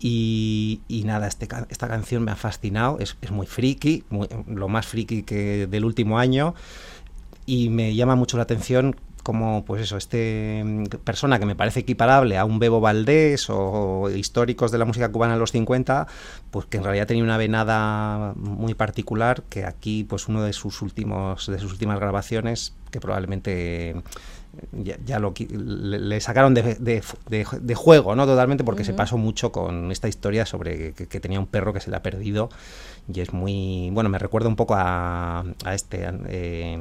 y, 0.00 0.82
y 0.86 1.02
nada, 1.02 1.26
este, 1.26 1.48
esta 1.68 1.88
canción 1.88 2.22
me 2.22 2.30
ha 2.30 2.36
fascinado, 2.36 2.98
es, 3.00 3.16
es 3.22 3.32
muy 3.32 3.46
friki, 3.48 4.04
muy- 4.08 4.28
lo 4.46 4.68
más 4.68 4.86
friki 4.86 5.24
que 5.24 5.66
del 5.66 5.84
último 5.84 6.20
año, 6.20 6.54
y 7.44 7.70
me 7.70 7.94
llama 7.96 8.14
mucho 8.14 8.36
la 8.36 8.44
atención 8.44 8.94
como 9.24 9.64
pues 9.64 9.82
eso 9.82 9.96
este 9.96 10.62
mm, 10.64 10.84
persona 11.02 11.40
que 11.40 11.46
me 11.46 11.56
parece 11.56 11.80
equiparable 11.80 12.38
a 12.38 12.44
un 12.44 12.60
Bebo 12.60 12.80
Valdés 12.80 13.46
o, 13.50 14.08
históricos 14.10 14.70
de 14.70 14.78
la 14.78 14.84
música 14.84 15.10
cubana 15.10 15.32
de 15.34 15.40
los 15.40 15.50
50 15.50 16.06
pues 16.52 16.66
que 16.66 16.76
en 16.76 16.84
realidad 16.84 17.08
tenía 17.08 17.24
una 17.24 17.36
venada 17.36 18.34
muy 18.36 18.74
particular 18.74 19.42
que 19.48 19.64
aquí 19.64 20.04
pues 20.04 20.28
uno 20.28 20.44
de 20.44 20.52
sus 20.52 20.80
últimos 20.82 21.48
de 21.48 21.58
sus 21.58 21.72
últimas 21.72 21.98
grabaciones 21.98 22.74
que 22.92 23.00
probablemente 23.00 23.90
eh, 23.90 23.96
ya, 24.72 24.96
ya 25.04 25.18
lo 25.18 25.34
le, 25.48 25.98
le 25.98 26.20
sacaron 26.20 26.54
de, 26.54 26.62
de- 26.76 27.02
de- 27.28 27.46
de 27.60 27.74
juego 27.74 28.14
no 28.14 28.24
totalmente 28.26 28.62
porque 28.62 28.84
se 28.84 28.92
pasó 28.94 29.18
mucho 29.18 29.50
con 29.50 29.90
esta 29.90 30.06
historia 30.06 30.46
sobre 30.46 30.92
que, 30.92 31.08
que 31.08 31.18
tenía 31.20 31.40
un 31.40 31.46
perro 31.46 31.72
que 31.72 31.80
se 31.80 31.90
le 31.90 31.96
ha 31.96 32.02
perdido 32.02 32.50
y 33.12 33.20
es 33.20 33.32
muy 33.32 33.90
bueno 33.92 34.08
me 34.08 34.18
recuerda 34.18 34.48
un 34.48 34.56
poco 34.56 34.74
a, 34.76 35.44
a 35.64 35.74
este 35.74 36.08
eh, 36.28 36.78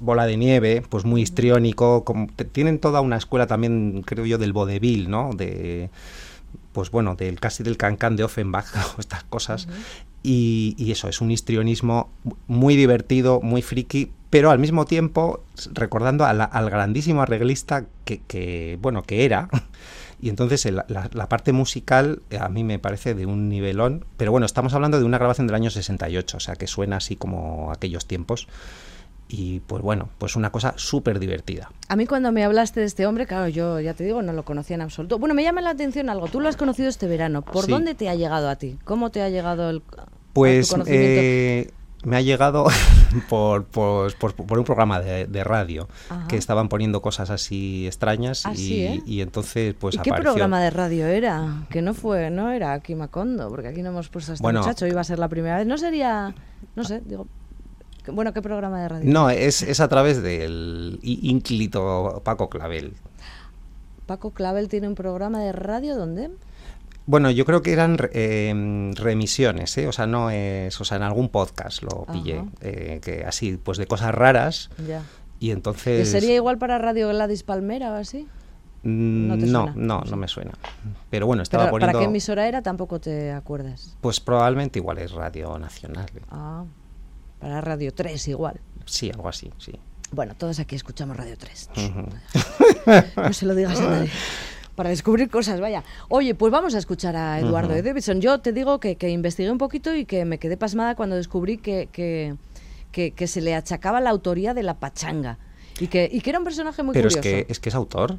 bola 0.00 0.26
de 0.26 0.36
nieve 0.36 0.82
pues 0.88 1.04
muy 1.04 1.22
histriónico 1.22 2.04
como, 2.04 2.26
tienen 2.52 2.78
toda 2.78 3.00
una 3.00 3.16
escuela 3.16 3.46
también 3.46 4.02
creo 4.04 4.26
yo 4.26 4.36
del 4.38 4.52
vodevil 4.52 5.08
no 5.08 5.30
de 5.34 5.88
pues 6.72 6.90
bueno 6.90 7.14
del 7.14 7.40
casi 7.40 7.62
del 7.62 7.76
cancán 7.78 8.16
de 8.16 8.24
Offenbach 8.24 8.66
o 8.96 9.00
estas 9.00 9.24
cosas. 9.24 9.66
Y, 10.22 10.74
y 10.76 10.90
eso 10.90 11.08
es 11.08 11.20
un 11.20 11.30
histrionismo 11.30 12.10
muy 12.48 12.76
divertido 12.76 13.40
muy 13.40 13.62
friki 13.62 14.10
pero 14.28 14.50
al 14.50 14.58
mismo 14.58 14.84
tiempo 14.84 15.42
recordando 15.72 16.24
a 16.24 16.32
la- 16.32 16.44
al 16.44 16.68
grandísimo 16.68 17.22
arreglista 17.22 17.84
que, 18.04 18.20
que, 18.26 18.76
bueno 18.82 19.02
que 19.04 19.24
era 19.24 19.48
y 20.20 20.28
entonces 20.30 20.64
el- 20.66 20.76
la, 20.88 21.08
la 21.12 21.28
parte 21.28 21.52
musical 21.52 22.22
eh, 22.30 22.38
a 22.38 22.48
mí 22.48 22.64
me 22.64 22.78
parece 22.78 23.14
de 23.14 23.26
un 23.26 23.48
nivelón, 23.48 24.04
pero 24.16 24.30
bueno, 24.30 24.46
estamos 24.46 24.72
hablando 24.74 24.98
de 24.98 25.04
una 25.04 25.18
grabación 25.18 25.46
del 25.46 25.56
año 25.56 25.70
68, 25.70 26.36
o 26.36 26.40
sea 26.40 26.56
que 26.56 26.66
suena 26.66 26.96
así 26.96 27.16
como 27.16 27.70
aquellos 27.72 28.06
tiempos. 28.06 28.48
Y 29.28 29.58
pues 29.66 29.82
bueno, 29.82 30.08
pues 30.18 30.36
una 30.36 30.52
cosa 30.52 30.74
súper 30.76 31.18
divertida. 31.18 31.68
A 31.88 31.96
mí 31.96 32.06
cuando 32.06 32.30
me 32.30 32.44
hablaste 32.44 32.78
de 32.78 32.86
este 32.86 33.06
hombre, 33.06 33.26
claro, 33.26 33.48
yo 33.48 33.80
ya 33.80 33.92
te 33.92 34.04
digo, 34.04 34.22
no 34.22 34.32
lo 34.32 34.44
conocía 34.44 34.74
en 34.76 34.82
absoluto. 34.82 35.18
Bueno, 35.18 35.34
me 35.34 35.42
llama 35.42 35.60
la 35.62 35.70
atención 35.70 36.08
algo. 36.10 36.28
Tú 36.28 36.40
lo 36.40 36.48
has 36.48 36.56
conocido 36.56 36.88
este 36.88 37.08
verano. 37.08 37.42
¿Por 37.42 37.64
Sí. 37.64 37.72
dónde 37.72 37.96
te 37.96 38.08
ha 38.08 38.14
llegado 38.14 38.48
a 38.48 38.54
ti? 38.54 38.78
¿Cómo 38.84 39.10
te 39.10 39.22
ha 39.22 39.28
llegado 39.28 39.68
el 39.68 39.82
Pues 40.32 40.70
conocimiento? 40.70 41.20
eh, 41.24 41.70
me 42.06 42.16
ha 42.16 42.20
llegado 42.22 42.66
por, 43.28 43.64
por, 43.64 44.16
por- 44.16 44.34
por 44.34 44.58
un 44.58 44.64
programa 44.64 45.00
de, 45.00 45.26
de 45.26 45.44
radio 45.44 45.88
Ajá. 46.08 46.26
que 46.28 46.36
estaban 46.36 46.68
poniendo 46.68 47.02
cosas 47.02 47.30
así 47.30 47.86
extrañas 47.86 48.46
Ah, 48.46 48.52
y, 48.54 48.56
sí, 48.56 48.80
¿eh? 48.82 49.02
y 49.04 49.20
entonces 49.20 49.74
pues 49.78 49.96
¿Y 49.96 49.98
qué 49.98 50.12
programa 50.12 50.60
de 50.60 50.70
radio 50.70 51.06
era? 51.06 51.66
Que 51.68 51.82
no 51.82 51.94
fue, 51.94 52.30
no 52.30 52.50
era 52.50 52.72
aquí 52.72 52.94
Macondo, 52.94 53.48
porque 53.50 53.68
aquí 53.68 53.82
no 53.82 53.90
hemos 53.90 54.08
puesto 54.08 54.32
a 54.32 54.34
este 54.34 54.42
Bueno. 54.42 54.60
muchacho, 54.60 54.86
iba 54.86 55.00
a 55.00 55.04
ser 55.04 55.18
la 55.18 55.28
primera 55.28 55.56
vez. 55.58 55.66
No 55.66 55.76
sería, 55.78 56.34
no 56.76 56.84
sé, 56.84 57.02
digo, 57.04 57.26
bueno, 58.12 58.32
¿qué 58.32 58.40
programa 58.40 58.80
de 58.82 58.88
radio? 58.88 59.12
No, 59.12 59.28
es, 59.30 59.62
es 59.62 59.80
a 59.80 59.88
través 59.88 60.22
del 60.22 61.00
ínclito 61.02 62.22
Paco 62.24 62.48
Clavel. 62.48 62.94
Paco 64.06 64.30
Clavel 64.30 64.68
tiene 64.68 64.86
un 64.86 64.94
programa 64.94 65.40
de 65.40 65.50
radio 65.52 65.96
donde 65.96 66.30
Bueno, 67.06 67.30
yo 67.30 67.44
creo 67.44 67.62
que 67.62 67.72
eran 67.72 67.96
eh, 68.12 68.92
remisiones, 68.96 69.78
¿eh? 69.78 69.86
o 69.86 69.92
sea, 69.92 70.06
no 70.08 70.30
es, 70.30 70.80
o 70.80 70.84
sea, 70.84 70.96
en 70.96 71.04
algún 71.04 71.28
podcast 71.28 71.82
lo 71.82 72.04
pillé, 72.12 72.42
eh, 72.60 73.00
que 73.00 73.24
así, 73.24 73.56
pues 73.56 73.78
de 73.78 73.86
cosas 73.86 74.12
raras, 74.12 74.70
ya. 74.86 75.02
y 75.38 75.52
entonces... 75.52 76.10
¿Sería 76.10 76.34
igual 76.34 76.58
para 76.58 76.78
Radio 76.78 77.08
Gladys 77.08 77.44
Palmera 77.44 77.92
o 77.92 77.94
así? 77.94 78.26
Mm, 78.82 79.28
¿No 79.28 79.36
no, 79.36 79.72
no, 79.76 80.00
no 80.00 80.16
me 80.16 80.26
suena. 80.26 80.52
Pero 81.08 81.26
bueno, 81.26 81.44
estaba 81.44 81.64
Pero, 81.64 81.72
poniendo... 81.72 81.92
¿Para 81.92 82.04
qué 82.04 82.08
emisora 82.08 82.48
era? 82.48 82.62
Tampoco 82.62 83.00
te 83.00 83.30
acuerdas. 83.30 83.96
Pues 84.00 84.18
probablemente 84.18 84.80
igual 84.80 84.98
es 84.98 85.12
Radio 85.12 85.58
Nacional. 85.60 86.06
¿eh? 86.14 86.20
Ah, 86.30 86.64
para 87.40 87.60
Radio 87.60 87.94
3 87.94 88.28
igual. 88.28 88.60
Sí, 88.84 89.10
algo 89.10 89.28
así, 89.28 89.50
sí. 89.58 89.72
Bueno, 90.10 90.34
todos 90.36 90.58
aquí 90.58 90.74
escuchamos 90.74 91.16
Radio 91.16 91.36
3. 91.38 91.70
Ujú. 91.76 92.08
No 93.16 93.32
se 93.32 93.46
lo 93.46 93.54
digas 93.54 93.80
a 93.80 93.90
nadie. 93.90 94.10
Para 94.76 94.90
descubrir 94.90 95.28
cosas, 95.30 95.58
vaya. 95.60 95.82
Oye, 96.08 96.34
pues 96.34 96.52
vamos 96.52 96.74
a 96.74 96.78
escuchar 96.78 97.16
a 97.16 97.40
Eduardo. 97.40 97.74
E. 97.74 97.82
Davidson. 97.82 98.20
Yo 98.20 98.38
te 98.40 98.52
digo 98.52 98.78
que, 98.78 98.96
que 98.96 99.08
investigué 99.08 99.50
un 99.50 99.58
poquito 99.58 99.94
y 99.94 100.04
que 100.04 100.24
me 100.24 100.38
quedé 100.38 100.56
pasmada 100.56 100.94
cuando 100.94 101.16
descubrí 101.16 101.56
que, 101.56 101.88
que, 101.90 102.34
que- 102.92 103.10
que 103.12 103.26
se 103.26 103.40
le 103.40 103.54
achacaba 103.54 104.00
la 104.00 104.10
autoría 104.10 104.52
de 104.54 104.62
la 104.62 104.74
pachanga. 104.74 105.38
Y 105.80 105.88
que, 105.88 106.08
y 106.12 106.20
que 106.20 106.30
era 106.30 106.38
un 106.38 106.44
personaje 106.44 106.82
muy 106.82 106.92
Pero 106.94 107.08
es 107.08 107.16
curioso. 107.16 107.46
que, 107.46 107.52
es 107.52 107.58
que 107.58 107.68
es 107.70 107.74
autor 107.74 108.18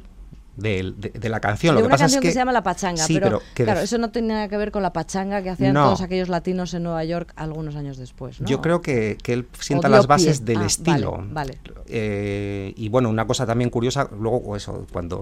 de, 0.58 0.92
de 1.14 1.28
la 1.28 1.40
canción. 1.40 1.74
de 1.74 1.80
Lo 1.80 1.84
que 1.84 1.86
una 1.86 1.94
pasa 1.94 2.04
canción 2.04 2.18
es 2.18 2.22
que, 2.22 2.28
que, 2.28 2.32
se 2.32 2.38
llama 2.40 2.52
La 2.52 2.62
Pachanga, 2.62 3.02
Sí, 3.04 3.18
pero, 3.20 3.40
claro, 3.54 3.80
eso 3.80 3.96
no 3.98 4.10
tiene 4.10 4.28
nada 4.34 4.48
que 4.48 4.56
ver 4.56 4.70
con 4.72 4.82
la 4.82 4.92
pachanga 4.92 5.42
que 5.42 5.50
hacían 5.50 5.72
No. 5.74 5.84
todos 5.84 6.02
aquellos 6.02 6.28
latinos 6.28 6.74
en 6.74 6.82
Nueva 6.82 7.04
York 7.04 7.32
algunos 7.36 7.76
años 7.76 7.96
después, 7.96 8.40
¿no? 8.40 8.46
Yo 8.46 8.60
creo 8.60 8.82
que, 8.82 9.16
que 9.22 9.32
él 9.32 9.48
sienta 9.58 9.88
las 9.88 10.06
bases 10.06 10.44
del 10.44 10.58
Ah, 10.58 10.66
estilo. 10.66 11.12
vale, 11.12 11.28
vale. 11.32 11.58
Eh, 11.86 12.74
y 12.76 12.88
bueno, 12.88 13.08
una 13.08 13.26
cosa 13.26 13.46
también 13.46 13.70
curiosa, 13.70 14.08
luego 14.18 14.56
eso, 14.56 14.86
cuando 14.92 15.18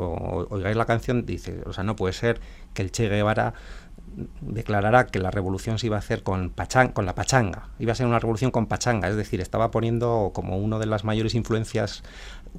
oigáis 0.51 0.76
la 0.76 0.87
canción, 0.87 1.26
dice, 1.26 1.61
o 1.66 1.72
sea, 1.72 1.84
no 1.84 1.95
puede 1.97 2.12
ser 2.14 2.41
que 2.74 2.82
el 2.82 2.91
Che 2.91 3.09
Guevara 3.09 3.53
declarara 4.41 5.07
que 5.09 5.18
la 5.18 5.30
revolución 5.30 5.78
se 5.78 5.87
iba 5.87 5.97
a 5.97 5.99
hacer 5.99 6.22
con, 6.22 6.55
pachan- 6.55 6.93
con 6.95 7.05
la 7.05 7.14
pachanga, 7.14 7.68
iba 7.78 7.93
a 7.93 7.95
ser 7.95 8.07
una 8.07 8.18
revolución 8.18 8.51
con 8.51 8.66
pachanga, 8.66 9.09
es 9.09 9.16
decir, 9.16 9.41
estaba 9.43 9.70
poniendo 9.70 10.30
como 10.32 10.57
una 10.57 10.78
de 10.78 10.87
las 10.87 11.05
mayores 11.05 11.34
influencias 11.34 12.03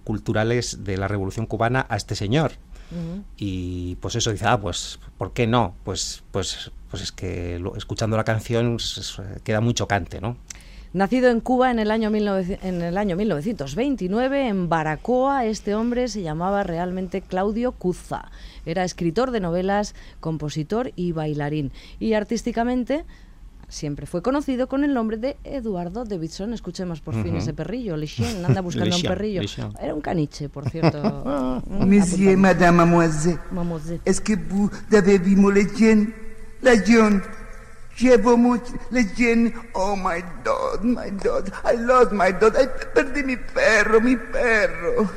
culturales 0.04 0.84
de 0.84 0.98
la 0.98 1.08
revolución 1.08 1.48
cubana 1.48 1.86
a 1.90 1.96
este 1.96 2.14
señor. 2.16 2.52
Y 3.38 3.96
pues 3.96 4.16
eso 4.16 4.32
dice, 4.32 4.46
ah, 4.48 4.60
pues, 4.60 5.00
¿por 5.18 5.34
qué 5.34 5.46
no? 5.48 5.74
Pues, 5.84 6.24
pues, 6.32 6.72
pues 6.90 7.04
es 7.04 7.12
que 7.12 7.60
lo- 7.60 7.76
escuchando 7.76 8.16
la 8.18 8.24
canción 8.24 8.76
s- 8.78 9.02
s- 9.02 9.22
queda 9.44 9.60
muy 9.62 9.74
chocante, 9.74 10.22
¿no? 10.22 10.38
Nacido 10.94 11.30
en 11.30 11.42
Cuba 11.42 11.70
en 11.70 11.80
el, 11.80 11.92
año 11.92 12.10
19 12.10 12.60
en 12.64 12.82
el 12.82 12.98
año 12.98 13.18
1929, 13.18 14.48
en 14.48 14.70
Baracoa, 14.70 15.46
este 15.46 15.76
hombre 15.76 16.08
se 16.08 16.22
llamaba 16.22 16.64
realmente 16.64 17.22
Claudio 17.22 17.74
Cuza. 17.74 18.32
Era 18.66 18.84
escritor 18.86 19.32
de 19.32 19.42
novelas, 19.42 19.94
compositor 20.22 20.94
y 20.96 21.12
bailarín. 21.12 21.72
Y 22.00 22.14
artísticamente 22.14 23.04
siempre 23.68 24.06
fue 24.06 24.22
conocido 24.22 24.68
con 24.68 24.84
el 24.84 24.94
nombre 24.94 25.18
de 25.18 25.38
Eduardo 25.44 26.04
Davidson. 26.06 26.54
Escuchemos 26.54 27.02
por 27.02 27.14
fin 27.16 27.30
Ujú. 27.30 27.38
ese 27.38 27.54
perrillo, 27.54 27.98
Lichien, 27.98 28.46
anda 28.46 28.62
buscando 28.62 28.86
Lichien, 28.88 29.06
un 29.12 29.16
perrillo. 29.18 29.42
Lichien. 29.42 29.70
Era 29.82 29.94
un 29.94 30.02
caniche, 30.02 30.50
por 30.50 30.70
cierto. 30.70 31.62
Monsieur, 31.70 32.38
madame, 32.38 32.78
mademoiselle, 32.78 33.40
Mademoiselle. 33.52 34.02
est-ce 34.06 34.22
que 34.22 34.34
vous 34.36 34.70
avez 34.94 35.18
vu 35.20 35.36
mon 35.36 35.56
Etienne 35.56 36.14
Legion. 36.62 37.22
Llevo 38.00 38.38
mucho. 38.38 38.74
Legion. 38.92 39.52
Oh 39.74 39.96
my 39.96 40.22
dog, 40.46 40.84
my 40.84 41.10
dog. 41.24 41.48
I 41.66 41.76
lost 41.78 42.12
my 42.12 42.32
dog. 42.32 42.56
Ay, 42.56 42.68
perdí 42.94 43.24
mi 43.24 43.36
perro, 43.38 44.00
mi 44.00 44.16
perro. 44.16 45.10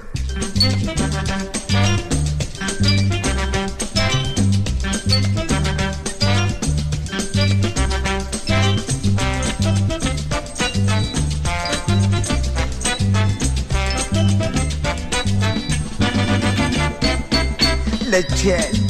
Lechen, 18.11 18.89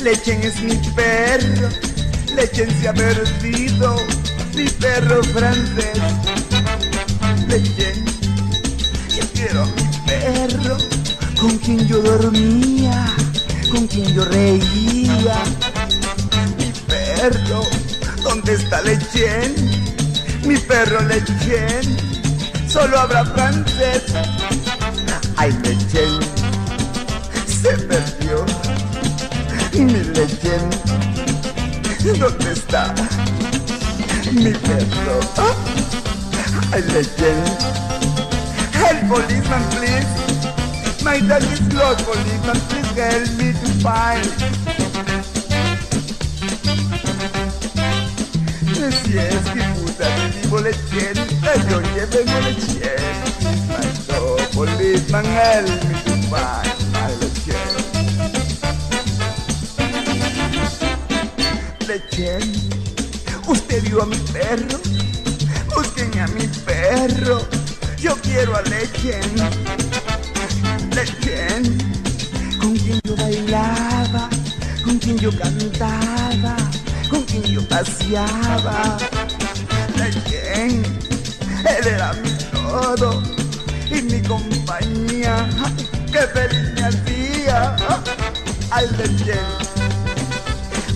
Lechen 0.00 0.42
es 0.42 0.60
mi 0.60 0.74
perro, 0.96 1.68
Lechen 2.34 2.68
se 2.80 2.88
ha 2.88 2.92
perdido, 2.92 3.94
mi 4.56 4.64
perro 4.64 5.22
francés. 5.22 5.96
Lechen, 7.46 8.04
yo 9.16 9.24
quiero 9.34 9.62
a 9.62 9.66
mi 9.66 9.82
perro, 10.04 10.78
con 11.40 11.58
quien 11.58 11.86
yo 11.86 12.02
dormía, 12.02 13.14
con 13.70 13.86
quien 13.86 14.12
yo 14.12 14.24
reía. 14.24 15.44
Mi 16.58 16.72
perro, 16.88 17.62
¿dónde 18.20 18.54
está 18.54 18.82
Lechen? 18.82 19.54
Mi 20.42 20.56
perro 20.56 21.00
Lechen, 21.06 21.96
solo 22.68 22.98
habla 22.98 23.24
francés. 23.26 24.02
Ay, 25.36 25.56
Lechen 25.62 26.39
se 27.62 27.76
perdió. 27.76 28.44
Mi 29.72 29.92
leyenda, 29.92 30.76
¿dónde 32.18 32.52
está 32.52 32.94
mi 34.32 34.52
perro? 34.52 35.20
Ay, 36.72 36.82
leyenda. 36.82 37.58
Help, 38.72 39.08
policeman, 39.08 39.62
please. 39.70 40.08
My 41.02 41.20
dog 41.20 41.42
is 41.52 41.60
lost, 41.74 42.04
policeman. 42.06 42.60
Please 42.68 42.92
help 42.96 43.30
me 43.38 43.52
to 43.52 43.68
find. 43.80 44.24
Si 49.04 49.18
es 49.18 49.44
que 49.52 49.62
puta 49.74 50.08
vivo 50.42 50.58
leyenda, 50.60 51.54
yo 51.68 51.80
llevo 51.80 52.40
leyenda. 52.40 53.20
My 53.68 53.86
dog, 54.08 54.40
policeman, 54.52 55.24
help 55.24 55.68
me 55.84 55.94
to 56.04 56.12
find. 56.28 56.79
Usted 62.20 63.82
vio 63.84 64.02
a 64.02 64.06
mi 64.06 64.16
perro, 64.30 64.78
busquen 65.74 66.20
a 66.20 66.26
mi 66.26 66.46
perro, 66.66 67.48
yo 67.96 68.14
quiero 68.16 68.54
a 68.56 68.60
Lechen. 68.60 69.36
Lechen, 70.94 71.78
con 72.60 72.76
quien 72.76 73.00
yo 73.04 73.16
bailaba, 73.16 74.28
con 74.84 74.98
quien 74.98 75.16
yo 75.16 75.30
cantaba, 75.30 76.56
con 77.08 77.22
quien 77.22 77.42
yo 77.44 77.66
paseaba. 77.68 78.98
Lechen, 79.96 80.84
él 81.64 81.86
era 81.86 82.12
mi 82.12 82.32
todo 82.52 83.22
y 83.90 84.02
mi 84.02 84.20
compañía, 84.20 85.48
que 86.12 86.20
feliz 86.34 86.74
me 86.74 86.82
hacía. 86.82 87.76
Ay, 88.70 88.86
Lechen, 88.98 89.38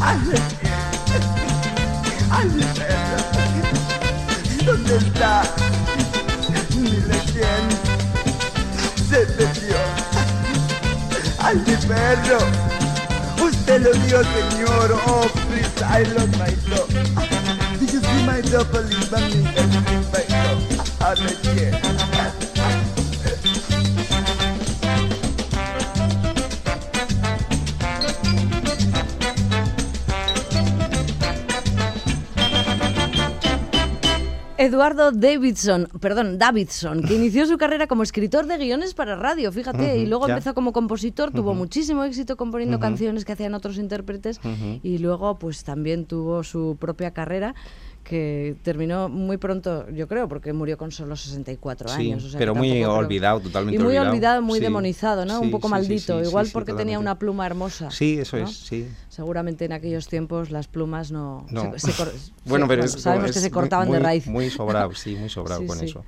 ay, 0.01 0.19
Lechen. 0.27 0.64
¡Ay! 2.37 2.49
¿Dónde 4.67 4.97
está? 4.97 5.43
Mi 6.75 6.91
leyenda 6.91 7.77
se 9.09 9.21
perdió. 9.37 9.77
¡Ay, 11.39 11.57
mi 11.65 11.77
perro! 11.87 12.39
Usted 13.41 13.83
lo 13.83 13.93
dio, 13.93 14.23
señor. 14.25 15.01
Oh, 15.07 15.29
please, 15.49 15.83
I 15.85 16.03
love 16.15 16.33
my 16.37 16.53
dog. 16.69 16.89
Did 17.79 17.93
you 17.93 18.01
see 18.01 18.27
my 18.27 18.41
dog? 18.41 18.67
Help 18.75 19.13
my 19.13 20.25
dog. 20.27 20.59
¡Ay, 21.01 21.17
leyenda! 21.23 22.54
Eduardo 34.57 35.11
Davidson, 35.11 35.89
perdón, 36.01 36.39
Davidson, 36.39 37.03
que 37.03 37.15
inició 37.15 37.45
su 37.47 37.59
carrera 37.59 37.89
como 37.89 38.05
escritor 38.05 38.47
de 38.47 38.57
guiones 38.57 38.95
para 38.95 39.17
radio, 39.17 39.51
fíjate, 39.51 39.99
y 39.99 40.07
luego 40.07 40.29
ya. 40.29 40.35
empezó 40.35 40.55
como 40.55 40.73
compositor, 40.73 41.33
tuvo 41.33 41.55
muchísimo 41.55 42.05
éxito 42.05 42.37
componiendo 42.37 42.79
canciones 42.79 43.25
que 43.25 43.33
hacían 43.33 43.55
otros 43.55 43.79
intérpretes 43.79 44.39
y 44.83 44.99
luego 44.99 45.41
pues 45.41 45.65
también 45.65 46.07
tuvo 46.07 46.45
su 46.45 46.77
propia 46.79 47.11
carrera 47.11 47.57
que 48.05 48.55
terminó 48.63 49.09
muy 49.09 49.39
pronto, 49.39 49.89
yo 49.91 50.07
creo, 50.07 50.29
porque 50.29 50.53
murió 50.53 50.77
con 50.77 50.93
solo 50.93 51.17
64 51.17 51.89
Sí, 51.89 51.95
años. 52.13 52.23
o 52.25 52.29
sea 52.29 52.33
que 52.33 52.39
pero 52.39 52.55
muy 52.55 52.71
creo- 52.71 52.95
olvidado, 52.95 53.41
totalmente 53.41 53.75
Y 53.75 53.79
muy 53.79 53.89
olvidado. 53.97 54.11
olvidado, 54.11 54.43
muy 54.43 54.59
Sí, 54.59 54.65
demonizado, 54.65 55.25
¿no? 55.25 55.39
sí, 55.39 55.45
Un 55.47 55.51
poco 55.51 55.69
maldito, 55.69 56.23
igual 56.23 56.49
porque 56.53 56.73
tenía 56.73 56.97
totalmente. 56.97 56.99
una 56.99 57.19
pluma 57.19 57.47
hermosa. 57.47 57.91
Sí, 57.91 58.19
eso 58.21 58.37
¿no? 58.37 58.45
es, 58.45 58.57
sí. 58.59 58.87
Seguramente 59.09 59.65
en 59.65 59.73
aquellos 59.73 60.07
tiempos 60.07 60.51
las 60.51 60.69
plumas 60.69 61.11
no... 61.11 61.47
No. 61.51 61.73
se- 61.79 61.91
se 61.91 61.93
cor- 61.93 62.13
bueno, 62.45 62.69
pero 62.69 62.85
es, 62.85 62.93
sabemos 62.93 63.33
que 63.33 63.39
es 63.39 63.43
se 63.45 63.51
cortaban 63.51 63.89
muy, 63.89 63.97
de 63.97 64.03
raíz. 64.05 64.27
Muy 64.27 64.51
sobrado, 64.51 64.95
sí, 64.95 65.17
muy 65.17 65.31
sobrado 65.31 65.65
con 65.67 65.81
eso. 65.83 66.05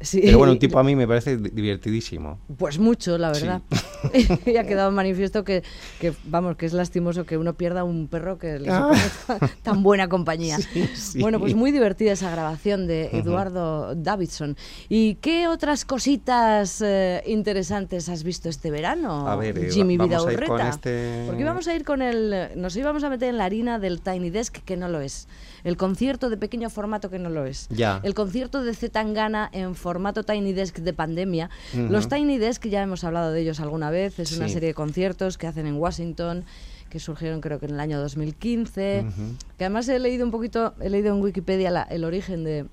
Sí. 0.00 0.20
Pero 0.22 0.38
bueno, 0.38 0.52
un 0.52 0.58
tipo 0.58 0.78
a 0.78 0.84
mí 0.84 0.94
me 0.94 1.06
parece 1.08 1.38
di- 1.38 1.48
divertidísimo. 1.50 2.38
Pues 2.58 2.78
mucho, 2.78 3.16
la 3.18 3.32
verdad. 3.32 3.62
y 4.46 4.56
ha 4.56 4.64
quedado 4.66 4.92
manifiesto 4.92 5.42
que, 5.42 5.62
que, 6.00 6.12
vamos, 6.24 6.56
que 6.56 6.66
es 6.66 6.74
lastimoso 6.74 7.24
que 7.24 7.38
uno 7.38 7.54
pierda 7.54 7.82
un 7.82 8.06
perro 8.06 8.38
que 8.38 8.58
le 8.58 8.68
Ah. 8.70 8.92
tan- 9.62 9.82
buena 9.82 10.08
compañía. 10.08 10.58
Sí. 10.94 11.20
Bueno, 11.20 11.40
pues 11.40 11.54
muy 11.54 11.72
divertida 11.72 12.12
esa 12.12 12.30
grabación 12.30 12.86
de. 12.86 13.06
Eduardo 13.12 13.94
Davidson. 13.94 14.56
¿Y 14.88 15.14
qué 15.16 15.48
otras 15.48 15.84
cositas 15.84 16.82
eh, 16.84 17.22
interesantes 17.26 18.08
has 18.08 18.22
visto 18.22 18.48
este 18.48 18.70
verano, 18.70 19.26
A 19.28 19.36
ver, 19.36 19.58
eh, 19.58 19.70
Jimmy 19.72 19.96
va- 19.96 20.06
vamos 20.06 20.26
a 20.26 20.32
ir 20.32 20.40
Vidaurreta? 20.40 20.62
con 20.64 20.66
este- 20.74 21.24
Porque 21.26 21.42
íbamos 21.42 21.66
a 21.68 21.74
ir 21.74 21.84
con 21.84 22.02
el... 22.02 22.50
Nos 22.56 22.76
íbamos 22.76 23.02
a 23.04 23.08
meter 23.10 23.30
en 23.30 23.38
la 23.38 23.44
harina 23.46 23.78
del 23.78 24.00
Tiny 24.02 24.30
Desk, 24.30 24.58
que 24.64 24.76
no 24.76 24.88
lo 24.88 25.00
es. 25.00 25.26
El 25.66 25.76
concierto 25.76 26.30
de 26.30 26.36
pequeño 26.36 26.70
formato, 26.70 27.10
que 27.10 27.18
no 27.18 27.28
lo 27.28 27.44
es. 27.44 27.66
Ya. 27.70 28.00
El 28.04 28.14
concierto 28.14 28.62
de 28.62 28.72
Zetangana 28.72 29.50
en 29.52 29.74
formato 29.74 30.22
Tiny 30.22 30.52
Desk 30.52 30.78
de 30.78 30.92
pandemia. 30.92 31.50
Los 31.74 32.08
Tiny 32.08 32.38
Desk, 32.38 32.64
ya 32.68 32.82
hemos 32.82 33.02
hablado 33.04 33.32
de 33.32 33.40
ellos 33.40 33.58
alguna 33.60 33.90
vez, 33.90 34.18
es 34.20 34.30
una 34.36 34.48
serie 34.48 34.68
de 34.68 34.74
conciertos 34.74 35.36
que 35.38 35.46
hacen 35.48 35.66
en 35.66 35.74
Washington 35.76 36.44
que 36.88 37.00
surgieron 37.00 37.40
creo 37.40 37.58
que 37.58 37.66
en 37.66 37.72
el 37.74 37.80
año 37.80 38.00
2015, 38.00 39.06
Ujú. 39.08 39.22
que 39.58 39.64
además 39.64 39.88
he 39.88 39.98
leído 39.98 40.24
un 40.24 40.30
poquito, 40.30 40.72
he 40.80 40.88
leído 40.88 41.12
en 41.14 41.20
Wikipedia 41.20 41.70
la- 41.72 41.82
el 41.82 42.04
origen 42.04 42.44
de, 42.44 42.66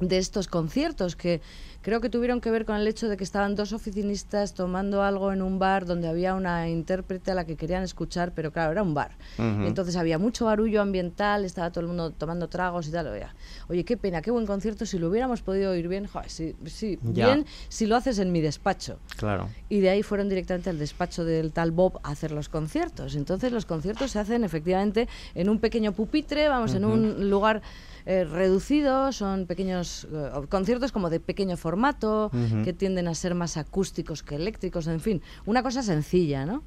de 0.00 0.18
estos 0.18 0.48
conciertos 0.48 1.16
que 1.16 1.40
creo 1.82 2.00
que 2.00 2.08
tuvieron 2.08 2.40
que 2.40 2.50
ver 2.50 2.64
con 2.64 2.76
el 2.76 2.88
hecho 2.88 3.08
de 3.08 3.16
que 3.16 3.24
estaban 3.24 3.54
dos 3.54 3.72
oficinistas 3.74 4.54
tomando 4.54 5.02
algo 5.02 5.32
en 5.32 5.42
un 5.42 5.58
bar 5.58 5.84
donde 5.84 6.08
había 6.08 6.34
una 6.34 6.68
intérprete 6.68 7.30
a 7.30 7.34
la 7.34 7.44
que 7.44 7.56
querían 7.56 7.82
escuchar, 7.82 8.32
pero 8.32 8.52
claro, 8.52 8.72
era 8.72 8.82
un 8.82 8.94
bar. 8.94 9.12
Entonces 9.38 9.96
había 9.96 10.18
mucho 10.18 10.46
barullo 10.46 10.80
ambiental, 10.80 11.44
estaba 11.44 11.70
todo 11.70 11.82
el 11.82 11.88
mundo 11.88 12.10
tomando 12.10 12.48
tragos 12.48 12.88
y 12.88 12.90
tal. 12.90 13.08
Oye, 13.08 13.26
oye, 13.68 13.84
qué 13.84 13.98
pena, 13.98 14.22
qué 14.22 14.30
buen 14.30 14.46
concierto, 14.46 14.86
si 14.86 14.98
lo 14.98 15.10
hubiéramos 15.10 15.42
podido 15.42 15.72
oír 15.72 15.88
bien, 15.88 16.06
joder, 16.06 16.30
sí, 16.30 16.54
bien 17.02 17.44
si 17.68 17.86
lo 17.86 17.96
haces 17.96 18.18
en 18.18 18.32
mi 18.32 18.40
despacho. 18.40 18.98
Claro. 19.18 19.50
Y 19.68 19.80
de 19.80 19.90
ahí 19.90 20.02
fueron 20.02 20.30
directamente 20.30 20.70
al 20.70 20.78
despacho 20.78 21.24
del 21.24 21.52
tal 21.52 21.70
Bob 21.70 22.00
a 22.02 22.12
hacer 22.12 22.32
los 22.32 22.48
conciertos. 22.48 23.14
Entonces 23.14 23.52
los 23.52 23.66
conciertos 23.66 24.12
se 24.12 24.18
hacen 24.18 24.42
efectivamente 24.42 25.06
en 25.34 25.50
un 25.50 25.58
pequeño 25.58 25.92
pupitre, 25.92 26.48
vamos, 26.48 26.74
en 26.74 26.86
un 26.86 27.28
lugar 27.28 27.60
eh, 28.06 28.24
reducido, 28.24 29.12
son 29.12 29.46
pequeños 29.46 30.06
eh, 30.12 30.30
conciertos 30.48 30.92
como 30.92 31.10
de 31.10 31.20
pequeño 31.20 31.56
formato, 31.56 32.30
que 32.64 32.72
tienden 32.72 33.08
a 33.08 33.14
ser 33.14 33.34
más 33.34 33.56
acústicos 33.56 34.22
que 34.22 34.34
eléctricos, 34.36 34.86
en 34.86 35.00
fin, 35.00 35.22
una 35.46 35.62
cosa 35.62 35.82
sencilla, 35.82 36.44
¿no? 36.46 36.62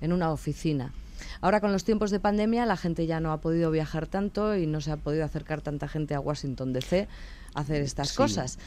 En 0.00 0.12
una 0.12 0.30
oficina. 0.32 0.92
Ahora 1.40 1.60
con 1.60 1.72
los 1.72 1.84
tiempos 1.84 2.10
de 2.10 2.18
pandemia 2.20 2.66
la 2.66 2.76
gente 2.76 3.06
ya 3.06 3.20
no 3.20 3.32
ha 3.32 3.40
podido 3.40 3.70
viajar 3.70 4.06
tanto 4.08 4.56
y 4.56 4.66
no 4.66 4.80
se 4.80 4.90
ha 4.90 4.96
podido 4.96 5.24
acercar 5.24 5.60
tanta 5.62 5.86
gente 5.88 6.14
a 6.14 6.20
Washington 6.20 6.72
DC 6.72 7.08
a 7.54 7.60
hacer 7.60 7.82
estas 7.82 8.08
Sí. 8.10 8.16
cosas. 8.16 8.58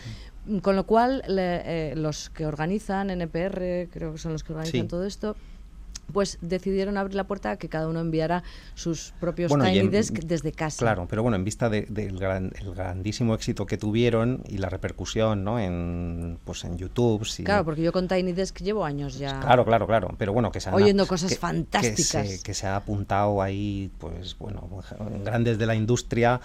Con 0.62 0.76
lo 0.76 0.86
cual 0.86 1.22
le- 1.28 1.92
eh, 1.92 1.96
los 1.96 2.30
que 2.30 2.46
organizan 2.46 3.10
NPR, 3.10 3.90
creo 3.92 4.14
que 4.14 4.18
son 4.20 4.32
los 4.32 4.44
que 4.44 4.54
organizan 4.54 4.82
Sí. 4.82 4.88
todo 4.88 5.06
esto, 5.06 5.36
pues 6.12 6.38
decidieron 6.41 6.97
abrir 6.97 7.16
la 7.16 7.26
puerta 7.26 7.51
a 7.51 7.58
que 7.58 7.70
cada 7.70 7.88
uno 7.88 7.99
enviara 7.99 8.43
sus 8.74 9.14
propios 9.20 9.49
Bueno, 9.49 9.66
Tiny 9.66 9.80
en- 9.80 9.91
Desk 9.91 10.14
desde 10.20 10.51
casa. 10.51 10.80
Claro, 10.80 11.08
pero 11.10 11.22
bueno, 11.24 11.36
en 11.36 11.43
vista 11.43 11.70
de- 11.70 11.88
del 11.89 12.18
gran- 12.18 12.51
el 12.60 12.74
grandísimo 12.74 13.34
éxito 13.36 13.66
que 13.66 13.78
tuvieron 13.78 14.41
y 14.47 14.58
la 14.58 14.70
repercusión, 14.70 15.43
¿no? 15.43 15.60
En, 15.60 16.38
pues 16.45 16.64
en 16.64 16.78
YouTube. 16.78 17.26
sí. 17.26 17.43
Claro, 17.43 17.66
porque 17.66 17.82
yo 17.82 17.91
con 17.91 18.08
Tiny 18.08 18.34
Desk 18.34 18.60
llevo 18.62 18.86
años 18.86 19.18
ya. 19.18 19.39
Claro, 19.39 19.66
claro, 19.66 19.88
claro. 19.88 20.16
Pero 20.18 20.34
bueno, 20.34 20.51
que 20.51 20.60
se 20.60 20.70
han 20.70 20.76
Oyendo 20.76 21.06
cosas 21.08 21.32
que- 21.32 21.38
fantásticas. 21.38 22.24
Que 22.28 22.38
se, 22.38 22.43
que 22.43 22.53
se 22.53 22.68
ha 22.68 22.76
apuntado 22.76 23.41
ahí, 23.41 23.91
pues 23.97 24.38
bueno, 24.38 24.70
grandes 25.24 25.58
de 25.58 25.66
la 25.66 25.76
industria 25.76 26.39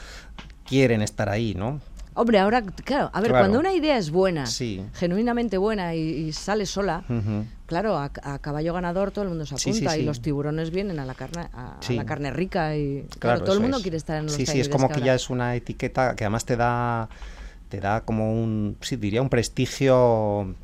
quieren 0.64 1.02
estar 1.02 1.28
ahí, 1.28 1.54
¿no? 1.54 1.80
Hombre, 2.20 2.38
ahora, 2.38 2.60
claro, 2.62 3.08
a 3.14 3.20
ver, 3.22 3.30
Claro. 3.30 3.44
cuando 3.46 3.58
una 3.60 3.72
idea 3.72 3.96
es 3.96 4.10
buena, 4.10 4.44
Sí. 4.44 4.84
genuinamente 4.92 5.56
buena 5.56 5.94
y, 5.94 6.00
y 6.00 6.32
sale 6.32 6.66
sola, 6.66 7.02
claro, 7.64 7.96
a, 7.96 8.10
a 8.22 8.38
caballo 8.40 8.74
ganador 8.74 9.10
todo 9.10 9.22
el 9.22 9.30
mundo 9.30 9.46
se 9.46 9.54
apunta 9.54 9.94
sí, 9.94 10.00
y 10.02 10.04
los 10.04 10.20
tiburones 10.20 10.70
vienen 10.70 10.98
a 10.98 11.06
la 11.06 11.14
carne, 11.14 11.48
a, 11.54 11.78
la 11.88 12.04
carne 12.04 12.30
rica 12.30 12.76
y 12.76 13.06
claro, 13.18 13.42
todo 13.42 13.54
el 13.54 13.60
mundo 13.60 13.78
es. 13.78 13.82
quiere 13.82 13.96
estar 13.96 14.18
en 14.18 14.26
los 14.26 14.34
Sí, 14.34 14.44
sí, 14.44 14.60
es 14.60 14.68
como 14.68 14.88
que 14.88 14.94
ahora. 14.94 15.06
ya 15.06 15.14
es 15.14 15.30
una 15.30 15.56
etiqueta 15.56 16.14
que 16.14 16.24
además 16.24 16.44
te 16.44 16.56
da 16.56 17.08
te 17.70 17.80
da 17.80 18.02
como 18.02 18.34
un 18.34 18.76
sí 18.82 18.96
diría 18.96 19.22
un 19.22 19.30
prestigio 19.30 20.54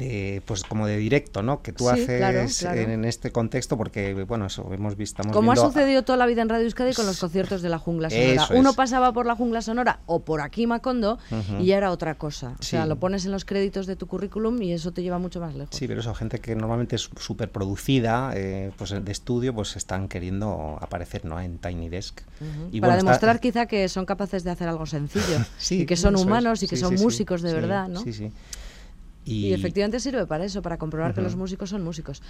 de 0.00 0.42
pues 0.46 0.64
como 0.64 0.86
de 0.86 0.96
directo, 0.96 1.42
¿no? 1.42 1.62
Que 1.62 1.72
tú 1.72 1.84
Sí, 1.84 1.90
haces 1.90 2.18
claro, 2.18 2.40
claro. 2.58 2.80
En, 2.80 2.90
en 2.90 3.04
este 3.04 3.30
contexto 3.30 3.76
porque 3.76 4.14
bueno, 4.24 4.46
eso 4.46 4.68
hemos 4.72 4.96
visto 4.96 5.22
Como 5.32 5.52
ha 5.52 5.56
sucedido 5.56 6.02
toda 6.02 6.16
la 6.16 6.26
vida 6.26 6.42
en 6.42 6.48
Radio 6.48 6.64
Euskadi 6.64 6.94
con 6.94 7.06
los 7.06 7.18
conciertos 7.20 7.62
de 7.62 7.68
la 7.68 7.78
Jungla 7.78 8.10
Sonora. 8.10 8.32
Eso 8.44 8.54
Uno 8.54 8.70
es. 8.70 8.76
pasaba 8.76 9.12
por 9.12 9.26
la 9.26 9.36
Jungla 9.36 9.62
Sonora 9.62 10.00
o 10.06 10.20
por 10.24 10.40
aquí 10.40 10.66
Macondo 10.66 11.18
y 11.58 11.66
ya 11.66 11.76
era 11.76 11.90
otra 11.90 12.14
cosa. 12.16 12.54
O 12.58 12.62
sea, 12.62 12.82
Sí. 12.84 12.88
lo 12.88 12.96
pones 12.98 13.24
en 13.26 13.32
los 13.32 13.44
créditos 13.44 13.86
de 13.86 13.96
tu 13.96 14.06
currículum 14.06 14.60
y 14.62 14.72
eso 14.72 14.92
te 14.92 15.02
lleva 15.02 15.18
mucho 15.18 15.40
más 15.40 15.54
lejos. 15.54 15.76
Sí, 15.76 15.86
pero 15.86 16.00
eso, 16.00 16.14
gente 16.14 16.38
que 16.40 16.54
normalmente 16.56 16.96
es 16.96 17.10
súper 17.18 17.50
producida, 17.50 18.32
eh, 18.34 18.72
pues 18.76 18.90
de 18.90 19.12
estudio, 19.12 19.54
pues 19.54 19.76
están 19.76 20.08
queriendo 20.08 20.78
aparecer 20.80 21.24
¿no? 21.24 21.40
en 21.40 21.58
Tiny 21.58 21.88
Desk. 21.88 22.20
Y 22.72 22.80
Para 22.80 22.94
bueno, 22.94 22.94
está- 22.94 22.96
demostrar 22.96 23.40
quizá 23.40 23.66
que 23.66 23.88
son 23.88 24.06
capaces 24.06 24.44
de 24.44 24.50
hacer 24.50 24.68
algo 24.68 24.86
sencillo 24.86 25.44
Sí, 25.58 25.82
y 25.82 25.86
que 25.86 25.96
son 25.96 26.14
es. 26.14 26.22
humanos 26.22 26.62
y 26.62 26.68
que 26.68 26.76
son 26.76 26.94
músicos 26.94 27.42
de 27.42 27.52
verdad, 27.52 27.88
¿no? 27.88 28.00
Sí, 28.00 28.12
sí. 28.12 28.32
Y, 29.24 29.52
efectivamente 29.52 30.00
sirve 30.00 30.26
para 30.26 30.44
eso, 30.44 30.62
para 30.62 30.78
comprobar 30.78 31.14
que 31.14 31.20
los 31.20 31.36
músicos 31.36 31.70
son 31.70 31.84
músicos. 31.84 32.22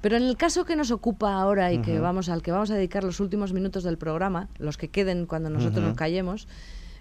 Pero 0.00 0.16
en 0.16 0.24
el 0.24 0.36
caso 0.36 0.64
que 0.64 0.76
nos 0.76 0.90
ocupa 0.90 1.34
ahora 1.34 1.72
y 1.72 1.80
que 1.80 1.98
vamos 2.00 2.28
al 2.28 2.42
que 2.42 2.50
vamos 2.50 2.70
a 2.70 2.74
dedicar 2.74 3.04
los 3.04 3.20
últimos 3.20 3.52
minutos 3.52 3.84
del 3.84 3.96
programa, 3.96 4.48
los 4.58 4.76
que 4.76 4.88
queden 4.88 5.26
cuando 5.26 5.50
nosotros 5.50 5.84
nos 5.84 5.96
callemos, 5.96 6.48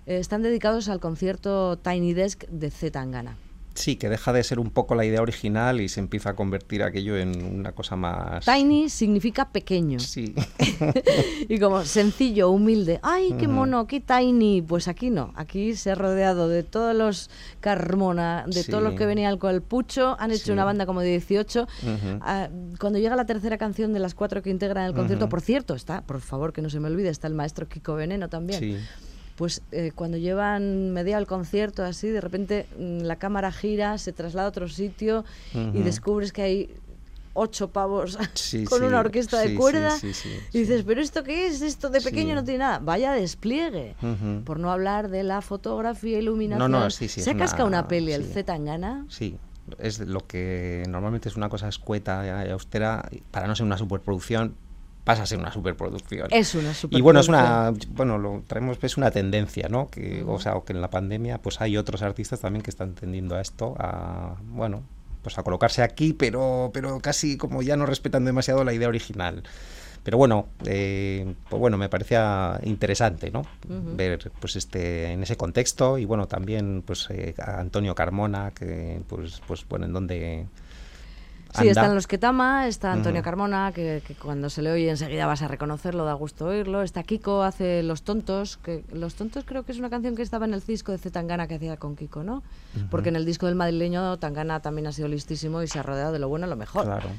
eh, 0.05 0.19
están 0.19 0.41
dedicados 0.41 0.89
al 0.89 0.99
concierto 0.99 1.77
Tiny 1.79 2.13
Desk 2.13 2.45
de 2.47 2.69
Z 2.69 2.91
Tangana. 2.91 3.35
Sí, 3.73 3.95
que 3.95 4.09
deja 4.09 4.33
de 4.33 4.43
ser 4.43 4.59
un 4.59 4.69
poco 4.69 4.95
la 4.95 5.05
idea 5.05 5.21
original 5.21 5.79
y 5.81 5.87
se 5.89 5.99
empieza 6.01 6.31
a 6.31 6.35
convertir 6.35 6.83
aquello 6.83 7.17
en 7.17 7.43
una 7.43 7.71
cosa 7.71 7.95
más... 7.95 8.43
Tiny 8.45 8.89
significa 8.89 9.49
pequeño. 9.49 9.99
Sí. 9.99 10.35
Y 11.47 11.59
como 11.59 11.83
sencillo, 11.83 12.49
humilde. 12.49 12.99
¡Ay, 13.03 13.33
qué 13.39 13.47
mono, 13.47 13.87
qué 13.87 13.99
tiny! 13.99 14.61
Pues 14.61 14.87
aquí 14.87 15.09
no. 15.09 15.33
Aquí 15.35 15.75
se 15.75 15.91
ha 15.91 15.95
rodeado 15.95 16.47
de 16.47 16.63
todos 16.63 16.95
los 16.95 17.29
Carmona, 17.59 18.45
de 18.47 18.63
todos 18.63 18.83
los 18.83 18.93
que 18.95 19.05
venían 19.05 19.37
con 19.37 19.53
el 19.53 19.61
pucho. 19.61 20.15
Han 20.19 20.31
hecho 20.31 20.45
Sí. 20.45 20.51
una 20.51 20.65
banda 20.65 20.85
como 20.85 21.01
de 21.01 21.09
18. 21.09 21.63
Ujú. 21.63 22.19
Ah, 22.21 22.49
cuando 22.79 22.99
llega 22.99 23.15
la 23.15 23.25
tercera 23.25 23.57
canción 23.57 23.93
de 23.93 23.99
las 23.99 24.13
cuatro 24.13 24.41
que 24.41 24.49
integran 24.49 24.85
el 24.85 24.93
concierto, 24.93 25.29
por 25.29 25.41
cierto, 25.41 25.73
está, 25.75 26.01
por 26.01 26.21
favor, 26.21 26.53
que 26.53 26.61
no 26.61 26.69
se 26.69 26.79
me 26.79 26.87
olvide, 26.87 27.09
está 27.09 27.27
el 27.27 27.33
maestro 27.35 27.67
Kiko 27.67 27.95
Veneno 27.95 28.29
también. 28.29 28.59
Sí. 28.59 28.77
Pues 29.35 29.61
eh, 29.71 29.91
cuando 29.95 30.17
llevan 30.17 30.91
media 30.91 31.17
el 31.17 31.25
concierto 31.27 31.83
así, 31.83 32.09
de 32.09 32.21
repente 32.21 32.67
mm, 32.77 32.99
la 33.01 33.15
cámara 33.17 33.51
gira, 33.51 33.97
se 33.97 34.13
traslada 34.13 34.47
a 34.47 34.49
otro 34.49 34.67
sitio 34.67 35.23
y 35.73 35.81
descubres 35.81 36.31
que 36.31 36.41
hay 36.41 36.75
ocho 37.33 37.69
pavos 37.71 38.17
Sí, 38.35 38.65
con 38.65 38.79
sí, 38.81 38.85
una 38.85 38.99
orquesta 38.99 39.39
de 39.39 39.49
sí, 39.49 39.55
cuerda 39.55 39.97
y 40.51 40.59
dices, 40.59 40.83
pero 40.85 41.01
¿esto 41.01 41.23
qué 41.23 41.47
es? 41.47 41.61
Esto 41.61 41.89
de 41.89 42.01
pequeño 42.01 42.35
no 42.35 42.43
tiene 42.43 42.59
nada. 42.59 42.79
Vaya 42.79 43.13
despliegue. 43.13 43.95
Por 44.45 44.59
no 44.59 44.69
hablar 44.71 45.09
de 45.09 45.23
la 45.23 45.41
fotografía, 45.41 46.19
iluminación. 46.19 46.71
No, 46.71 46.79
no, 46.79 46.89
sí, 46.89 47.07
sí, 47.07 47.21
Se 47.21 47.35
cascado 47.35 47.67
una- 47.67 47.79
una 47.79 47.87
peli, 47.87 48.11
el. 48.11 48.25
Z 48.25 48.43
Tangana. 48.43 49.05
Sí, 49.09 49.37
es 49.79 49.99
lo 49.99 50.19
que 50.27 50.83
normalmente 50.89 51.29
es 51.29 51.37
una 51.37 51.47
cosa 51.47 51.69
escueta 51.69 52.45
y 52.45 52.51
austera, 52.51 53.07
y 53.11 53.21
para 53.21 53.47
no 53.47 53.55
ser 53.55 53.65
una 53.65 53.77
superproducción, 53.77 54.55
pasa 55.03 55.23
a 55.23 55.25
ser 55.25 55.39
una 55.39 55.51
superproducción. 55.51 56.27
Es 56.31 56.55
una 56.55 56.73
Y 56.89 57.01
bueno, 57.01 57.19
es 57.19 57.27
una, 57.27 57.73
bueno, 57.89 58.17
lo 58.17 58.43
traemos, 58.47 58.77
es 58.81 58.97
una 58.97 59.11
tendencia, 59.11 59.67
¿no? 59.69 59.89
Que, 59.89 60.23
o 60.25 60.39
sea, 60.39 60.53
que 60.65 60.73
en 60.73 60.81
la 60.81 60.89
pandemia, 60.89 61.39
pues 61.41 61.61
hay 61.61 61.77
otros 61.77 62.01
artistas 62.01 62.39
también 62.39 62.61
que 62.63 62.69
están 62.69 62.93
tendiendo 62.93 63.35
a 63.35 63.41
esto, 63.41 63.75
a, 63.79 64.35
bueno, 64.43 64.83
pues 65.21 65.37
a 65.37 65.43
colocarse 65.43 65.81
aquí, 65.81 66.13
pero, 66.13 66.71
pero 66.73 66.99
casi 66.99 67.37
como 67.37 67.61
ya 67.61 67.77
no 67.77 67.85
respetan 67.85 68.25
demasiado 68.25 68.63
la 68.63 68.73
idea 68.73 68.87
original. 68.87 69.43
Pero 70.03 70.17
bueno, 70.17 70.47
eh, 70.65 71.35
pues 71.47 71.59
bueno, 71.59 71.77
me 71.77 71.87
parecía 71.87 72.59
interesante, 72.63 73.29
¿no? 73.29 73.43
Ver, 73.67 74.31
pues 74.39 74.55
este, 74.55 75.11
en 75.11 75.21
ese 75.21 75.37
contexto 75.37 75.99
y 75.99 76.05
bueno, 76.05 76.27
también, 76.27 76.81
pues 76.83 77.07
eh, 77.11 77.35
a 77.37 77.59
Antonio 77.59 77.93
Carmona, 77.93 78.51
que, 78.51 79.01
pues, 79.07 79.41
pues 79.45 79.63
bueno, 79.69 79.85
en 79.85 79.93
donde 79.93 80.47
Sí, 81.53 81.61
anda. 81.61 81.71
están 81.71 81.95
los 81.95 82.07
Ketama, 82.07 82.67
está 82.67 82.93
Antonio. 82.93 83.21
Carmona, 83.23 83.71
que, 83.73 84.01
que 84.07 84.15
cuando 84.15 84.49
se 84.49 84.61
le 84.61 84.71
oye 84.71 84.89
enseguida 84.89 85.25
vas 85.25 85.41
a 85.41 85.47
reconocerlo, 85.47 86.05
da 86.05 86.13
gusto 86.13 86.45
oírlo. 86.47 86.81
Está 86.81 87.03
Kiko, 87.03 87.43
hace 87.43 87.83
Los 87.83 88.03
Tontos, 88.03 88.57
que 88.57 88.83
Los 88.93 89.15
Tontos 89.15 89.43
creo 89.45 89.63
que 89.63 89.71
es 89.71 89.79
una 89.79 89.89
canción 89.89 90.15
que 90.15 90.21
estaba 90.21 90.45
en 90.45 90.53
el 90.53 90.61
disco 90.61 90.91
de 90.91 90.97
Z 90.97 91.11
Tangana 91.11 91.47
que 91.47 91.55
hacía 91.55 91.77
con 91.77 91.95
Kiko, 91.95 92.23
¿no? 92.23 92.41
Porque 92.89 93.09
en 93.09 93.15
el 93.15 93.25
disco 93.25 93.47
del 93.47 93.55
madrileño 93.55 94.17
Tangana 94.17 94.61
también 94.61 94.87
ha 94.87 94.91
sido 94.91 95.07
listísimo 95.07 95.61
y 95.61 95.67
se 95.67 95.79
ha 95.79 95.83
rodeado 95.83 96.11
de 96.13 96.19
lo 96.19 96.29
bueno 96.29 96.47
y 96.47 96.49
lo 96.49 96.55
mejor. 96.55 96.85
Claro. 96.85 97.09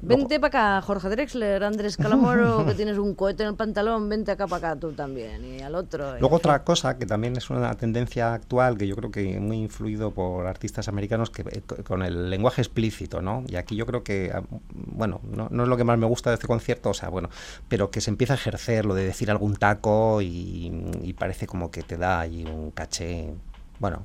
Vente 0.00 0.38
para 0.38 0.76
acá, 0.78 0.86
Jorge 0.86 1.08
Drexler, 1.08 1.64
Andrés 1.64 1.96
Calamoro, 1.96 2.64
que 2.66 2.74
tienes 2.74 2.98
un 2.98 3.14
cohete 3.16 3.42
en 3.42 3.48
el 3.50 3.54
pantalón, 3.56 4.08
vente 4.08 4.30
acá 4.30 4.46
para 4.46 4.70
acá 4.70 4.80
tú 4.80 4.92
también, 4.92 5.44
y 5.44 5.60
al 5.60 5.74
otro. 5.74 6.16
y- 6.16 6.20
Luego 6.20 6.36
otra 6.36 6.62
cosa 6.62 6.96
que 6.98 7.04
también 7.04 7.36
es 7.36 7.50
una 7.50 7.74
tendencia 7.74 8.32
actual 8.32 8.78
que 8.78 8.86
yo 8.86 8.94
creo 8.94 9.10
que 9.10 9.40
muy 9.40 9.58
influido 9.58 10.12
por 10.12 10.46
artistas 10.46 10.86
americanos 10.86 11.30
que 11.30 11.42
eh, 11.42 11.62
co- 11.66 11.82
con 11.82 12.02
el 12.04 12.30
lenguaje 12.30 12.62
explícito, 12.62 13.22
¿no? 13.22 13.42
Y 13.48 13.56
aquí 13.56 13.74
yo 13.74 13.86
creo 13.86 14.04
que 14.04 14.30
ah, 14.32 14.42
bueno, 14.70 15.20
no, 15.24 15.48
no 15.50 15.62
es 15.64 15.68
lo 15.68 15.76
que 15.76 15.82
más 15.84 15.98
me 15.98 16.06
gusta 16.06 16.30
de 16.30 16.34
este 16.34 16.46
concierto, 16.46 16.90
o 16.90 16.94
sea, 16.94 17.08
bueno, 17.08 17.28
pero 17.68 17.90
que 17.90 18.00
se 18.00 18.10
empieza 18.10 18.34
a 18.34 18.36
ejercer 18.36 18.86
lo 18.86 18.94
de 18.94 19.04
decir 19.04 19.32
algún 19.32 19.56
taco 19.56 20.22
y, 20.22 20.72
y 21.02 21.12
parece 21.14 21.48
como 21.48 21.72
que 21.72 21.82
te 21.82 21.96
da 21.96 22.20
ahí 22.20 22.44
un 22.44 22.70
caché, 22.70 23.34
bueno, 23.80 24.04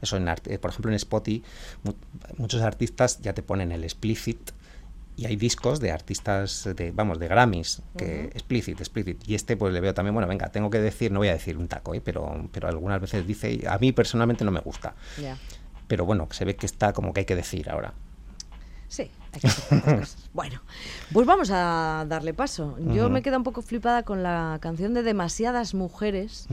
eso 0.00 0.16
en 0.16 0.28
eh, 0.28 0.58
por 0.60 0.70
ejemplo 0.70 0.90
en 0.90 0.96
Spotify 0.96 1.42
mu- 1.82 1.94
muchos 2.38 2.62
artistas 2.62 3.20
ya 3.20 3.32
te 3.34 3.42
ponen 3.42 3.72
el 3.72 3.82
explicit 3.82 4.52
y 5.16 5.26
hay 5.26 5.36
discos 5.36 5.80
de 5.80 5.92
artistas 5.92 6.68
de 6.74 6.90
vamos 6.90 7.18
de 7.18 7.28
Grammys 7.28 7.82
que 7.96 8.24
explicit 8.34 8.80
explicit 8.80 9.22
y 9.26 9.34
este 9.34 9.56
pues 9.56 9.72
le 9.72 9.80
veo 9.80 9.94
también 9.94 10.14
bueno 10.14 10.28
venga 10.28 10.50
tengo 10.50 10.70
que 10.70 10.80
decir 10.80 11.12
no 11.12 11.20
voy 11.20 11.28
a 11.28 11.32
decir 11.32 11.58
un 11.58 11.68
taco 11.68 11.94
¿eh? 11.94 12.00
pero 12.02 12.48
pero 12.50 12.68
algunas 12.68 13.00
veces 13.00 13.26
dice 13.26 13.52
y 13.52 13.66
a 13.66 13.78
mí 13.78 13.92
personalmente 13.92 14.44
no 14.44 14.50
me 14.50 14.60
gusta 14.60 14.94
pero 15.86 16.06
bueno 16.06 16.28
se 16.30 16.44
ve 16.44 16.56
que 16.56 16.66
está 16.66 16.92
como 16.92 17.12
que 17.12 17.20
hay 17.20 17.26
que 17.26 17.36
decir 17.36 17.68
ahora 17.68 17.92
Sí, 18.92 19.10
hay 19.32 19.40
que 19.40 19.46
hacer 19.46 19.80
cosas. 19.80 20.16
Bueno, 20.34 20.60
pues 21.14 21.26
vamos 21.26 21.50
a 21.50 22.04
darle 22.06 22.34
paso. 22.34 22.76
Yo 22.92 23.08
me 23.08 23.22
quedo 23.22 23.38
un 23.38 23.42
poco 23.42 23.62
flipada 23.62 24.02
con 24.02 24.22
la 24.22 24.58
canción 24.60 24.92
de 24.92 25.02
Demasiadas 25.02 25.72
Mujeres. 25.72 26.46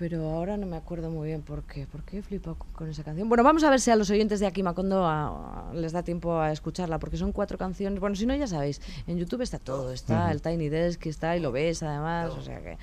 Pero 0.00 0.30
ahora 0.30 0.56
no 0.56 0.64
me 0.66 0.78
acuerdo 0.78 1.10
muy 1.10 1.28
bien 1.28 1.42
por 1.42 1.62
qué. 1.64 1.86
¿Por 1.86 2.02
qué 2.04 2.18
he 2.18 2.22
flipado 2.22 2.56
con, 2.72 2.88
esa 2.88 3.04
canción? 3.04 3.28
Bueno, 3.28 3.44
vamos 3.44 3.62
a 3.64 3.68
ver 3.68 3.80
si 3.82 3.90
a 3.90 3.96
los 3.96 4.08
oyentes 4.08 4.40
de 4.40 4.46
aquí 4.46 4.62
Macondo 4.62 5.04
a- 5.04 5.68
a- 5.68 5.74
les 5.74 5.92
da 5.92 6.02
tiempo 6.02 6.38
a 6.40 6.50
escucharla, 6.52 6.98
porque 6.98 7.18
son 7.18 7.32
cuatro 7.32 7.58
canciones. 7.58 8.00
Bueno, 8.00 8.16
si 8.16 8.24
no, 8.24 8.34
ya 8.34 8.46
sabéis, 8.46 8.80
en 9.06 9.18
YouTube 9.18 9.42
está 9.42 9.58
todo. 9.58 9.92
Está 9.92 10.32
el 10.32 10.40
Tiny 10.40 10.70
Desk, 10.70 11.04
está 11.04 11.36
y 11.36 11.40
lo 11.40 11.52
ves 11.52 11.82
además, 11.82 12.30
o 12.30 12.40
sea 12.40 12.62
que... 12.62 12.78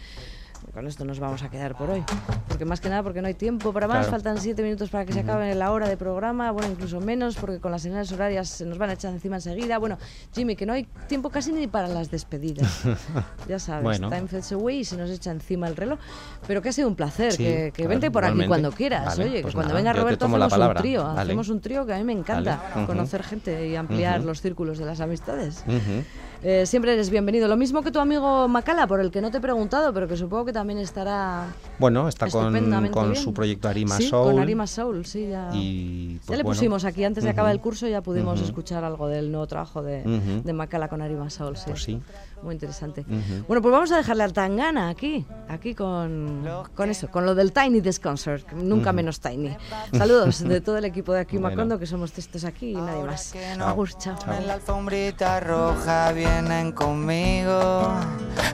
Con 0.73 0.85
esto 0.87 1.05
nos 1.05 1.19
vamos 1.19 1.41
a 1.43 1.49
quedar 1.49 1.75
por 1.75 1.89
hoy. 1.89 2.03
Porque 2.47 2.65
más 2.65 2.81
que 2.81 2.89
nada, 2.89 3.01
porque 3.03 3.21
no 3.21 3.27
hay 3.27 3.33
tiempo 3.33 3.73
para 3.73 3.87
más. 3.87 3.97
Claro. 3.99 4.11
Faltan 4.11 4.39
siete 4.39 4.61
minutos 4.63 4.89
para 4.89 5.05
que 5.05 5.13
se 5.13 5.21
acabe 5.21 5.53
la 5.55 5.71
hora 5.71 5.87
de 5.87 5.97
programa. 5.97 6.51
Bueno, 6.51 6.71
incluso 6.71 6.99
menos, 6.99 7.35
porque 7.35 7.59
con 7.59 7.71
las 7.71 7.81
señales 7.81 8.11
horarias 8.11 8.49
se 8.49 8.65
nos 8.65 8.77
van 8.77 8.89
a 8.89 8.93
echar 8.93 9.13
encima 9.13 9.37
enseguida. 9.37 9.77
Bueno, 9.79 9.97
Jimmy, 10.33 10.55
que 10.55 10.65
no 10.65 10.73
hay 10.73 10.83
tiempo 11.07 11.29
casi 11.29 11.51
ni 11.51 11.67
para 11.67 11.87
las 11.87 12.11
despedidas. 12.11 12.81
ya 13.47 13.59
sabes, 13.59 13.83
Bueno. 13.83 14.09
time 14.09 14.27
fades 14.27 14.51
away 14.51 14.79
y 14.79 14.85
se 14.85 14.97
nos 14.97 15.09
echa 15.09 15.31
encima 15.31 15.67
el 15.67 15.75
reloj. 15.75 15.99
Pero 16.47 16.61
que 16.61 16.69
ha 16.69 16.73
sido 16.73 16.87
un 16.87 16.95
placer. 16.95 17.33
Sí, 17.33 17.43
que 17.43 17.71
que 17.73 17.87
vente 17.87 18.11
por 18.11 18.25
aquí 18.25 18.45
cuando 18.47 18.71
quieras. 18.71 19.05
Vale, 19.05 19.25
Oye, 19.25 19.35
que 19.37 19.41
pues 19.43 19.53
cuando 19.55 19.73
nada, 19.73 19.79
venga 19.79 19.93
Roberto 19.93 20.25
hacemos 20.25 20.53
un 20.53 20.73
trío. 20.75 21.03
Vale. 21.03 21.21
Hacemos 21.21 21.49
un 21.49 21.61
trío 21.61 21.85
que 21.85 21.93
a 21.93 21.97
mí 21.97 22.03
me 22.03 22.13
encanta. 22.13 22.61
Vale. 22.75 22.87
Conocer 22.87 23.23
gente 23.23 23.67
y 23.67 23.75
ampliar 23.75 24.19
Ujú. 24.19 24.27
los 24.29 24.41
círculos 24.41 24.77
de 24.77 24.85
las 24.85 24.99
amistades. 24.99 25.63
Ujú. 25.67 26.03
Eh, 26.43 26.65
siempre 26.65 26.93
eres 26.93 27.09
bienvenido. 27.09 27.47
Lo 27.47 27.57
mismo 27.57 27.81
que 27.81 27.91
tu 27.91 27.99
amigo 27.99 28.47
Macala, 28.47 28.85
por 28.85 28.99
el 28.99 29.09
que 29.09 29.21
no 29.21 29.31
te 29.31 29.37
he 29.37 29.41
preguntado, 29.41 29.93
pero 29.93 30.07
que 30.07 30.15
supongo 30.15 30.45
que 30.45 30.53
también 30.53 30.77
estará 30.79 31.47
bueno 31.79 32.07
está 32.07 32.27
con, 32.29 33.15
su 33.15 33.33
proyecto 33.33 33.67
Arima 33.67 33.97
sí, 33.97 34.09
Soul 34.09 34.33
con 34.33 34.41
Arima 34.41 34.67
Soul, 34.67 35.05
sí, 35.05 35.27
ya. 35.29 35.49
y 35.53 36.15
ya 36.15 36.21
pues, 36.25 36.37
le 36.37 36.43
bueno, 36.43 36.55
pusimos 36.55 36.85
aquí 36.85 37.03
antes 37.03 37.23
de 37.23 37.31
acabar 37.31 37.51
el 37.51 37.59
curso, 37.59 37.87
ya 37.87 38.01
pudimos 38.01 38.39
escuchar 38.41 38.83
algo 38.83 39.07
del 39.07 39.31
nuevo 39.31 39.47
trabajo 39.47 39.81
de, 39.81 40.03
de 40.43 40.53
Macala 40.53 40.87
con 40.89 41.01
Arima 41.01 41.29
Soul, 41.29 41.57
sí. 41.57 41.63
Pues 41.67 41.83
sí. 41.83 41.99
Muy 42.41 42.53
interesante. 42.53 43.05
Bueno, 43.47 43.61
pues 43.61 43.71
vamos 43.71 43.91
a 43.91 43.97
dejarle 43.97 44.23
al 44.23 44.33
Tangana 44.33 44.89
aquí, 44.89 45.25
aquí 45.47 45.73
con, 45.73 46.47
con 46.75 46.89
eso, 46.89 47.09
con 47.09 47.25
lo 47.25 47.35
del 47.35 47.51
Tiny 47.51 47.81
Desk 47.81 48.01
Concert, 48.01 48.51
nunca 48.53 48.93
menos 48.93 49.19
Tiny. 49.19 49.55
Saludos 49.93 50.39
de 50.43 50.61
todo 50.61 50.77
el 50.77 50.85
equipo 50.85 51.13
de 51.13 51.21
aquí 51.21 51.37
Bueno. 51.37 51.55
Macondo, 51.55 51.79
que 51.79 51.85
somos 51.85 52.17
estos 52.17 52.43
aquí 52.43 52.71
y 52.71 52.75
nadie 52.75 53.03
más. 53.03 53.33
Agur, 53.59 53.89
chao. 53.97 54.17
En 54.37 54.47
la 54.47 54.53
alfombrita 54.55 55.39
roja 55.39 56.11
vienen 56.11 56.71
conmigo. 56.71 57.93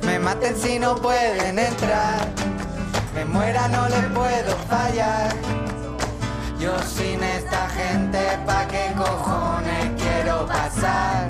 Me 0.05 0.19
maten 0.19 0.55
si 0.55 0.79
no 0.79 0.95
pueden 0.95 1.59
entrar. 1.59 2.27
Me 3.15 3.25
muera, 3.25 3.67
no 3.67 3.87
les 3.89 4.05
puedo 4.05 4.55
fallar. 4.69 5.33
Yo 6.59 6.77
sin 6.83 7.21
esta 7.21 7.67
gente, 7.69 8.19
¿pa' 8.45 8.65
qué 8.67 8.93
cojones 8.97 10.01
quiero 10.01 10.47
pasar? 10.47 11.27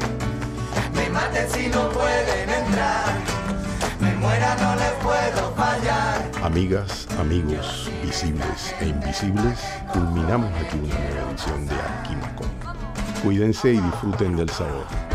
Maten 1.13 1.47
si 1.47 1.67
no 1.67 1.89
pueden 1.89 2.49
entrar. 2.49 3.13
Me 3.99 4.15
muera, 4.15 4.55
no 4.55 4.75
les 4.75 4.93
puedo 4.93 5.53
fallar. 5.55 6.31
Amigas, 6.41 7.07
amigos, 7.19 7.91
visibles 8.03 8.73
e 8.81 8.87
invisibles, 8.87 9.59
culminamos 9.93 10.51
aquí 10.59 10.79
una 10.79 10.95
nueva 10.95 11.29
edición 11.29 11.67
de 11.67 11.75
Aquí 11.75 12.15
Macondo. 12.15 12.73
Cuídense 13.23 13.73
y 13.73 13.79
disfruten 13.79 14.35
del 14.35 14.49
sabor. 14.49 15.12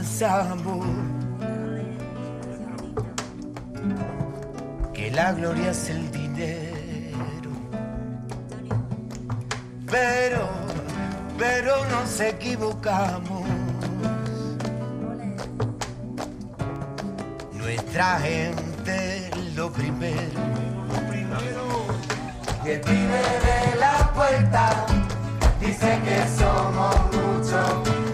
Pensamos 0.00 0.86
que 4.94 5.10
la 5.10 5.32
gloria 5.32 5.72
es 5.72 5.90
el 5.90 6.10
dinero. 6.10 7.50
Pero, 9.90 10.48
pero 11.38 11.84
nos 11.90 12.18
equivocamos. 12.18 13.42
Nuestra 17.52 18.20
gente 18.20 19.30
lo 19.54 19.70
primero. 19.70 20.40
El 22.64 22.80
pibe 22.80 23.22
de 23.48 23.76
la 23.78 24.12
puerta 24.14 24.86
dice 25.60 26.00
que 26.04 26.18
somos 26.38 26.96
muchos. 27.12 28.09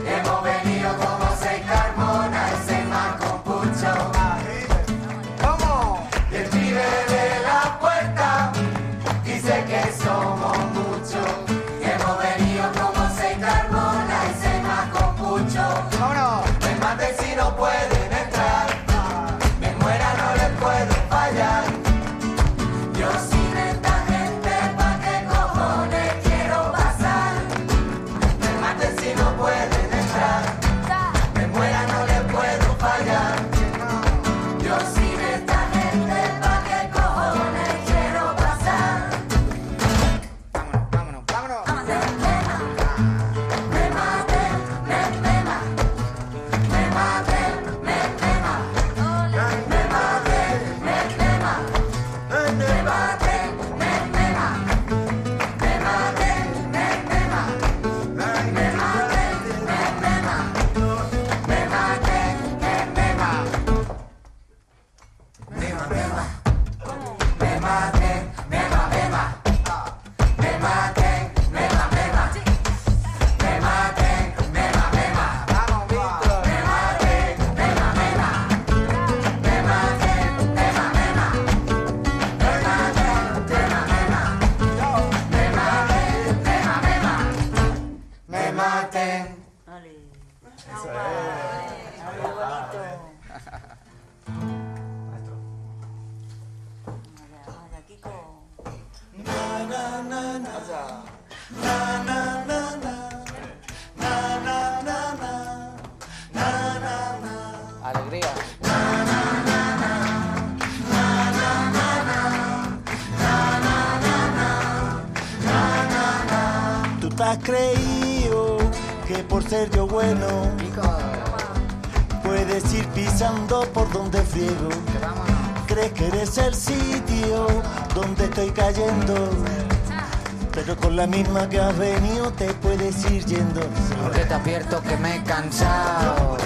La 130.97 131.07
misma 131.07 131.47
que 131.47 131.61
has 131.61 131.77
venido 131.77 132.33
te 132.33 132.47
puedes 132.55 133.05
ir 133.11 133.23
yendo. 133.27 133.61
Porque 134.03 134.25
te 134.25 134.33
advierto 134.33 134.81
que 134.81 134.97
me 134.97 135.17
he 135.17 135.23
cansado. 135.25 136.39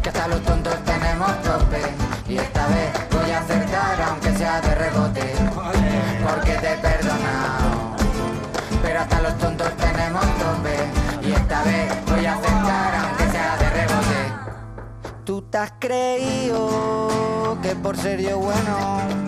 Que 0.00 0.08
hasta 0.10 0.28
los 0.28 0.40
tontos 0.42 0.76
tenemos 0.84 1.42
tope. 1.42 1.82
Y 2.28 2.36
esta 2.36 2.68
vez 2.68 2.90
voy 3.10 3.30
a 3.32 3.40
acertar 3.40 4.02
aunque 4.02 4.32
sea 4.36 4.60
de 4.60 4.74
rebote. 4.76 5.34
Porque 6.24 6.52
te 6.52 6.72
he 6.72 6.76
perdonado. 6.76 7.96
Pero 8.80 9.00
hasta 9.00 9.22
los 9.22 9.38
tontos 9.38 9.76
tenemos 9.76 10.24
tope. 10.38 11.26
Y 11.28 11.32
esta 11.32 11.62
vez 11.64 11.92
voy 12.06 12.26
a 12.26 12.34
acertar 12.34 12.94
aunque 12.94 13.24
sea 13.32 13.56
de 13.56 13.70
rebote. 13.70 14.20
Tú 15.24 15.42
te 15.42 15.58
has 15.58 15.72
creído 15.80 17.58
que 17.60 17.74
por 17.74 17.96
ser 17.96 18.20
yo 18.20 18.38
bueno. 18.38 19.27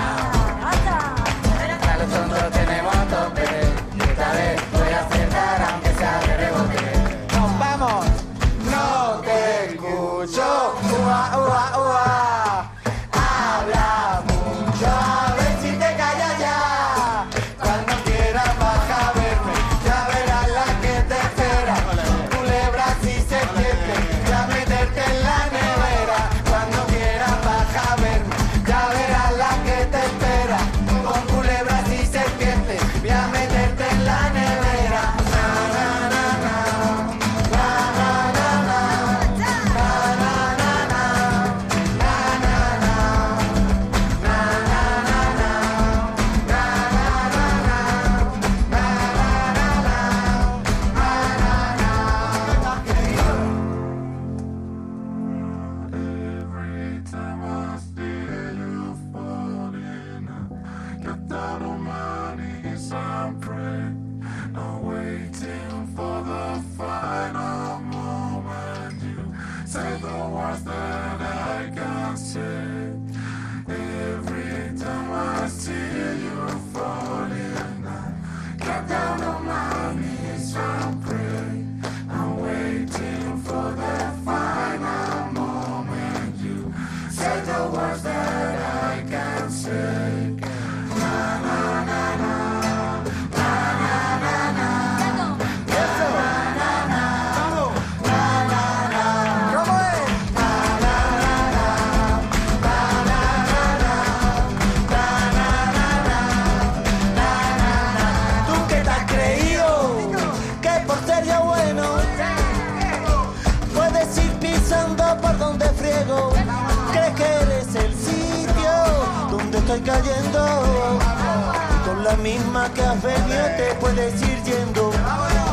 misma 122.61 122.73
que 122.73 122.81
has 122.81 123.01
venido 123.01 123.45
te 123.57 123.75
puedes 123.79 124.21
ir 124.21 124.43
yendo. 124.43 124.91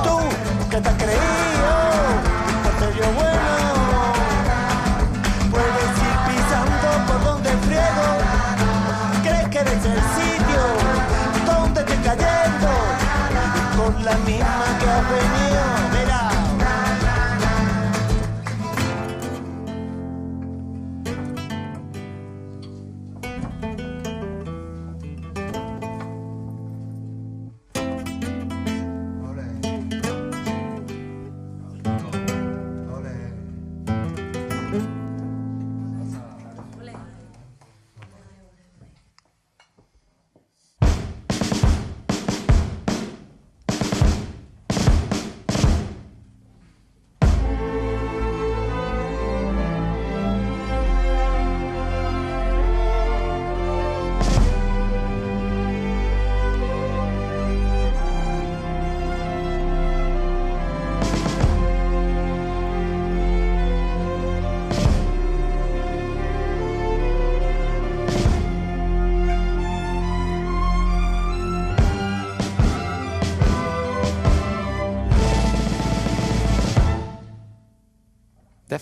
Tú, 0.05 0.19
que 0.71 0.81
te 0.81 0.89
has 0.89 1.58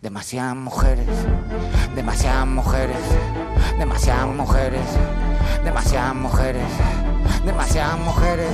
Demasiadas 0.00 0.56
mujeres, 0.56 1.06
demasiadas 1.94 2.46
mujeres, 2.46 2.96
demasiadas 3.78 4.26
mujeres, 4.28 4.86
demasiadas 5.64 6.14
mujeres, 6.14 6.66
demasiadas 7.44 7.98
mujeres, 7.98 8.52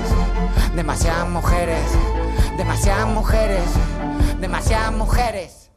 demasiadas 0.74 1.28
mujeres, 1.28 1.84
demasiadas 2.56 3.08
mujeres, 3.08 3.64
demasiadas 4.40 4.92
mujeres. 4.92 5.70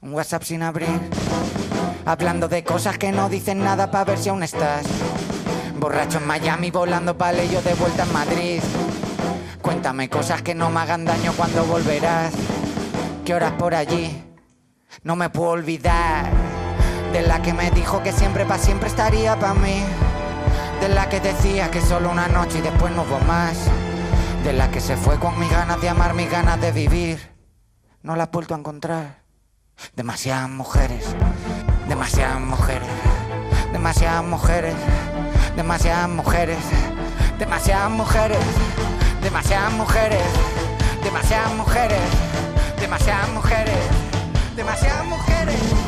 Un 0.00 0.14
WhatsApp 0.14 0.42
sin 0.42 0.62
abrir, 0.62 0.88
hablando 2.06 2.48
de 2.48 2.64
cosas 2.64 2.96
que 2.96 3.12
no 3.12 3.28
dicen 3.28 3.62
nada 3.62 3.90
para 3.90 4.04
ver 4.04 4.18
si 4.18 4.28
aún 4.28 4.42
estás. 4.42 4.86
Borracho 5.78 6.18
en 6.18 6.26
Miami, 6.26 6.70
volando 6.70 7.16
para 7.16 7.44
yo 7.44 7.62
de 7.62 7.74
vuelta 7.74 8.04
en 8.04 8.12
Madrid. 8.12 8.60
Cuéntame 9.62 10.08
cosas 10.08 10.42
que 10.42 10.54
no 10.54 10.70
me 10.70 10.80
hagan 10.80 11.04
daño 11.04 11.32
cuando 11.36 11.64
volverás. 11.64 12.32
¿Qué 13.24 13.34
horas 13.34 13.52
por 13.52 13.74
allí? 13.74 14.29
No 15.02 15.16
me 15.16 15.30
puedo 15.30 15.50
olvidar 15.50 16.26
de 17.12 17.22
la 17.22 17.42
que 17.42 17.52
me 17.52 17.70
dijo 17.70 18.02
que 18.02 18.12
siempre 18.12 18.44
para 18.44 18.62
siempre 18.62 18.88
estaría 18.88 19.38
para 19.38 19.54
mí. 19.54 19.82
De 20.80 20.88
la 20.88 21.08
que 21.08 21.20
decía 21.20 21.70
que 21.70 21.80
solo 21.80 22.10
una 22.10 22.28
noche 22.28 22.58
y 22.58 22.62
después 22.62 22.92
no 22.94 23.02
hubo 23.02 23.18
más. 23.20 23.56
De 24.44 24.52
la 24.52 24.70
que 24.70 24.80
se 24.80 24.96
fue 24.96 25.18
con 25.18 25.38
mis 25.38 25.50
ganas 25.50 25.80
de 25.80 25.88
amar, 25.88 26.14
mis 26.14 26.30
ganas 26.30 26.60
de 26.60 26.72
vivir. 26.72 27.30
No 28.02 28.16
la 28.16 28.24
he 28.24 28.26
vuelto 28.26 28.54
a 28.54 28.58
encontrar. 28.58 29.20
Demasiadas 29.94 30.50
mujeres, 30.50 31.16
demasiadas 31.88 32.40
mujeres, 32.40 32.88
demasiadas 33.72 34.24
mujeres, 34.24 34.74
demasiadas 35.56 36.08
mujeres, 36.08 36.58
demasiadas 37.38 37.90
mujeres, 37.90 38.38
demasiadas 39.22 39.72
mujeres, 39.72 40.24
demasiadas 41.02 41.54
mujeres, 41.54 42.00
demasiadas 42.78 43.28
mujeres, 43.30 43.78
demasiadas 44.60 45.06
mujeres. 45.06 45.79